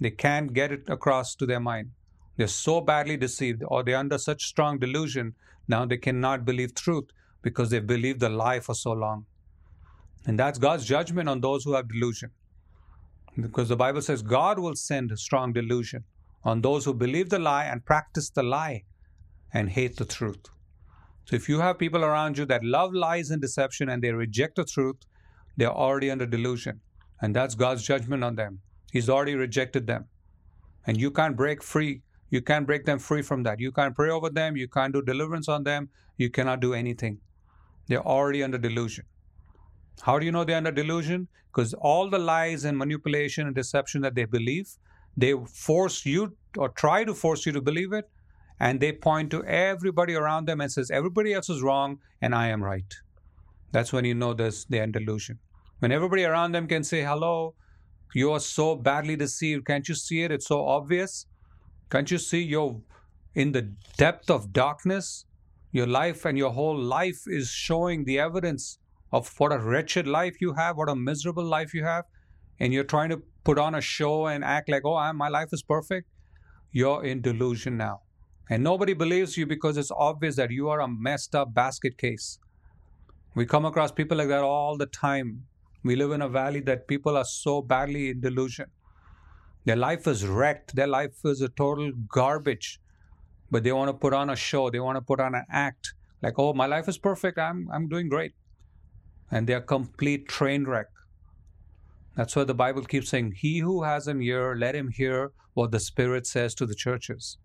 They 0.00 0.10
can't 0.10 0.54
get 0.54 0.72
it 0.72 0.88
across 0.88 1.34
to 1.36 1.46
their 1.46 1.60
mind. 1.60 1.90
They're 2.36 2.48
so 2.48 2.80
badly 2.80 3.18
deceived, 3.18 3.62
or 3.66 3.82
they're 3.82 3.98
under 3.98 4.16
such 4.16 4.46
strong 4.46 4.78
delusion, 4.78 5.34
now 5.68 5.84
they 5.84 5.98
cannot 5.98 6.46
believe 6.46 6.74
truth 6.74 7.10
because 7.42 7.68
they've 7.68 7.86
believed 7.86 8.20
the 8.20 8.30
lie 8.30 8.60
for 8.60 8.74
so 8.74 8.92
long. 8.92 9.26
And 10.24 10.38
that's 10.38 10.58
God's 10.58 10.86
judgment 10.86 11.28
on 11.28 11.42
those 11.42 11.64
who 11.64 11.74
have 11.74 11.88
delusion. 11.88 12.30
Because 13.40 13.68
the 13.68 13.76
Bible 13.76 14.02
says 14.02 14.22
God 14.22 14.58
will 14.58 14.74
send 14.74 15.10
a 15.10 15.16
strong 15.16 15.52
delusion 15.52 16.04
on 16.44 16.60
those 16.60 16.84
who 16.84 16.92
believe 16.92 17.30
the 17.30 17.38
lie 17.38 17.64
and 17.64 17.84
practice 17.84 18.28
the 18.30 18.42
lie 18.42 18.84
and 19.52 19.70
hate 19.70 19.96
the 19.96 20.04
truth. 20.04 20.46
So 21.24 21.36
if 21.36 21.48
you 21.48 21.60
have 21.60 21.78
people 21.78 22.04
around 22.04 22.36
you 22.36 22.44
that 22.46 22.64
love 22.64 22.92
lies 22.92 23.30
and 23.30 23.40
deception 23.40 23.88
and 23.88 24.02
they 24.02 24.12
reject 24.12 24.56
the 24.56 24.64
truth, 24.64 24.96
they're 25.56 25.72
already 25.72 26.10
under 26.10 26.26
delusion. 26.26 26.80
And 27.20 27.34
that's 27.36 27.54
God's 27.54 27.84
judgment 27.84 28.24
on 28.24 28.34
them. 28.34 28.60
He's 28.90 29.08
already 29.08 29.34
rejected 29.34 29.86
them. 29.86 30.08
And 30.86 31.00
you 31.00 31.10
can't 31.10 31.36
break 31.36 31.62
free. 31.62 32.02
You 32.30 32.42
can't 32.42 32.66
break 32.66 32.84
them 32.84 32.98
free 32.98 33.22
from 33.22 33.44
that. 33.44 33.60
You 33.60 33.70
can't 33.72 33.94
pray 33.94 34.10
over 34.10 34.28
them. 34.28 34.56
You 34.56 34.68
can't 34.68 34.92
do 34.92 35.00
deliverance 35.00 35.48
on 35.48 35.62
them. 35.62 35.90
You 36.16 36.28
cannot 36.30 36.60
do 36.60 36.74
anything. 36.74 37.18
They're 37.86 38.06
already 38.06 38.42
under 38.42 38.58
delusion. 38.58 39.04
How 40.00 40.18
do 40.18 40.26
you 40.26 40.32
know 40.32 40.44
they're 40.44 40.56
under 40.56 40.72
delusion? 40.72 41.28
Because 41.52 41.74
all 41.74 42.08
the 42.08 42.18
lies 42.18 42.64
and 42.64 42.76
manipulation 42.78 43.46
and 43.46 43.54
deception 43.54 44.00
that 44.02 44.14
they 44.14 44.24
believe, 44.24 44.76
they 45.16 45.34
force 45.46 46.06
you 46.06 46.36
or 46.56 46.70
try 46.70 47.04
to 47.04 47.14
force 47.14 47.44
you 47.44 47.52
to 47.52 47.60
believe 47.60 47.92
it, 47.92 48.10
and 48.58 48.80
they 48.80 48.92
point 48.92 49.30
to 49.30 49.44
everybody 49.44 50.14
around 50.14 50.46
them 50.46 50.60
and 50.60 50.72
says 50.72 50.90
everybody 50.90 51.34
else 51.34 51.50
is 51.50 51.62
wrong 51.62 51.98
and 52.20 52.34
I 52.34 52.48
am 52.48 52.62
right. 52.62 52.94
That's 53.72 53.92
when 53.92 54.04
you 54.04 54.14
know 54.14 54.34
this 54.34 54.64
they're 54.64 54.84
in 54.84 54.92
delusion. 54.92 55.38
When 55.80 55.92
everybody 55.92 56.24
around 56.24 56.52
them 56.52 56.66
can 56.66 56.84
say 56.84 57.02
hello, 57.02 57.54
you 58.14 58.30
are 58.32 58.40
so 58.40 58.76
badly 58.76 59.16
deceived. 59.16 59.66
Can't 59.66 59.88
you 59.88 59.94
see 59.94 60.22
it? 60.22 60.30
It's 60.30 60.46
so 60.46 60.66
obvious. 60.66 61.26
Can't 61.90 62.10
you 62.10 62.18
see 62.18 62.42
you're 62.42 62.80
in 63.34 63.52
the 63.52 63.62
depth 63.96 64.30
of 64.30 64.52
darkness? 64.52 65.24
Your 65.72 65.86
life 65.86 66.24
and 66.26 66.36
your 66.36 66.50
whole 66.50 66.78
life 66.78 67.22
is 67.26 67.48
showing 67.48 68.04
the 68.04 68.18
evidence 68.18 68.78
of 69.12 69.32
what 69.38 69.52
a 69.52 69.58
wretched 69.58 70.06
life 70.06 70.40
you 70.40 70.54
have, 70.54 70.76
what 70.76 70.88
a 70.88 70.96
miserable 70.96 71.44
life 71.44 71.74
you 71.74 71.84
have, 71.84 72.04
and 72.60 72.72
you're 72.72 72.84
trying 72.84 73.10
to 73.10 73.22
put 73.44 73.58
on 73.58 73.74
a 73.74 73.80
show 73.80 74.26
and 74.26 74.44
act 74.44 74.68
like, 74.68 74.84
oh, 74.84 74.96
I'm, 74.96 75.16
my 75.16 75.28
life 75.28 75.48
is 75.52 75.62
perfect. 75.62 76.08
You're 76.70 77.04
in 77.04 77.20
delusion 77.20 77.76
now. 77.76 78.00
And 78.48 78.62
nobody 78.62 78.94
believes 78.94 79.36
you 79.36 79.46
because 79.46 79.76
it's 79.76 79.90
obvious 79.90 80.36
that 80.36 80.50
you 80.50 80.68
are 80.68 80.80
a 80.80 80.88
messed 80.88 81.34
up 81.34 81.54
basket 81.54 81.98
case. 81.98 82.38
We 83.34 83.46
come 83.46 83.64
across 83.64 83.92
people 83.92 84.18
like 84.18 84.28
that 84.28 84.42
all 84.42 84.76
the 84.76 84.86
time. 84.86 85.44
We 85.84 85.96
live 85.96 86.12
in 86.12 86.22
a 86.22 86.28
valley 86.28 86.60
that 86.60 86.86
people 86.86 87.16
are 87.16 87.24
so 87.24 87.62
badly 87.62 88.10
in 88.10 88.20
delusion. 88.20 88.66
Their 89.64 89.76
life 89.76 90.06
is 90.06 90.26
wrecked. 90.26 90.74
Their 90.74 90.86
life 90.86 91.24
is 91.24 91.40
a 91.40 91.48
total 91.48 91.92
garbage. 92.08 92.80
But 93.50 93.64
they 93.64 93.72
want 93.72 93.88
to 93.88 93.94
put 93.94 94.12
on 94.12 94.30
a 94.30 94.36
show. 94.36 94.70
They 94.70 94.80
want 94.80 94.96
to 94.96 95.02
put 95.02 95.20
on 95.20 95.34
an 95.34 95.44
act. 95.50 95.94
Like, 96.22 96.38
oh, 96.38 96.52
my 96.52 96.66
life 96.66 96.88
is 96.88 96.98
perfect. 96.98 97.38
I'm, 97.38 97.68
I'm 97.72 97.88
doing 97.88 98.08
great. 98.08 98.32
And 99.32 99.48
they're 99.48 99.60
complete 99.60 100.28
train 100.28 100.64
wreck. 100.64 100.86
That's 102.14 102.36
why 102.36 102.44
the 102.44 102.54
Bible 102.54 102.84
keeps 102.84 103.08
saying, 103.08 103.32
He 103.38 103.58
who 103.58 103.82
has 103.82 104.06
an 104.06 104.22
ear, 104.22 104.54
let 104.54 104.76
him 104.76 104.88
hear 104.88 105.32
what 105.54 105.72
the 105.72 105.80
Spirit 105.80 106.26
says 106.26 106.54
to 106.56 106.66
the 106.66 106.74
churches. 106.74 107.38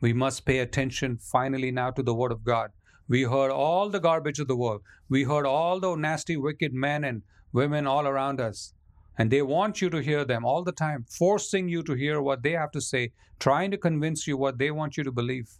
We 0.00 0.12
must 0.12 0.46
pay 0.46 0.58
attention 0.60 1.18
finally 1.18 1.70
now 1.70 1.90
to 1.90 2.02
the 2.02 2.14
Word 2.14 2.32
of 2.32 2.44
God. 2.44 2.70
We 3.08 3.22
heard 3.24 3.50
all 3.50 3.90
the 3.90 4.00
garbage 4.00 4.38
of 4.38 4.48
the 4.48 4.56
world. 4.56 4.82
We 5.08 5.24
heard 5.24 5.46
all 5.46 5.80
the 5.80 5.94
nasty, 5.96 6.36
wicked 6.36 6.72
men 6.72 7.04
and 7.04 7.22
women 7.52 7.86
all 7.86 8.06
around 8.06 8.40
us. 8.40 8.72
And 9.18 9.30
they 9.30 9.42
want 9.42 9.82
you 9.82 9.90
to 9.90 10.02
hear 10.02 10.24
them 10.24 10.44
all 10.44 10.62
the 10.62 10.72
time, 10.72 11.04
forcing 11.08 11.68
you 11.68 11.82
to 11.82 11.94
hear 11.94 12.22
what 12.22 12.42
they 12.42 12.52
have 12.52 12.70
to 12.72 12.80
say, 12.80 13.12
trying 13.38 13.70
to 13.72 13.76
convince 13.76 14.26
you 14.26 14.36
what 14.36 14.58
they 14.58 14.70
want 14.70 14.96
you 14.96 15.04
to 15.04 15.12
believe. 15.12 15.50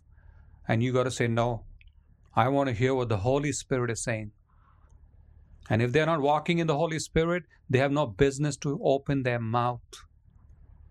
And 0.66 0.82
you 0.82 0.92
got 0.92 1.04
to 1.04 1.10
say, 1.10 1.26
No, 1.26 1.64
I 2.36 2.48
want 2.48 2.68
to 2.68 2.74
hear 2.74 2.94
what 2.94 3.08
the 3.08 3.18
Holy 3.18 3.52
Spirit 3.52 3.90
is 3.90 4.02
saying. 4.02 4.30
And 5.70 5.82
if 5.82 5.92
they're 5.92 6.06
not 6.06 6.20
walking 6.20 6.58
in 6.58 6.66
the 6.66 6.76
Holy 6.76 6.98
Spirit, 6.98 7.44
they 7.68 7.78
have 7.78 7.92
no 7.92 8.06
business 8.06 8.56
to 8.58 8.80
open 8.82 9.22
their 9.22 9.38
mouth 9.38 9.80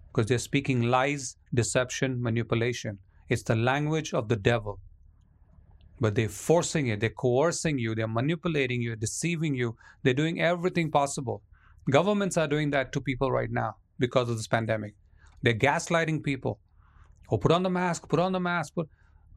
because 0.08 0.28
they're 0.28 0.40
speaking 0.40 0.84
lies, 0.84 1.36
deception, 1.54 2.22
manipulation. 2.22 3.00
It's 3.30 3.44
the 3.44 3.56
language 3.56 4.14
of 4.14 4.30
the 4.30 4.36
devil. 4.36 4.80
But 6.00 6.16
they're 6.16 6.30
forcing 6.30 6.88
it, 6.88 7.00
they're 7.00 7.10
coercing 7.10 7.80
you, 7.80 7.96
they're 7.96 8.08
manipulating 8.08 8.82
you, 8.82 8.96
deceiving 8.96 9.56
you, 9.56 9.76
they're 10.04 10.14
doing 10.14 10.40
everything 10.40 10.92
possible. 10.92 11.42
Governments 11.90 12.38
are 12.38 12.48
doing 12.48 12.70
that 12.72 12.92
to 12.94 13.02
people 13.02 13.32
right 13.32 13.50
now 13.50 13.76
because 13.98 14.30
of 14.30 14.38
this 14.38 14.48
pandemic. 14.48 14.94
They're 15.42 15.54
gaslighting 15.54 16.24
people. 16.24 16.60
Oh, 17.32 17.38
put 17.38 17.52
on 17.52 17.64
the 17.64 17.70
mask, 17.70 18.08
put 18.10 18.20
on 18.20 18.32
the 18.32 18.40
mask. 18.40 18.76
Put... 18.76 18.90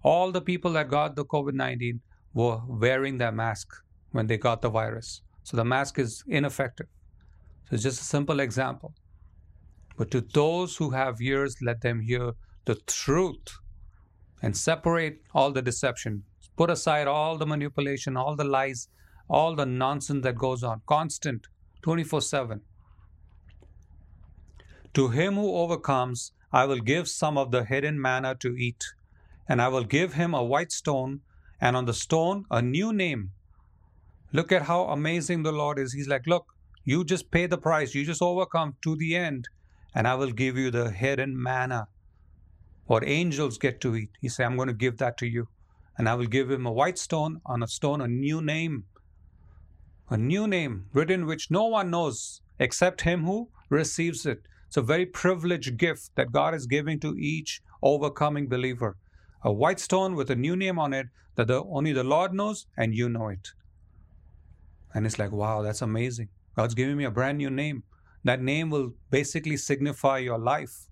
All 0.03 0.33
the 0.33 0.41
people 0.41 0.73
that 0.73 0.89
got 0.89 1.17
the 1.17 1.25
COVID 1.25 1.55
19 1.55 2.01
were 2.35 2.61
wearing 2.67 3.19
their 3.19 3.33
mask 3.33 3.69
when 4.13 4.27
they 4.27 4.39
got 4.39 4.63
the 4.63 4.71
virus. 4.71 5.23
So 5.51 5.57
the 5.57 5.65
mask 5.65 5.99
is 5.99 6.23
ineffective. 6.29 6.87
So 7.65 7.75
it's 7.75 7.83
just 7.83 8.01
a 8.01 8.05
simple 8.05 8.39
example. 8.39 8.95
But 9.97 10.13
to 10.13 10.21
those 10.21 10.77
who 10.77 10.91
have 10.91 11.21
ears, 11.21 11.57
let 11.61 11.81
them 11.81 12.03
hear 12.03 12.35
the 12.67 12.77
truth 12.77 13.59
and 14.41 14.57
separate 14.57 15.23
all 15.35 15.51
the 15.51 15.61
deception. 15.61 16.23
Put 16.57 16.71
aside 16.71 17.09
all 17.09 17.37
the 17.37 17.47
manipulation, 17.47 18.17
all 18.17 18.37
the 18.37 18.45
lies, 18.45 18.87
all 19.29 19.57
the 19.57 19.67
nonsense 19.67 20.23
that 20.23 20.37
goes 20.37 20.63
on, 20.63 20.83
constant, 20.87 21.49
24 21.83 22.21
7. 22.21 22.61
To 24.95 25.09
him 25.09 25.35
who 25.35 25.57
overcomes, 25.57 26.31
I 26.53 26.65
will 26.65 26.79
give 26.79 27.09
some 27.09 27.37
of 27.37 27.51
the 27.51 27.65
hidden 27.65 28.01
manna 28.01 28.37
to 28.37 28.57
eat, 28.57 28.85
and 29.49 29.61
I 29.61 29.67
will 29.67 29.85
give 29.85 30.15
him 30.15 30.33
a 30.33 30.45
white 30.45 30.71
stone, 30.71 31.23
and 31.61 31.77
on 31.77 31.87
the 31.87 31.95
stone 31.95 32.45
a 32.53 32.63
new 32.63 32.93
name 32.93 33.33
Look 34.33 34.53
at 34.53 34.63
how 34.63 34.85
amazing 34.85 35.43
the 35.43 35.53
Lord 35.53 35.79
is. 35.79 35.93
He's 35.93 36.09
like, 36.09 36.27
Look, 36.27 36.47
you 36.85 37.05
just 37.05 37.31
pay 37.31 37.47
the 37.47 37.59
price, 37.59 37.95
you 37.95 38.05
just 38.05 38.23
overcome 38.23 38.77
to 38.83 38.97
the 38.97 39.17
end, 39.17 39.49
and 39.95 40.07
I 40.07 40.15
will 40.15 40.31
give 40.31 40.57
you 40.57 40.71
the 40.71 40.91
hidden 40.91 41.41
manna. 41.41 41.89
What 42.87 43.07
angels 43.07 43.59
get 43.59 43.81
to 43.83 43.95
eat. 43.95 44.11
He 44.21 44.29
said, 44.29 44.47
I'm 44.47 44.57
going 44.57 44.69
to 44.69 44.75
give 44.75 44.99
that 44.99 45.17
to 45.19 45.27
you. 45.27 45.49
And 45.97 46.09
I 46.09 46.15
will 46.15 46.27
give 46.27 46.51
him 46.51 46.67
a 46.67 46.73
white 46.73 46.99
stone, 46.99 47.41
on 47.47 47.63
a 47.63 47.69
stone, 47.69 48.01
a 48.01 48.09
new 48.09 48.41
name. 48.41 48.85
A 50.09 50.17
new 50.17 50.49
name 50.49 50.87
written 50.93 51.27
which 51.27 51.51
no 51.51 51.67
one 51.67 51.91
knows 51.91 52.41
except 52.59 53.03
him 53.03 53.25
who 53.25 53.49
receives 53.69 54.27
it. 54.27 54.43
It's 54.67 54.77
a 54.77 54.83
very 54.83 55.07
privileged 55.07 55.77
gift 55.77 56.11
that 56.17 56.33
God 56.33 56.55
is 56.55 56.67
giving 56.67 56.99
to 57.01 57.17
each 57.17 57.63
overcoming 57.83 58.49
believer. 58.49 58.97
A 59.45 59.53
white 59.53 59.79
stone 59.79 60.15
with 60.15 60.31
a 60.31 60.37
new 60.37 60.57
name 60.57 60.79
on 60.79 60.93
it 60.93 61.09
that 61.37 61.49
the, 61.49 61.63
only 61.65 61.93
the 61.93 62.05
Lord 62.05 62.33
knows 62.35 62.67
and 62.77 62.95
you 62.95 63.09
know 63.09 63.29
it. 63.29 63.53
And 64.95 65.07
it's 65.07 65.19
like, 65.19 65.33
wow, 65.33 65.63
that's 65.63 65.83
amazing. 65.83 66.29
God's 66.57 66.75
giving 66.75 66.97
me 66.97 67.05
a 67.05 67.11
brand 67.11 67.39
new 67.39 67.51
name. 67.51 67.85
That 68.25 68.43
name 68.43 68.71
will 68.71 68.93
basically 69.11 69.57
signify 69.57 70.19
your 70.19 70.39
life. 70.39 70.89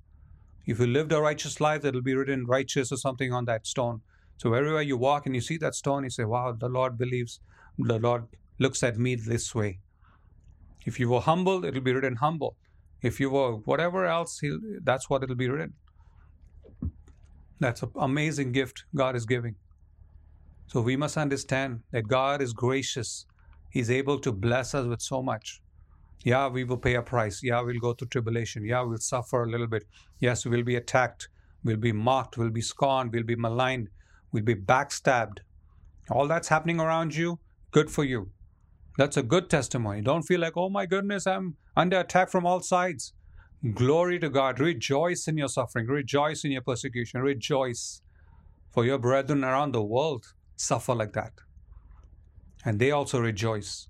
If 0.66 0.78
you 0.78 0.86
lived 0.86 1.12
a 1.12 1.20
righteous 1.20 1.60
life, 1.60 1.84
it'll 1.84 2.02
be 2.02 2.14
written 2.14 2.46
righteous 2.46 2.92
or 2.92 2.96
something 2.96 3.32
on 3.32 3.44
that 3.46 3.66
stone. 3.66 4.02
So 4.36 4.50
wherever 4.50 4.80
you 4.82 4.96
walk 4.96 5.26
and 5.26 5.34
you 5.34 5.40
see 5.40 5.56
that 5.58 5.74
stone, 5.74 6.04
you 6.04 6.10
say, 6.10 6.24
wow, 6.24 6.52
the 6.52 6.68
Lord 6.68 6.96
believes, 6.96 7.40
the 7.78 7.98
Lord 7.98 8.24
looks 8.58 8.82
at 8.82 8.98
me 8.98 9.14
this 9.14 9.54
way. 9.54 9.80
If 10.86 11.00
you 11.00 11.08
were 11.08 11.20
humble, 11.20 11.64
it'll 11.64 11.80
be 11.80 11.92
written 11.92 12.16
humble. 12.16 12.56
If 13.02 13.18
you 13.20 13.30
were 13.30 13.56
whatever 13.56 14.06
else, 14.06 14.40
that's 14.82 15.10
what 15.10 15.22
it'll 15.22 15.36
be 15.36 15.48
written. 15.48 15.74
That's 17.60 17.82
an 17.82 17.90
amazing 17.96 18.52
gift 18.52 18.84
God 18.94 19.16
is 19.16 19.26
giving. 19.26 19.56
So 20.68 20.80
we 20.80 20.96
must 20.96 21.16
understand 21.16 21.80
that 21.92 22.06
God 22.08 22.40
is 22.40 22.52
gracious 22.52 23.26
He's 23.70 23.90
able 23.90 24.18
to 24.20 24.32
bless 24.32 24.74
us 24.74 24.86
with 24.86 25.02
so 25.02 25.22
much. 25.22 25.60
Yeah, 26.24 26.48
we 26.48 26.64
will 26.64 26.78
pay 26.78 26.94
a 26.94 27.02
price. 27.02 27.42
Yeah, 27.42 27.60
we'll 27.60 27.78
go 27.78 27.92
through 27.92 28.08
tribulation. 28.08 28.64
Yeah, 28.64 28.82
we'll 28.82 28.98
suffer 28.98 29.44
a 29.44 29.48
little 29.48 29.66
bit. 29.66 29.84
Yes, 30.20 30.44
we'll 30.44 30.64
be 30.64 30.76
attacked. 30.76 31.28
We'll 31.64 31.76
be 31.76 31.92
mocked. 31.92 32.38
We'll 32.38 32.50
be 32.50 32.60
scorned. 32.60 33.12
We'll 33.12 33.22
be 33.22 33.36
maligned. 33.36 33.88
We'll 34.32 34.44
be 34.44 34.54
backstabbed. 34.54 35.38
All 36.10 36.26
that's 36.26 36.48
happening 36.48 36.80
around 36.80 37.14
you, 37.14 37.38
good 37.70 37.90
for 37.90 38.04
you. 38.04 38.30
That's 38.96 39.16
a 39.16 39.22
good 39.22 39.48
testimony. 39.48 40.00
Don't 40.00 40.22
feel 40.22 40.40
like, 40.40 40.56
oh 40.56 40.70
my 40.70 40.86
goodness, 40.86 41.26
I'm 41.26 41.56
under 41.76 42.00
attack 42.00 42.30
from 42.30 42.46
all 42.46 42.60
sides. 42.60 43.12
Glory 43.74 44.18
to 44.18 44.28
God. 44.28 44.60
Rejoice 44.60 45.28
in 45.28 45.36
your 45.36 45.48
suffering. 45.48 45.86
Rejoice 45.86 46.44
in 46.44 46.52
your 46.52 46.62
persecution. 46.62 47.20
Rejoice. 47.20 48.02
For 48.70 48.84
your 48.84 48.98
brethren 48.98 49.44
around 49.44 49.72
the 49.72 49.82
world 49.82 50.34
suffer 50.56 50.94
like 50.94 51.12
that 51.12 51.32
and 52.64 52.78
they 52.78 52.90
also 52.90 53.20
rejoice. 53.20 53.88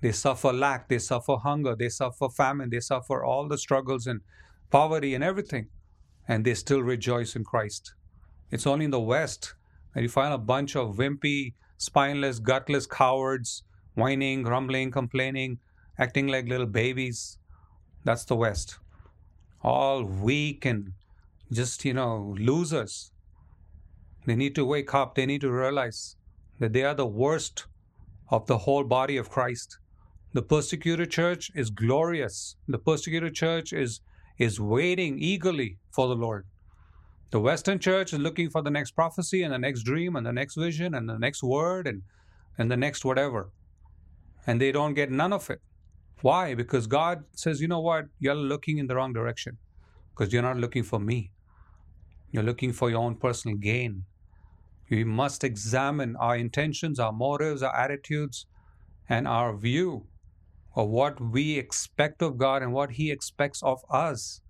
They 0.00 0.12
suffer 0.12 0.52
lack, 0.52 0.88
they 0.88 0.98
suffer 0.98 1.36
hunger, 1.36 1.74
they 1.74 1.88
suffer 1.88 2.28
famine, 2.28 2.70
they 2.70 2.80
suffer 2.80 3.24
all 3.24 3.48
the 3.48 3.58
struggles 3.58 4.06
and 4.06 4.20
poverty 4.70 5.14
and 5.14 5.24
everything, 5.24 5.68
and 6.26 6.44
they 6.44 6.54
still 6.54 6.82
rejoice 6.82 7.34
in 7.34 7.44
Christ. 7.44 7.94
It's 8.50 8.66
only 8.66 8.84
in 8.84 8.90
the 8.90 9.00
West 9.00 9.54
that 9.94 10.02
you 10.02 10.08
find 10.08 10.32
a 10.32 10.38
bunch 10.38 10.76
of 10.76 10.96
wimpy, 10.96 11.54
spineless, 11.76 12.38
gutless 12.38 12.86
cowards 12.86 13.62
whining, 13.98 14.42
grumbling, 14.42 14.90
complaining, 14.90 15.58
acting 15.98 16.28
like 16.28 16.48
little 16.48 16.66
babies. 16.66 17.38
That's 18.04 18.24
the 18.24 18.36
West. 18.36 18.78
All 19.62 20.04
weak 20.04 20.64
and 20.64 20.92
just, 21.50 21.84
you 21.84 21.92
know, 21.92 22.34
losers. 22.38 23.10
They 24.24 24.36
need 24.36 24.54
to 24.54 24.64
wake 24.64 24.94
up. 24.94 25.14
They 25.14 25.26
need 25.26 25.40
to 25.40 25.50
realize 25.50 26.16
that 26.60 26.72
they 26.72 26.84
are 26.84 26.94
the 26.94 27.06
worst 27.06 27.66
of 28.30 28.46
the 28.46 28.58
whole 28.58 28.84
body 28.84 29.16
of 29.16 29.30
Christ. 29.30 29.78
The 30.32 30.42
persecuted 30.42 31.10
church 31.10 31.50
is 31.54 31.70
glorious. 31.70 32.56
The 32.66 32.78
persecuted 32.78 33.34
church 33.34 33.72
is, 33.72 34.00
is 34.38 34.60
waiting 34.60 35.18
eagerly 35.18 35.78
for 35.90 36.08
the 36.08 36.14
Lord. 36.14 36.46
The 37.30 37.40
Western 37.40 37.78
church 37.78 38.12
is 38.12 38.18
looking 38.18 38.50
for 38.50 38.62
the 38.62 38.70
next 38.70 38.92
prophecy 38.92 39.42
and 39.42 39.52
the 39.52 39.58
next 39.58 39.82
dream 39.82 40.16
and 40.16 40.26
the 40.26 40.32
next 40.32 40.56
vision 40.56 40.94
and 40.94 41.08
the 41.08 41.18
next 41.18 41.42
word 41.42 41.86
and, 41.86 42.02
and 42.56 42.70
the 42.70 42.76
next 42.76 43.04
whatever. 43.04 43.50
And 44.46 44.60
they 44.60 44.72
don't 44.72 44.94
get 44.94 45.10
none 45.10 45.32
of 45.32 45.50
it. 45.50 45.60
Why? 46.22 46.54
Because 46.54 46.86
God 46.86 47.24
says, 47.32 47.60
you 47.60 47.68
know 47.68 47.80
what? 47.80 48.06
You're 48.18 48.34
looking 48.34 48.78
in 48.78 48.86
the 48.86 48.96
wrong 48.96 49.12
direction 49.12 49.58
because 50.10 50.32
you're 50.32 50.42
not 50.42 50.56
looking 50.56 50.82
for 50.82 50.98
me. 50.98 51.30
You're 52.30 52.42
looking 52.42 52.72
for 52.72 52.90
your 52.90 53.00
own 53.00 53.16
personal 53.16 53.56
gain. 53.56 54.04
We 54.90 55.04
must 55.04 55.44
examine 55.44 56.16
our 56.16 56.36
intentions, 56.36 56.98
our 56.98 57.12
motives, 57.12 57.62
our 57.62 57.74
attitudes, 57.74 58.46
and 59.08 59.28
our 59.28 59.56
view 59.56 60.06
of 60.74 60.88
what 60.88 61.20
we 61.20 61.58
expect 61.58 62.22
of 62.22 62.38
God 62.38 62.62
and 62.62 62.72
what 62.72 62.92
He 62.92 63.10
expects 63.10 63.62
of 63.62 63.80
us. 63.90 64.40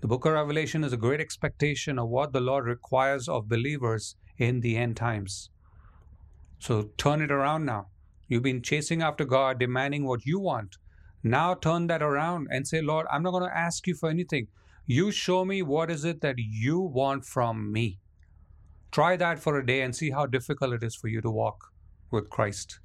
The 0.00 0.08
book 0.08 0.24
of 0.24 0.32
Revelation 0.32 0.84
is 0.84 0.92
a 0.92 0.96
great 0.96 1.20
expectation 1.20 1.98
of 1.98 2.08
what 2.08 2.32
the 2.32 2.40
Lord 2.40 2.66
requires 2.66 3.28
of 3.28 3.48
believers 3.48 4.16
in 4.36 4.60
the 4.60 4.76
end 4.76 4.96
times. 4.96 5.50
So 6.58 6.90
turn 6.96 7.20
it 7.20 7.30
around 7.30 7.64
now. 7.64 7.88
You've 8.28 8.42
been 8.42 8.62
chasing 8.62 9.02
after 9.02 9.24
God, 9.24 9.58
demanding 9.58 10.04
what 10.04 10.26
you 10.26 10.38
want. 10.38 10.76
Now 11.22 11.54
turn 11.54 11.88
that 11.88 12.02
around 12.02 12.48
and 12.50 12.66
say, 12.66 12.80
Lord, 12.80 13.06
I'm 13.10 13.22
not 13.22 13.32
going 13.32 13.48
to 13.48 13.56
ask 13.56 13.86
you 13.86 13.94
for 13.94 14.08
anything. 14.08 14.48
You 14.86 15.10
show 15.10 15.44
me 15.44 15.62
what 15.62 15.90
is 15.90 16.04
it 16.04 16.20
that 16.20 16.36
you 16.38 16.80
want 16.80 17.24
from 17.24 17.72
me. 17.72 17.98
Try 18.90 19.16
that 19.16 19.38
for 19.38 19.58
a 19.58 19.66
day 19.66 19.82
and 19.82 19.94
see 19.94 20.10
how 20.10 20.26
difficult 20.26 20.72
it 20.72 20.82
is 20.82 20.96
for 20.96 21.08
you 21.08 21.20
to 21.20 21.30
walk 21.30 21.72
with 22.10 22.30
Christ. 22.30 22.80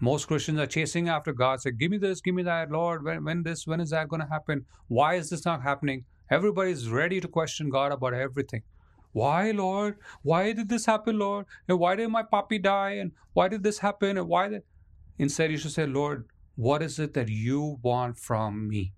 Most 0.00 0.26
Christians 0.26 0.58
are 0.58 0.66
chasing 0.66 1.08
after 1.08 1.32
God, 1.32 1.60
say, 1.60 1.70
Give 1.70 1.90
me 1.90 1.98
this, 1.98 2.20
give 2.20 2.34
me 2.34 2.42
that, 2.42 2.70
Lord. 2.70 3.04
When, 3.04 3.24
when 3.24 3.42
this, 3.42 3.66
when 3.66 3.80
is 3.80 3.90
that 3.90 4.08
going 4.08 4.20
to 4.20 4.28
happen? 4.28 4.66
Why 4.88 5.14
is 5.14 5.30
this 5.30 5.44
not 5.44 5.62
happening? 5.62 6.04
Everybody's 6.30 6.88
ready 6.88 7.20
to 7.20 7.28
question 7.28 7.70
God 7.70 7.92
about 7.92 8.14
everything. 8.14 8.62
Why, 9.12 9.52
Lord? 9.52 9.96
Why 10.22 10.52
did 10.52 10.68
this 10.68 10.86
happen, 10.86 11.18
Lord? 11.18 11.46
And 11.68 11.78
why 11.78 11.94
did 11.94 12.08
my 12.08 12.24
puppy 12.24 12.58
die? 12.58 12.92
And 12.92 13.12
why 13.32 13.48
did 13.48 13.62
this 13.62 13.78
happen? 13.78 14.18
And 14.18 14.28
why 14.28 14.48
did 14.48 14.62
instead 15.18 15.52
you 15.52 15.56
should 15.56 15.70
say, 15.70 15.86
Lord, 15.86 16.26
what 16.56 16.82
is 16.82 16.98
it 16.98 17.14
that 17.14 17.28
you 17.28 17.78
want 17.82 18.18
from 18.18 18.68
me? 18.68 18.92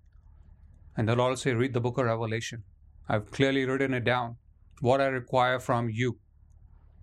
And 0.95 1.07
the 1.07 1.15
Lord 1.15 1.29
will 1.29 1.37
say, 1.37 1.53
Read 1.53 1.73
the 1.73 1.79
book 1.79 1.99
of 1.99 2.05
Revelation. 2.05 2.63
I've 3.07 3.29
clearly 3.29 3.65
written 3.65 3.93
it 3.93 4.03
down. 4.03 4.37
What 4.79 5.01
I 5.01 5.07
require 5.07 5.59
from 5.59 5.89
you. 5.89 6.19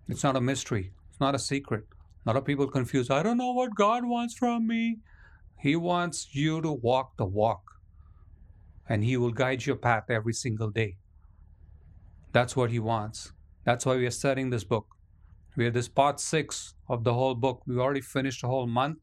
It's 0.09 0.23
not 0.23 0.37
a 0.37 0.41
mystery, 0.41 0.93
it's 1.11 1.21
not 1.21 1.35
a 1.35 1.39
secret. 1.39 1.85
A 2.25 2.31
lot 2.31 2.37
of 2.37 2.45
people 2.45 2.67
confuse. 2.69 3.11
I 3.11 3.23
don't 3.23 3.37
know 3.37 3.53
what 3.53 3.75
God 3.75 4.05
wants 4.07 4.35
from 4.35 4.67
me. 4.67 4.99
He 5.59 5.77
wants 5.77 6.35
you 6.35 6.61
to 6.63 6.73
walk 6.73 7.17
the 7.17 7.25
walk, 7.27 7.63
and 8.89 9.03
He 9.05 9.17
will 9.17 9.33
guide 9.33 9.67
your 9.67 9.77
path 9.77 10.05
every 10.09 10.33
single 10.33 10.71
day. 10.71 10.97
That's 12.33 12.57
what 12.57 12.71
He 12.71 12.79
wants. 12.79 13.33
That's 13.65 13.87
why 13.87 13.97
we 13.97 14.07
are 14.07 14.11
studying 14.11 14.51
this 14.51 14.65
book. 14.65 14.87
We 15.57 15.67
are 15.67 15.71
this 15.71 15.89
part 15.89 16.21
six 16.21 16.75
of 16.89 17.05
the 17.05 17.15
whole 17.15 17.35
book. 17.35 17.63
We've 17.67 17.79
already 17.79 18.01
finished 18.01 18.45
a 18.45 18.49
whole 18.49 18.67
month, 18.67 18.99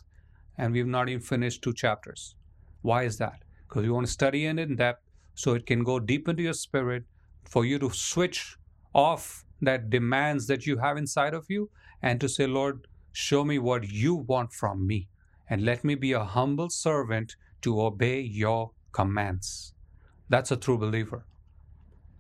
and 0.58 0.74
we've 0.74 0.88
not 0.88 1.10
even 1.10 1.22
finished 1.22 1.62
two 1.62 1.74
chapters. 1.74 2.36
Why 2.82 3.04
is 3.04 3.18
that? 3.18 3.44
Because 3.68 3.84
we 3.84 3.90
want 3.90 4.06
to 4.08 4.12
study 4.12 4.46
in 4.46 4.76
depth 4.76 5.04
so 5.34 5.54
it 5.54 5.66
can 5.66 5.84
go 5.84 6.00
deep 6.00 6.28
into 6.28 6.44
your 6.44 6.54
spirit 6.54 7.04
for 7.46 7.66
you 7.66 7.80
to 7.80 7.90
switch 7.90 8.58
off 8.94 9.46
that 9.62 9.90
demands 9.90 10.48
that 10.48 10.66
you 10.66 10.78
have 10.78 10.98
inside 10.98 11.34
of 11.34 11.46
you 11.50 11.70
and 12.02 12.20
to 12.20 12.28
say, 12.28 12.48
Lord, 12.48 12.88
Show 13.12 13.44
me 13.44 13.60
what 13.60 13.92
you 13.92 14.16
want 14.16 14.54
from 14.54 14.88
me, 14.88 15.10
and 15.50 15.66
let 15.66 15.84
me 15.84 15.96
be 15.96 16.14
a 16.14 16.24
humble 16.24 16.70
servant 16.70 17.36
to 17.62 17.82
obey 17.82 18.22
your 18.22 18.72
commands. 18.94 19.74
That's 20.30 20.52
a 20.52 20.56
true 20.56 20.78
believer. 20.78 21.26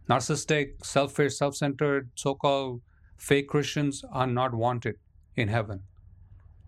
Narcissistic, 0.09 0.85
selfish, 0.85 1.37
self 1.37 1.55
centered, 1.55 2.11
so 2.15 2.35
called 2.35 2.81
fake 3.17 3.47
Christians 3.47 4.03
are 4.11 4.27
not 4.27 4.53
wanted 4.53 4.97
in 5.35 5.47
heaven. 5.47 5.83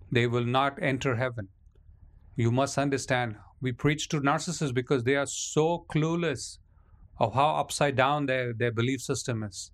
They 0.10 0.26
will 0.28 0.46
not 0.46 0.82
enter 0.82 1.18
heaven. 1.18 1.50
You 2.38 2.50
must 2.50 2.78
understand, 2.78 3.36
we 3.60 3.74
preach 3.74 4.08
to 4.10 4.22
narcissists 4.22 4.74
because 4.74 5.04
they 5.04 5.16
are 5.18 5.26
so 5.26 5.86
clueless 5.94 6.60
of 7.20 7.34
how 7.34 7.56
upside 7.56 7.98
down 7.98 8.26
their, 8.26 8.54
their 8.54 8.72
belief 8.72 9.02
system 9.02 9.44
is. 9.44 9.72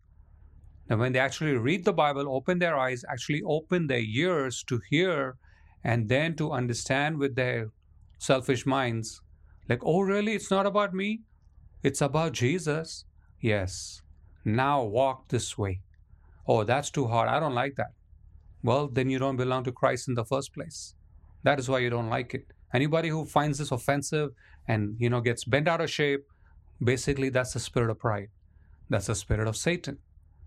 And 0.90 1.00
when 1.00 1.14
they 1.14 1.20
actually 1.20 1.54
read 1.54 1.86
the 1.86 1.94
Bible, 1.94 2.26
open 2.28 2.60
their 2.60 2.78
eyes, 2.78 3.06
actually 3.10 3.44
open 3.46 3.88
their 3.88 4.00
ears 4.00 4.64
to 4.64 4.82
hear 4.90 5.38
and 5.84 6.10
then 6.10 6.36
to 6.36 6.52
understand 6.52 7.18
with 7.18 7.36
their 7.36 7.70
selfish 8.18 8.66
minds, 8.66 9.22
like, 9.70 9.82
oh, 9.86 10.02
really? 10.02 10.34
It's 10.34 10.50
not 10.50 10.66
about 10.66 10.94
me? 10.94 11.22
It's 11.84 12.02
about 12.02 12.34
Jesus. 12.34 13.06
Yes. 13.40 14.02
Now 14.44 14.84
walk 14.84 15.30
this 15.30 15.58
way. 15.58 15.82
Oh, 16.48 16.64
that's 16.64 16.90
too 16.90 17.08
hard. 17.08 17.30
I 17.30 17.40
don't 17.40 17.54
like 17.54 17.76
that. 17.76 17.92
Well, 18.64 18.88
then 18.88 19.10
you 19.10 19.20
don't 19.20 19.38
belong 19.38 19.64
to 19.66 19.72
Christ 19.72 20.08
in 20.08 20.16
the 20.16 20.26
first 20.26 20.54
place. 20.54 20.96
That 21.44 21.60
is 21.60 21.70
why 21.70 21.80
you 21.80 21.90
don't 21.90 22.10
like 22.10 22.34
it. 22.34 22.46
Anybody 22.74 23.10
who 23.10 23.26
finds 23.26 23.60
this 23.60 23.72
offensive 23.72 24.32
and 24.68 24.96
you 25.00 25.10
know 25.10 25.22
gets 25.22 25.46
bent 25.46 25.68
out 25.68 25.82
of 25.82 25.90
shape, 25.90 26.26
basically 26.84 27.30
that's 27.30 27.54
the 27.54 27.60
spirit 27.60 27.90
of 27.90 28.00
pride. 28.00 28.30
That's 28.90 29.08
the 29.08 29.16
spirit 29.16 29.48
of 29.48 29.56
Satan. 29.56 30.00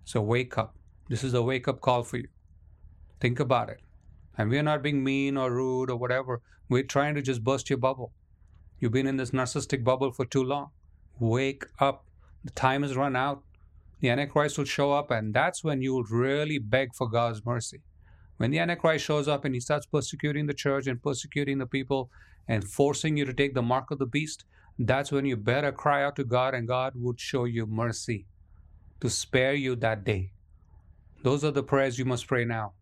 So 0.04 0.20
wake 0.20 0.58
up. 0.58 0.76
This 1.08 1.24
is 1.24 1.34
a 1.34 1.42
wake 1.42 1.68
up 1.68 1.80
call 1.80 2.02
for 2.02 2.16
you. 2.16 2.28
Think 3.20 3.38
about 3.38 3.68
it. 3.68 3.80
And 4.36 4.50
we're 4.50 4.62
not 4.62 4.82
being 4.82 5.04
mean 5.04 5.36
or 5.36 5.52
rude 5.52 5.90
or 5.90 5.96
whatever. 5.96 6.40
We're 6.68 6.82
trying 6.82 7.14
to 7.14 7.22
just 7.22 7.44
burst 7.44 7.70
your 7.70 7.78
bubble. 7.78 8.12
You've 8.78 8.92
been 8.92 9.06
in 9.06 9.16
this 9.16 9.30
narcissistic 9.30 9.84
bubble 9.84 10.10
for 10.10 10.24
too 10.24 10.42
long. 10.42 10.70
Wake 11.20 11.64
up. 11.78 12.06
The 12.44 12.50
time 12.50 12.82
has 12.82 12.96
run 12.96 13.14
out. 13.14 13.42
The 14.00 14.10
Antichrist 14.10 14.58
will 14.58 14.64
show 14.64 14.92
up, 14.92 15.12
and 15.12 15.32
that's 15.32 15.62
when 15.62 15.80
you 15.80 15.94
will 15.94 16.04
really 16.04 16.58
beg 16.58 16.94
for 16.94 17.08
God's 17.08 17.44
mercy. 17.46 17.82
When 18.38 18.50
the 18.50 18.58
Antichrist 18.58 19.04
shows 19.04 19.28
up 19.28 19.44
and 19.44 19.54
he 19.54 19.60
starts 19.60 19.86
persecuting 19.86 20.46
the 20.46 20.54
church 20.54 20.88
and 20.88 21.00
persecuting 21.00 21.58
the 21.58 21.66
people 21.66 22.10
and 22.48 22.64
forcing 22.64 23.16
you 23.16 23.24
to 23.24 23.32
take 23.32 23.54
the 23.54 23.62
mark 23.62 23.92
of 23.92 24.00
the 24.00 24.06
beast, 24.06 24.44
that's 24.78 25.12
when 25.12 25.26
you 25.26 25.36
better 25.36 25.70
cry 25.70 26.02
out 26.02 26.16
to 26.16 26.24
God 26.24 26.54
and 26.54 26.66
God 26.66 26.94
would 26.96 27.20
show 27.20 27.44
you 27.44 27.66
mercy 27.66 28.26
to 29.02 29.10
spare 29.10 29.54
you 29.54 29.74
that 29.74 30.04
day. 30.04 30.30
Those 31.24 31.42
are 31.44 31.50
the 31.50 31.64
prayers 31.64 31.98
you 31.98 32.04
must 32.04 32.28
pray 32.28 32.44
now. 32.44 32.72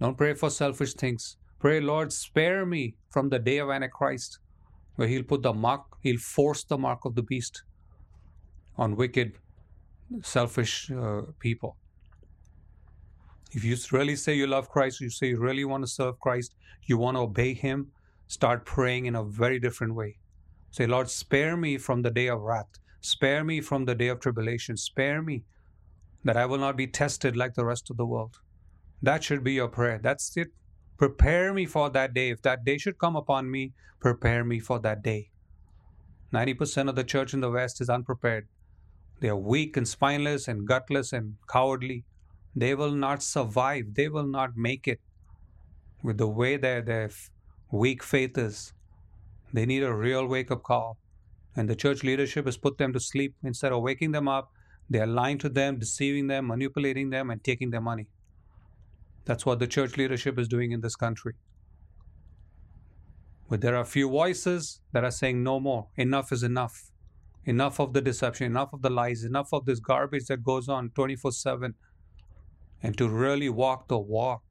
Don't 0.00 0.16
pray 0.16 0.32
for 0.32 0.48
selfish 0.48 0.94
things. 0.94 1.36
Pray, 1.58 1.78
Lord, 1.78 2.10
spare 2.10 2.64
me 2.64 2.94
from 3.10 3.28
the 3.28 3.38
day 3.38 3.58
of 3.58 3.68
Antichrist, 3.68 4.38
where 4.96 5.08
he'll 5.08 5.24
put 5.24 5.42
the 5.42 5.52
mark, 5.52 5.82
he'll 6.00 6.18
force 6.18 6.64
the 6.64 6.78
mark 6.78 7.04
of 7.04 7.14
the 7.14 7.22
beast 7.22 7.64
on 8.78 8.96
wicked, 8.96 9.34
selfish 10.22 10.90
uh, 10.90 11.22
people. 11.38 11.76
If 13.52 13.62
you 13.62 13.76
really 13.92 14.16
say 14.16 14.34
you 14.34 14.46
love 14.46 14.70
Christ, 14.70 15.02
you 15.02 15.10
say 15.10 15.28
you 15.28 15.38
really 15.38 15.66
want 15.66 15.82
to 15.84 15.88
serve 15.88 16.18
Christ, 16.18 16.54
you 16.86 16.96
want 16.96 17.18
to 17.18 17.20
obey 17.20 17.52
Him, 17.52 17.88
start 18.26 18.64
praying 18.64 19.04
in 19.04 19.16
a 19.16 19.22
very 19.22 19.58
different 19.58 19.94
way. 19.94 20.16
Say, 20.70 20.86
Lord, 20.86 21.10
spare 21.10 21.58
me 21.58 21.76
from 21.76 22.00
the 22.00 22.10
day 22.10 22.28
of 22.28 22.40
wrath. 22.40 22.78
Spare 23.02 23.44
me 23.44 23.60
from 23.60 23.84
the 23.84 23.94
day 23.94 24.08
of 24.08 24.20
tribulation. 24.20 24.78
Spare 24.78 25.20
me 25.20 25.44
that 26.28 26.36
I 26.36 26.44
will 26.44 26.58
not 26.58 26.76
be 26.76 26.86
tested 26.86 27.38
like 27.38 27.54
the 27.54 27.64
rest 27.64 27.88
of 27.88 27.96
the 27.96 28.04
world. 28.04 28.40
That 29.00 29.24
should 29.24 29.42
be 29.42 29.54
your 29.54 29.68
prayer. 29.68 29.98
That's 29.98 30.36
it. 30.36 30.48
Prepare 30.98 31.54
me 31.54 31.64
for 31.64 31.88
that 31.88 32.12
day. 32.12 32.28
If 32.28 32.42
that 32.42 32.66
day 32.66 32.76
should 32.76 32.98
come 32.98 33.16
upon 33.16 33.50
me, 33.50 33.72
prepare 33.98 34.44
me 34.44 34.58
for 34.58 34.78
that 34.80 35.02
day. 35.02 35.30
90% 36.34 36.90
of 36.90 36.96
the 36.96 37.04
church 37.12 37.32
in 37.32 37.40
the 37.40 37.50
West 37.50 37.80
is 37.80 37.88
unprepared. 37.88 38.46
They 39.20 39.30
are 39.30 39.36
weak 39.36 39.78
and 39.78 39.88
spineless 39.88 40.48
and 40.48 40.68
gutless 40.68 41.14
and 41.14 41.36
cowardly. 41.50 42.04
They 42.54 42.74
will 42.74 42.92
not 42.92 43.22
survive. 43.22 43.94
They 43.94 44.10
will 44.10 44.26
not 44.26 44.50
make 44.54 44.86
it 44.86 45.00
with 46.02 46.18
the 46.18 46.28
way 46.28 46.58
their, 46.58 46.82
their 46.82 47.08
weak 47.72 48.02
faith 48.02 48.36
is. 48.36 48.74
They 49.54 49.64
need 49.64 49.82
a 49.82 49.94
real 49.94 50.26
wake 50.26 50.50
up 50.50 50.62
call. 50.62 50.98
And 51.56 51.70
the 51.70 51.74
church 51.74 52.04
leadership 52.04 52.44
has 52.44 52.58
put 52.58 52.76
them 52.76 52.92
to 52.92 53.00
sleep 53.00 53.34
instead 53.42 53.72
of 53.72 53.80
waking 53.80 54.12
them 54.12 54.28
up 54.28 54.52
they 54.90 55.00
are 55.00 55.06
lying 55.06 55.38
to 55.38 55.48
them, 55.48 55.78
deceiving 55.78 56.28
them, 56.28 56.46
manipulating 56.46 57.10
them, 57.10 57.30
and 57.30 57.42
taking 57.44 57.70
their 57.70 57.80
money. 57.80 58.06
That's 59.24 59.44
what 59.44 59.58
the 59.58 59.66
church 59.66 59.96
leadership 59.96 60.38
is 60.38 60.48
doing 60.48 60.72
in 60.72 60.80
this 60.80 60.96
country. 60.96 61.34
But 63.50 63.60
there 63.60 63.76
are 63.76 63.84
few 63.84 64.08
voices 64.08 64.80
that 64.92 65.04
are 65.04 65.10
saying 65.10 65.42
no 65.42 65.60
more. 65.60 65.88
Enough 65.96 66.32
is 66.32 66.42
enough. 66.42 66.90
Enough 67.44 67.80
of 67.80 67.92
the 67.92 68.00
deception, 68.00 68.46
enough 68.46 68.72
of 68.72 68.82
the 68.82 68.90
lies, 68.90 69.24
enough 69.24 69.52
of 69.52 69.64
this 69.64 69.80
garbage 69.80 70.26
that 70.26 70.42
goes 70.42 70.68
on 70.68 70.90
24 70.90 71.32
7. 71.32 71.74
And 72.82 72.96
to 72.98 73.08
really 73.08 73.48
walk 73.48 73.88
the 73.88 73.98
walk, 73.98 74.42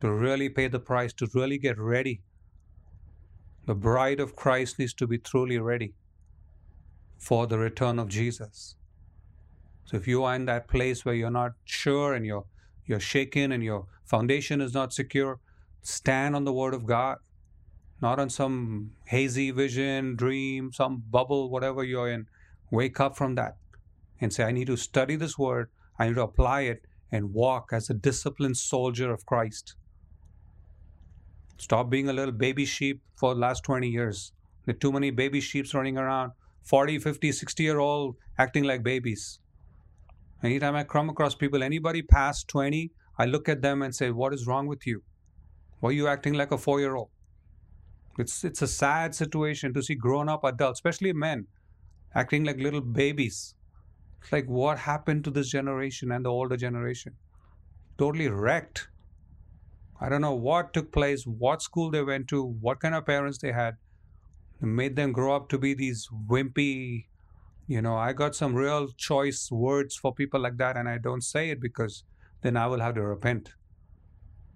to 0.00 0.12
really 0.12 0.48
pay 0.48 0.68
the 0.68 0.80
price, 0.80 1.12
to 1.14 1.28
really 1.34 1.58
get 1.58 1.78
ready. 1.78 2.22
The 3.66 3.74
bride 3.74 4.18
of 4.18 4.34
Christ 4.34 4.78
needs 4.78 4.94
to 4.94 5.06
be 5.06 5.18
truly 5.18 5.58
ready 5.58 5.94
for 7.18 7.46
the 7.46 7.58
return 7.58 8.00
of 8.00 8.08
Jesus. 8.08 8.74
So 9.84 9.96
if 9.96 10.06
you 10.06 10.24
are 10.24 10.34
in 10.34 10.46
that 10.46 10.68
place 10.68 11.04
where 11.04 11.14
you're 11.14 11.30
not 11.30 11.52
sure 11.64 12.14
and 12.14 12.24
you're 12.24 12.44
you're 12.84 13.00
shaken 13.00 13.52
and 13.52 13.62
your 13.62 13.86
foundation 14.04 14.60
is 14.60 14.74
not 14.74 14.92
secure, 14.92 15.38
stand 15.82 16.34
on 16.34 16.44
the 16.44 16.52
word 16.52 16.74
of 16.74 16.84
God, 16.84 17.18
not 18.00 18.18
on 18.18 18.28
some 18.28 18.92
hazy 19.06 19.50
vision, 19.50 20.16
dream, 20.16 20.72
some 20.72 21.02
bubble, 21.10 21.48
whatever 21.48 21.84
you're 21.84 22.10
in. 22.10 22.26
Wake 22.70 22.98
up 22.98 23.16
from 23.16 23.36
that 23.36 23.56
and 24.20 24.32
say, 24.32 24.44
I 24.44 24.52
need 24.52 24.66
to 24.66 24.76
study 24.76 25.16
this 25.16 25.38
word, 25.38 25.70
I 25.98 26.08
need 26.08 26.16
to 26.16 26.22
apply 26.22 26.62
it 26.62 26.82
and 27.12 27.32
walk 27.34 27.70
as 27.72 27.88
a 27.90 27.94
disciplined 27.94 28.56
soldier 28.56 29.12
of 29.12 29.26
Christ. 29.26 29.76
Stop 31.58 31.90
being 31.90 32.08
a 32.08 32.12
little 32.12 32.32
baby 32.32 32.64
sheep 32.64 33.02
for 33.14 33.34
the 33.34 33.40
last 33.40 33.62
20 33.62 33.88
years. 33.88 34.32
There 34.64 34.74
are 34.74 34.78
too 34.78 34.90
many 34.90 35.10
baby 35.10 35.40
sheeps 35.40 35.74
running 35.74 35.98
around, 35.98 36.32
40, 36.64 36.98
50, 36.98 37.30
60 37.30 37.62
year 37.62 37.78
old 37.78 38.16
acting 38.38 38.64
like 38.64 38.82
babies. 38.82 39.38
Anytime 40.42 40.74
I 40.74 40.82
come 40.82 41.08
across 41.08 41.34
people, 41.36 41.62
anybody 41.62 42.02
past 42.02 42.48
20, 42.48 42.90
I 43.16 43.26
look 43.26 43.48
at 43.48 43.62
them 43.62 43.82
and 43.82 43.94
say, 43.94 44.10
What 44.10 44.34
is 44.34 44.46
wrong 44.46 44.66
with 44.66 44.86
you? 44.86 45.02
Why 45.78 45.90
are 45.90 45.92
you 45.92 46.08
acting 46.08 46.34
like 46.34 46.50
a 46.50 46.58
four 46.58 46.80
year 46.80 46.96
old? 46.96 47.10
It's, 48.18 48.44
it's 48.44 48.60
a 48.60 48.66
sad 48.66 49.14
situation 49.14 49.72
to 49.74 49.82
see 49.82 49.94
grown 49.94 50.28
up 50.28 50.44
adults, 50.44 50.78
especially 50.78 51.12
men, 51.12 51.46
acting 52.14 52.44
like 52.44 52.58
little 52.58 52.80
babies. 52.80 53.54
Like, 54.30 54.46
what 54.46 54.78
happened 54.78 55.24
to 55.24 55.30
this 55.30 55.48
generation 55.48 56.12
and 56.12 56.24
the 56.24 56.30
older 56.30 56.56
generation? 56.56 57.14
Totally 57.98 58.28
wrecked. 58.28 58.88
I 60.00 60.08
don't 60.08 60.20
know 60.20 60.34
what 60.34 60.72
took 60.72 60.92
place, 60.92 61.24
what 61.24 61.62
school 61.62 61.90
they 61.90 62.02
went 62.02 62.28
to, 62.28 62.44
what 62.44 62.80
kind 62.80 62.94
of 62.94 63.06
parents 63.06 63.38
they 63.38 63.52
had. 63.52 63.76
It 64.60 64.66
made 64.66 64.96
them 64.96 65.12
grow 65.12 65.34
up 65.34 65.48
to 65.50 65.58
be 65.58 65.74
these 65.74 66.08
wimpy, 66.28 67.06
you 67.66 67.82
know. 67.82 67.96
I 67.96 68.12
got 68.12 68.34
some 68.34 68.54
real 68.54 68.88
choice 68.96 69.50
words 69.50 69.96
for 69.96 70.14
people 70.14 70.40
like 70.40 70.56
that, 70.58 70.76
and 70.76 70.88
I 70.88 70.98
don't 70.98 71.22
say 71.22 71.50
it 71.50 71.60
because 71.60 72.04
then 72.42 72.56
I 72.56 72.66
will 72.66 72.80
have 72.80 72.94
to 72.94 73.02
repent. 73.02 73.54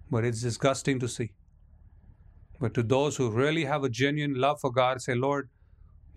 But 0.09 0.25
it's 0.25 0.41
disgusting 0.41 0.99
to 0.99 1.07
see. 1.07 1.31
But 2.59 2.73
to 2.73 2.83
those 2.83 3.17
who 3.17 3.29
really 3.29 3.65
have 3.65 3.83
a 3.83 3.89
genuine 3.89 4.35
love 4.35 4.59
for 4.59 4.71
God, 4.71 5.01
say, 5.01 5.13
Lord, 5.13 5.49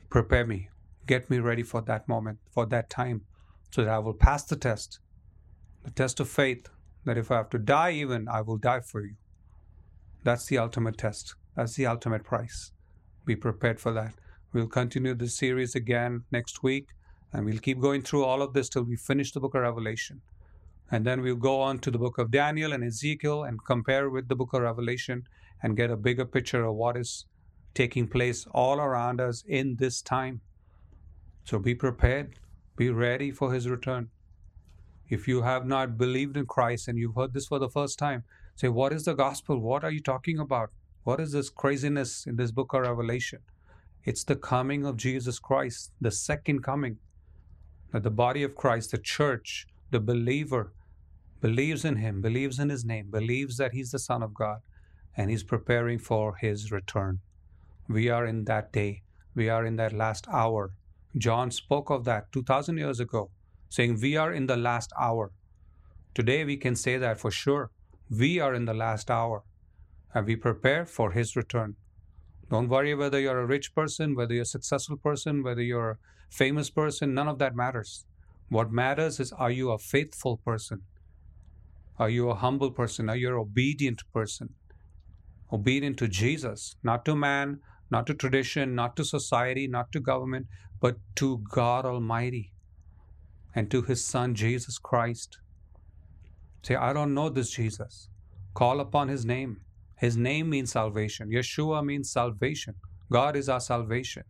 prepare 0.08 0.46
me, 0.46 0.68
get 1.06 1.28
me 1.28 1.38
ready 1.38 1.62
for 1.62 1.82
that 1.82 2.08
moment, 2.08 2.38
for 2.50 2.66
that 2.66 2.88
time, 2.88 3.22
so 3.70 3.84
that 3.84 3.90
I 3.90 3.98
will 3.98 4.14
pass 4.14 4.44
the 4.44 4.56
test, 4.56 5.00
the 5.84 5.90
test 5.90 6.18
of 6.20 6.28
faith, 6.28 6.68
that 7.04 7.18
if 7.18 7.30
I 7.30 7.36
have 7.36 7.50
to 7.50 7.58
die, 7.58 7.92
even, 7.92 8.28
I 8.28 8.40
will 8.40 8.56
die 8.56 8.80
for 8.80 9.02
you. 9.02 9.14
That's 10.24 10.46
the 10.46 10.58
ultimate 10.58 10.98
test. 10.98 11.34
That's 11.56 11.74
the 11.74 11.86
ultimate 11.86 12.24
price. 12.24 12.72
Be 13.24 13.36
prepared 13.36 13.80
for 13.80 13.92
that. 13.92 14.14
We'll 14.52 14.66
continue 14.66 15.14
this 15.14 15.36
series 15.36 15.76
again 15.76 16.24
next 16.32 16.64
week, 16.64 16.88
and 17.32 17.44
we'll 17.44 17.60
keep 17.60 17.78
going 17.78 18.02
through 18.02 18.24
all 18.24 18.42
of 18.42 18.52
this 18.52 18.68
till 18.68 18.82
we 18.82 18.96
finish 18.96 19.30
the 19.30 19.38
book 19.38 19.54
of 19.54 19.62
Revelation. 19.62 20.22
And 20.90 21.06
then 21.06 21.20
we'll 21.20 21.36
go 21.36 21.60
on 21.60 21.78
to 21.78 21.90
the 21.92 21.98
book 21.98 22.18
of 22.18 22.32
Daniel 22.32 22.72
and 22.72 22.82
Ezekiel 22.82 23.44
and 23.44 23.64
compare 23.64 24.10
with 24.10 24.26
the 24.26 24.34
book 24.34 24.52
of 24.52 24.62
Revelation 24.62 25.28
and 25.62 25.76
get 25.76 25.92
a 25.92 25.96
bigger 25.96 26.24
picture 26.24 26.64
of 26.64 26.74
what 26.74 26.96
is 26.96 27.26
taking 27.74 28.08
place 28.08 28.44
all 28.50 28.80
around 28.80 29.20
us 29.20 29.44
in 29.46 29.76
this 29.76 30.02
time. 30.02 30.40
So 31.44 31.60
be 31.60 31.76
prepared, 31.76 32.40
be 32.74 32.90
ready 32.90 33.30
for 33.30 33.52
his 33.54 33.68
return. 33.68 34.08
If 35.08 35.28
you 35.28 35.42
have 35.42 35.64
not 35.64 35.96
believed 35.96 36.36
in 36.36 36.46
Christ 36.46 36.88
and 36.88 36.98
you've 36.98 37.14
heard 37.14 37.34
this 37.34 37.46
for 37.46 37.60
the 37.60 37.70
first 37.70 38.00
time, 38.00 38.24
say, 38.56 38.66
What 38.66 38.92
is 38.92 39.04
the 39.04 39.14
gospel? 39.14 39.60
What 39.60 39.84
are 39.84 39.92
you 39.92 40.00
talking 40.00 40.40
about? 40.40 40.70
What 41.04 41.20
is 41.20 41.30
this 41.30 41.50
craziness 41.50 42.26
in 42.26 42.34
this 42.34 42.50
book 42.50 42.72
of 42.74 42.80
Revelation? 42.80 43.38
It's 44.04 44.24
the 44.24 44.36
coming 44.36 44.86
of 44.86 44.96
Jesus 44.96 45.38
Christ, 45.38 45.92
the 46.00 46.10
second 46.10 46.62
coming. 46.62 46.98
That 47.92 48.02
the 48.02 48.10
body 48.10 48.42
of 48.42 48.54
Christ, 48.54 48.92
the 48.92 48.98
church, 48.98 49.66
the 49.90 50.00
believer, 50.00 50.72
believes 51.40 51.84
in 51.84 51.96
him, 51.96 52.20
believes 52.20 52.58
in 52.58 52.70
his 52.70 52.84
name, 52.84 53.10
believes 53.10 53.56
that 53.56 53.72
he's 53.72 53.90
the 53.90 53.98
Son 53.98 54.22
of 54.22 54.34
God, 54.34 54.60
and 55.16 55.30
he's 55.30 55.42
preparing 55.42 55.98
for 55.98 56.36
his 56.36 56.72
return. 56.72 57.20
We 57.88 58.08
are 58.08 58.24
in 58.24 58.44
that 58.44 58.72
day. 58.72 59.02
We 59.34 59.48
are 59.48 59.66
in 59.66 59.76
that 59.76 59.92
last 59.92 60.26
hour. 60.28 60.70
John 61.18 61.50
spoke 61.50 61.90
of 61.90 62.04
that 62.04 62.30
2,000 62.32 62.78
years 62.78 63.00
ago 63.00 63.30
saying 63.68 63.98
we 64.00 64.16
are 64.16 64.32
in 64.32 64.46
the 64.46 64.56
last 64.56 64.92
hour. 64.98 65.32
Today 66.14 66.44
we 66.44 66.56
can 66.56 66.76
say 66.76 66.96
that 66.98 67.18
for 67.18 67.30
sure. 67.30 67.70
We 68.08 68.40
are 68.40 68.54
in 68.54 68.64
the 68.64 68.74
last 68.74 69.10
hour 69.10 69.42
and 70.14 70.26
we 70.26 70.36
prepare 70.36 70.86
for 70.86 71.12
his 71.12 71.36
return. 71.36 71.76
Don't 72.50 72.68
worry 72.68 72.94
whether 72.94 73.20
you're 73.20 73.38
a 73.38 73.46
rich 73.46 73.74
person, 73.74 74.16
whether 74.16 74.34
you're 74.34 74.42
a 74.42 74.56
successful 74.56 74.96
person, 74.96 75.42
whether 75.44 75.62
you're 75.62 75.90
a 75.92 75.98
famous 76.30 76.68
person, 76.68 77.14
none 77.14 77.28
of 77.28 77.38
that 77.38 77.54
matters. 77.54 78.04
What 78.48 78.72
matters 78.72 79.20
is 79.20 79.32
are 79.32 79.52
you 79.52 79.70
a 79.70 79.78
faithful 79.78 80.38
person? 80.38 80.82
Are 81.98 82.10
you 82.10 82.28
a 82.28 82.34
humble 82.34 82.72
person? 82.72 83.08
Are 83.08 83.16
you 83.16 83.28
an 83.28 83.34
obedient 83.34 84.02
person? 84.12 84.54
Obedient 85.52 85.96
to 85.98 86.08
Jesus, 86.08 86.76
not 86.82 87.04
to 87.04 87.14
man, 87.14 87.60
not 87.90 88.06
to 88.08 88.14
tradition, 88.14 88.74
not 88.74 88.96
to 88.96 89.04
society, 89.04 89.68
not 89.68 89.92
to 89.92 90.00
government, 90.00 90.46
but 90.80 90.96
to 91.16 91.42
God 91.52 91.84
Almighty 91.84 92.52
and 93.54 93.70
to 93.70 93.82
his 93.82 94.04
Son, 94.04 94.34
Jesus 94.34 94.78
Christ. 94.78 95.38
Say, 96.62 96.74
I 96.74 96.92
don't 96.92 97.14
know 97.14 97.28
this 97.28 97.50
Jesus. 97.50 98.08
Call 98.54 98.80
upon 98.80 99.08
his 99.08 99.24
name. 99.24 99.60
His 100.00 100.16
name 100.16 100.48
means 100.48 100.72
salvation. 100.72 101.28
Yeshua 101.28 101.84
means 101.84 102.10
salvation. 102.10 102.74
God 103.12 103.36
is 103.36 103.50
our 103.50 103.60
salvation. 103.60 104.24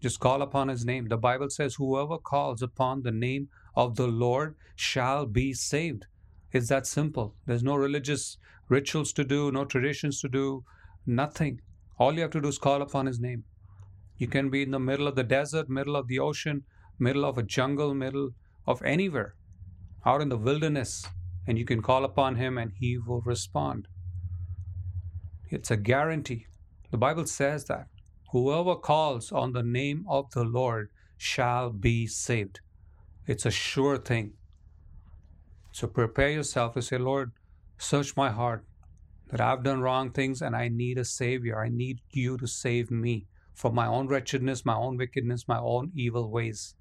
Just 0.00 0.18
call 0.18 0.40
upon 0.40 0.68
his 0.68 0.86
name. 0.86 1.08
The 1.08 1.18
Bible 1.18 1.50
says, 1.50 1.74
Whoever 1.74 2.16
calls 2.16 2.62
upon 2.62 3.02
the 3.02 3.12
name 3.12 3.48
of 3.76 3.96
the 3.96 4.06
Lord 4.06 4.54
shall 4.74 5.26
be 5.26 5.52
saved. 5.52 6.06
It's 6.52 6.68
that 6.68 6.86
simple. 6.86 7.34
There's 7.44 7.62
no 7.62 7.76
religious 7.76 8.38
rituals 8.70 9.12
to 9.12 9.24
do, 9.24 9.52
no 9.52 9.66
traditions 9.66 10.22
to 10.22 10.28
do, 10.28 10.64
nothing. 11.04 11.60
All 11.98 12.14
you 12.14 12.22
have 12.22 12.30
to 12.30 12.40
do 12.40 12.48
is 12.48 12.56
call 12.56 12.80
upon 12.80 13.04
his 13.04 13.20
name. 13.20 13.44
You 14.16 14.26
can 14.26 14.48
be 14.48 14.62
in 14.62 14.70
the 14.70 14.80
middle 14.80 15.06
of 15.06 15.16
the 15.16 15.24
desert, 15.24 15.68
middle 15.68 15.96
of 15.96 16.08
the 16.08 16.18
ocean, 16.18 16.64
middle 16.98 17.26
of 17.26 17.36
a 17.36 17.42
jungle, 17.42 17.92
middle 17.92 18.30
of 18.66 18.82
anywhere 18.82 19.34
out 20.06 20.22
in 20.22 20.30
the 20.30 20.38
wilderness, 20.38 21.06
and 21.46 21.58
you 21.58 21.66
can 21.66 21.82
call 21.82 22.06
upon 22.06 22.36
him 22.36 22.56
and 22.56 22.72
he 22.78 22.96
will 22.96 23.20
respond. 23.20 23.86
It's 25.50 25.70
a 25.70 25.76
guarantee. 25.76 26.46
The 26.90 26.96
Bible 26.96 27.26
says 27.26 27.64
that 27.64 27.88
whoever 28.30 28.76
calls 28.76 29.32
on 29.32 29.52
the 29.52 29.64
name 29.64 30.04
of 30.08 30.30
the 30.30 30.44
Lord 30.44 30.90
shall 31.16 31.70
be 31.70 32.06
saved. 32.06 32.60
It's 33.26 33.44
a 33.44 33.50
sure 33.50 33.98
thing. 33.98 34.34
So 35.72 35.86
prepare 35.88 36.30
yourself 36.30 36.74
to 36.74 36.82
say, 36.82 36.98
Lord, 36.98 37.32
search 37.78 38.16
my 38.16 38.30
heart 38.30 38.64
that 39.28 39.40
I've 39.40 39.62
done 39.62 39.80
wrong 39.80 40.10
things 40.10 40.40
and 40.40 40.54
I 40.54 40.68
need 40.68 40.98
a 40.98 41.04
Savior. 41.04 41.60
I 41.60 41.68
need 41.68 42.00
you 42.10 42.38
to 42.38 42.46
save 42.46 42.90
me 42.90 43.26
from 43.54 43.74
my 43.74 43.86
own 43.86 44.08
wretchedness, 44.08 44.64
my 44.64 44.74
own 44.74 44.96
wickedness, 44.96 45.48
my 45.48 45.58
own 45.58 45.92
evil 45.94 46.30
ways. 46.30 46.74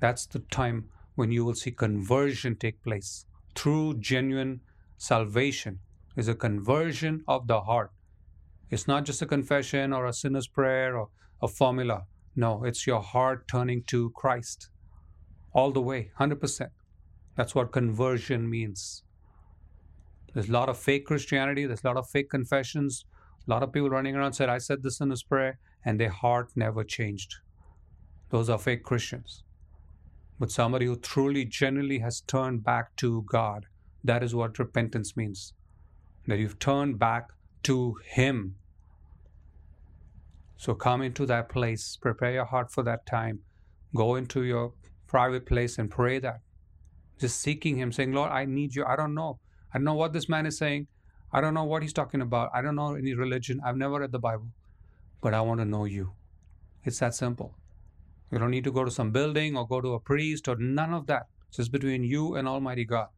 That's 0.00 0.26
the 0.26 0.40
time 0.40 0.88
when 1.14 1.30
you 1.30 1.44
will 1.44 1.54
see 1.54 1.70
conversion 1.70 2.56
take 2.56 2.82
place. 2.82 3.26
through 3.54 3.98
genuine 3.98 4.60
salvation 4.96 5.80
is 6.20 6.28
a 6.28 6.34
conversion 6.34 7.24
of 7.26 7.46
the 7.46 7.60
heart. 7.62 7.90
It's 8.70 8.86
not 8.86 9.04
just 9.04 9.22
a 9.22 9.26
confession 9.26 9.92
or 9.92 10.06
a 10.06 10.12
sinner's 10.12 10.46
prayer 10.46 10.96
or 10.96 11.08
a 11.42 11.48
formula. 11.48 12.04
No, 12.36 12.64
it's 12.64 12.86
your 12.86 13.00
heart 13.00 13.48
turning 13.48 13.82
to 13.88 14.10
Christ 14.10 14.70
all 15.52 15.72
the 15.72 15.80
way, 15.80 16.12
100%. 16.20 16.68
That's 17.36 17.54
what 17.54 17.72
conversion 17.72 18.48
means. 18.48 19.02
There's 20.32 20.48
a 20.48 20.52
lot 20.52 20.68
of 20.68 20.78
fake 20.78 21.06
Christianity, 21.06 21.66
there's 21.66 21.82
a 21.82 21.88
lot 21.88 21.96
of 21.96 22.08
fake 22.08 22.30
confessions. 22.30 23.04
A 23.48 23.50
lot 23.50 23.62
of 23.64 23.72
people 23.72 23.90
running 23.90 24.14
around 24.14 24.34
said, 24.34 24.48
I 24.48 24.58
said 24.58 24.82
this 24.82 25.00
in 25.00 25.08
this 25.08 25.24
prayer, 25.24 25.58
and 25.84 25.98
their 25.98 26.10
heart 26.10 26.50
never 26.54 26.84
changed. 26.84 27.36
Those 28.28 28.48
are 28.48 28.58
fake 28.58 28.84
Christians 28.84 29.42
but 30.40 30.50
somebody 30.50 30.86
who 30.86 30.96
truly, 30.96 31.44
genuinely 31.44 31.98
has 31.98 32.22
turned 32.22 32.64
back 32.64 32.96
to 32.96 33.22
God. 33.30 33.66
That 34.02 34.22
is 34.24 34.34
what 34.34 34.58
repentance 34.58 35.14
means. 35.14 35.52
That 36.30 36.38
you've 36.38 36.60
turned 36.60 36.96
back 37.00 37.32
to 37.64 37.96
Him. 38.04 38.54
So 40.56 40.74
come 40.74 41.02
into 41.02 41.26
that 41.26 41.48
place, 41.48 41.98
prepare 42.00 42.32
your 42.32 42.44
heart 42.44 42.70
for 42.70 42.84
that 42.84 43.04
time. 43.04 43.40
Go 43.96 44.14
into 44.14 44.44
your 44.44 44.74
private 45.08 45.44
place 45.44 45.76
and 45.76 45.90
pray 45.90 46.20
that. 46.20 46.38
Just 47.18 47.40
seeking 47.40 47.78
Him, 47.78 47.90
saying, 47.90 48.12
Lord, 48.12 48.30
I 48.30 48.44
need 48.44 48.76
you. 48.76 48.84
I 48.84 48.94
don't 48.94 49.12
know. 49.12 49.40
I 49.74 49.78
don't 49.78 49.84
know 49.84 49.94
what 49.94 50.12
this 50.12 50.28
man 50.28 50.46
is 50.46 50.56
saying. 50.56 50.86
I 51.32 51.40
don't 51.40 51.52
know 51.52 51.64
what 51.64 51.82
he's 51.82 51.92
talking 51.92 52.20
about. 52.20 52.50
I 52.54 52.62
don't 52.62 52.76
know 52.76 52.94
any 52.94 53.12
religion. 53.14 53.60
I've 53.64 53.76
never 53.76 53.98
read 53.98 54.12
the 54.12 54.20
Bible. 54.20 54.52
But 55.20 55.34
I 55.34 55.40
want 55.40 55.58
to 55.58 55.64
know 55.64 55.84
you. 55.84 56.12
It's 56.84 57.00
that 57.00 57.16
simple. 57.16 57.56
You 58.30 58.38
don't 58.38 58.52
need 58.52 58.64
to 58.64 58.72
go 58.72 58.84
to 58.84 58.90
some 58.92 59.10
building 59.10 59.56
or 59.56 59.66
go 59.66 59.80
to 59.80 59.94
a 59.94 60.00
priest 60.00 60.46
or 60.46 60.54
none 60.54 60.94
of 60.94 61.08
that. 61.08 61.26
It's 61.48 61.56
just 61.56 61.72
between 61.72 62.04
you 62.04 62.36
and 62.36 62.46
Almighty 62.46 62.84
God. 62.84 63.08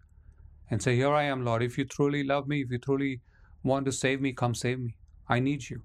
And 0.73 0.83
say, 0.83 0.97
Here 0.97 1.13
I 1.13 1.25
am, 1.25 1.45
Lord. 1.45 1.63
If 1.63 1.77
you 1.77 1.85
truly 1.85 2.25
love 2.25 2.49
me, 2.49 2.63
if 2.63 2.71
you 2.71 2.79
truly 2.79 3.21
want 3.63 3.85
to 3.85 3.93
save 3.93 4.23
me, 4.23 4.33
come 4.33 4.55
save 4.55 4.81
me. 4.81 4.97
I 5.29 5.39
need 5.39 5.69
you. 5.69 5.83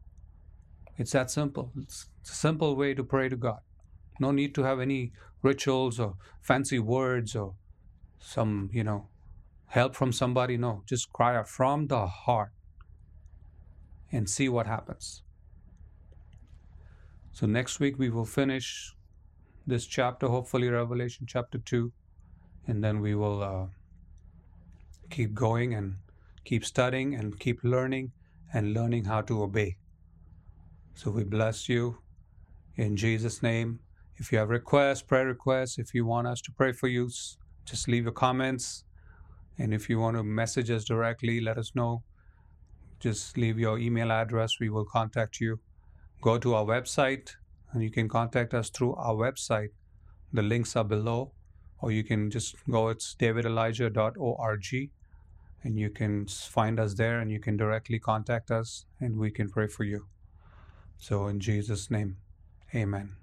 It's 0.97 1.11
that 1.11 1.29
simple. 1.29 1.73
It's 1.77 2.07
a 2.31 2.33
simple 2.33 2.73
way 2.77 2.93
to 2.93 3.03
pray 3.03 3.27
to 3.27 3.35
God. 3.35 3.59
No 4.21 4.31
need 4.31 4.55
to 4.55 4.63
have 4.63 4.79
any 4.79 5.11
rituals 5.41 5.99
or 5.99 6.13
fancy 6.41 6.79
words 6.79 7.35
or 7.35 7.55
some, 8.17 8.69
you 8.71 8.81
know, 8.81 9.09
help 9.65 9.93
from 9.93 10.13
somebody. 10.13 10.55
No, 10.55 10.83
just 10.85 11.11
cry 11.11 11.35
out 11.35 11.49
from 11.49 11.87
the 11.87 12.07
heart 12.07 12.53
and 14.09 14.29
see 14.29 14.47
what 14.47 14.67
happens. 14.67 15.21
So 17.33 17.45
next 17.45 17.81
week 17.81 17.99
we 17.99 18.09
will 18.09 18.23
finish 18.23 18.95
this 19.67 19.85
chapter, 19.85 20.29
hopefully, 20.29 20.69
Revelation 20.69 21.25
chapter 21.27 21.57
2, 21.57 21.91
and 22.67 22.81
then 22.81 23.01
we 23.01 23.15
will 23.15 23.43
uh, 23.43 23.65
keep 25.09 25.33
going 25.33 25.73
and 25.73 25.95
keep 26.43 26.63
studying 26.65 27.15
and 27.15 27.39
keep 27.39 27.59
learning 27.63 28.11
and 28.53 28.73
learning 28.73 29.05
how 29.05 29.21
to 29.21 29.43
obey. 29.43 29.77
So 30.95 31.11
we 31.11 31.23
bless 31.23 31.69
you 31.69 31.99
in 32.75 32.95
Jesus' 32.95 33.43
name. 33.43 33.79
If 34.15 34.31
you 34.31 34.39
have 34.39 34.49
requests, 34.49 35.01
prayer 35.01 35.27
requests, 35.27 35.77
if 35.77 35.93
you 35.93 36.05
want 36.05 36.27
us 36.27 36.41
to 36.41 36.51
pray 36.51 36.71
for 36.71 36.87
you, 36.87 37.09
just 37.65 37.87
leave 37.87 38.03
your 38.03 38.13
comments. 38.13 38.83
And 39.59 39.73
if 39.73 39.89
you 39.89 39.99
want 39.99 40.17
to 40.17 40.23
message 40.23 40.71
us 40.71 40.85
directly, 40.85 41.39
let 41.41 41.57
us 41.57 41.73
know. 41.75 42.03
Just 42.99 43.37
leave 43.37 43.59
your 43.59 43.77
email 43.77 44.11
address. 44.11 44.59
We 44.59 44.69
will 44.69 44.85
contact 44.85 45.39
you. 45.39 45.59
Go 46.21 46.37
to 46.39 46.55
our 46.55 46.65
website 46.65 47.35
and 47.71 47.83
you 47.83 47.91
can 47.91 48.09
contact 48.09 48.53
us 48.53 48.69
through 48.69 48.95
our 48.95 49.13
website. 49.13 49.69
The 50.33 50.41
links 50.41 50.75
are 50.75 50.83
below, 50.83 51.31
or 51.79 51.91
you 51.91 52.03
can 52.03 52.31
just 52.31 52.55
go, 52.69 52.89
it's 52.89 53.15
davidelijah.org, 53.19 54.89
and 55.63 55.77
you 55.77 55.89
can 55.89 56.25
find 56.27 56.79
us 56.79 56.93
there 56.93 57.19
and 57.19 57.31
you 57.31 57.39
can 57.39 57.57
directly 57.57 57.99
contact 57.99 58.51
us 58.51 58.85
and 58.99 59.17
we 59.17 59.31
can 59.31 59.49
pray 59.49 59.67
for 59.67 59.83
you. 59.83 60.07
So, 60.97 61.27
in 61.27 61.39
Jesus' 61.39 61.91
name, 61.91 62.17
amen. 62.73 63.15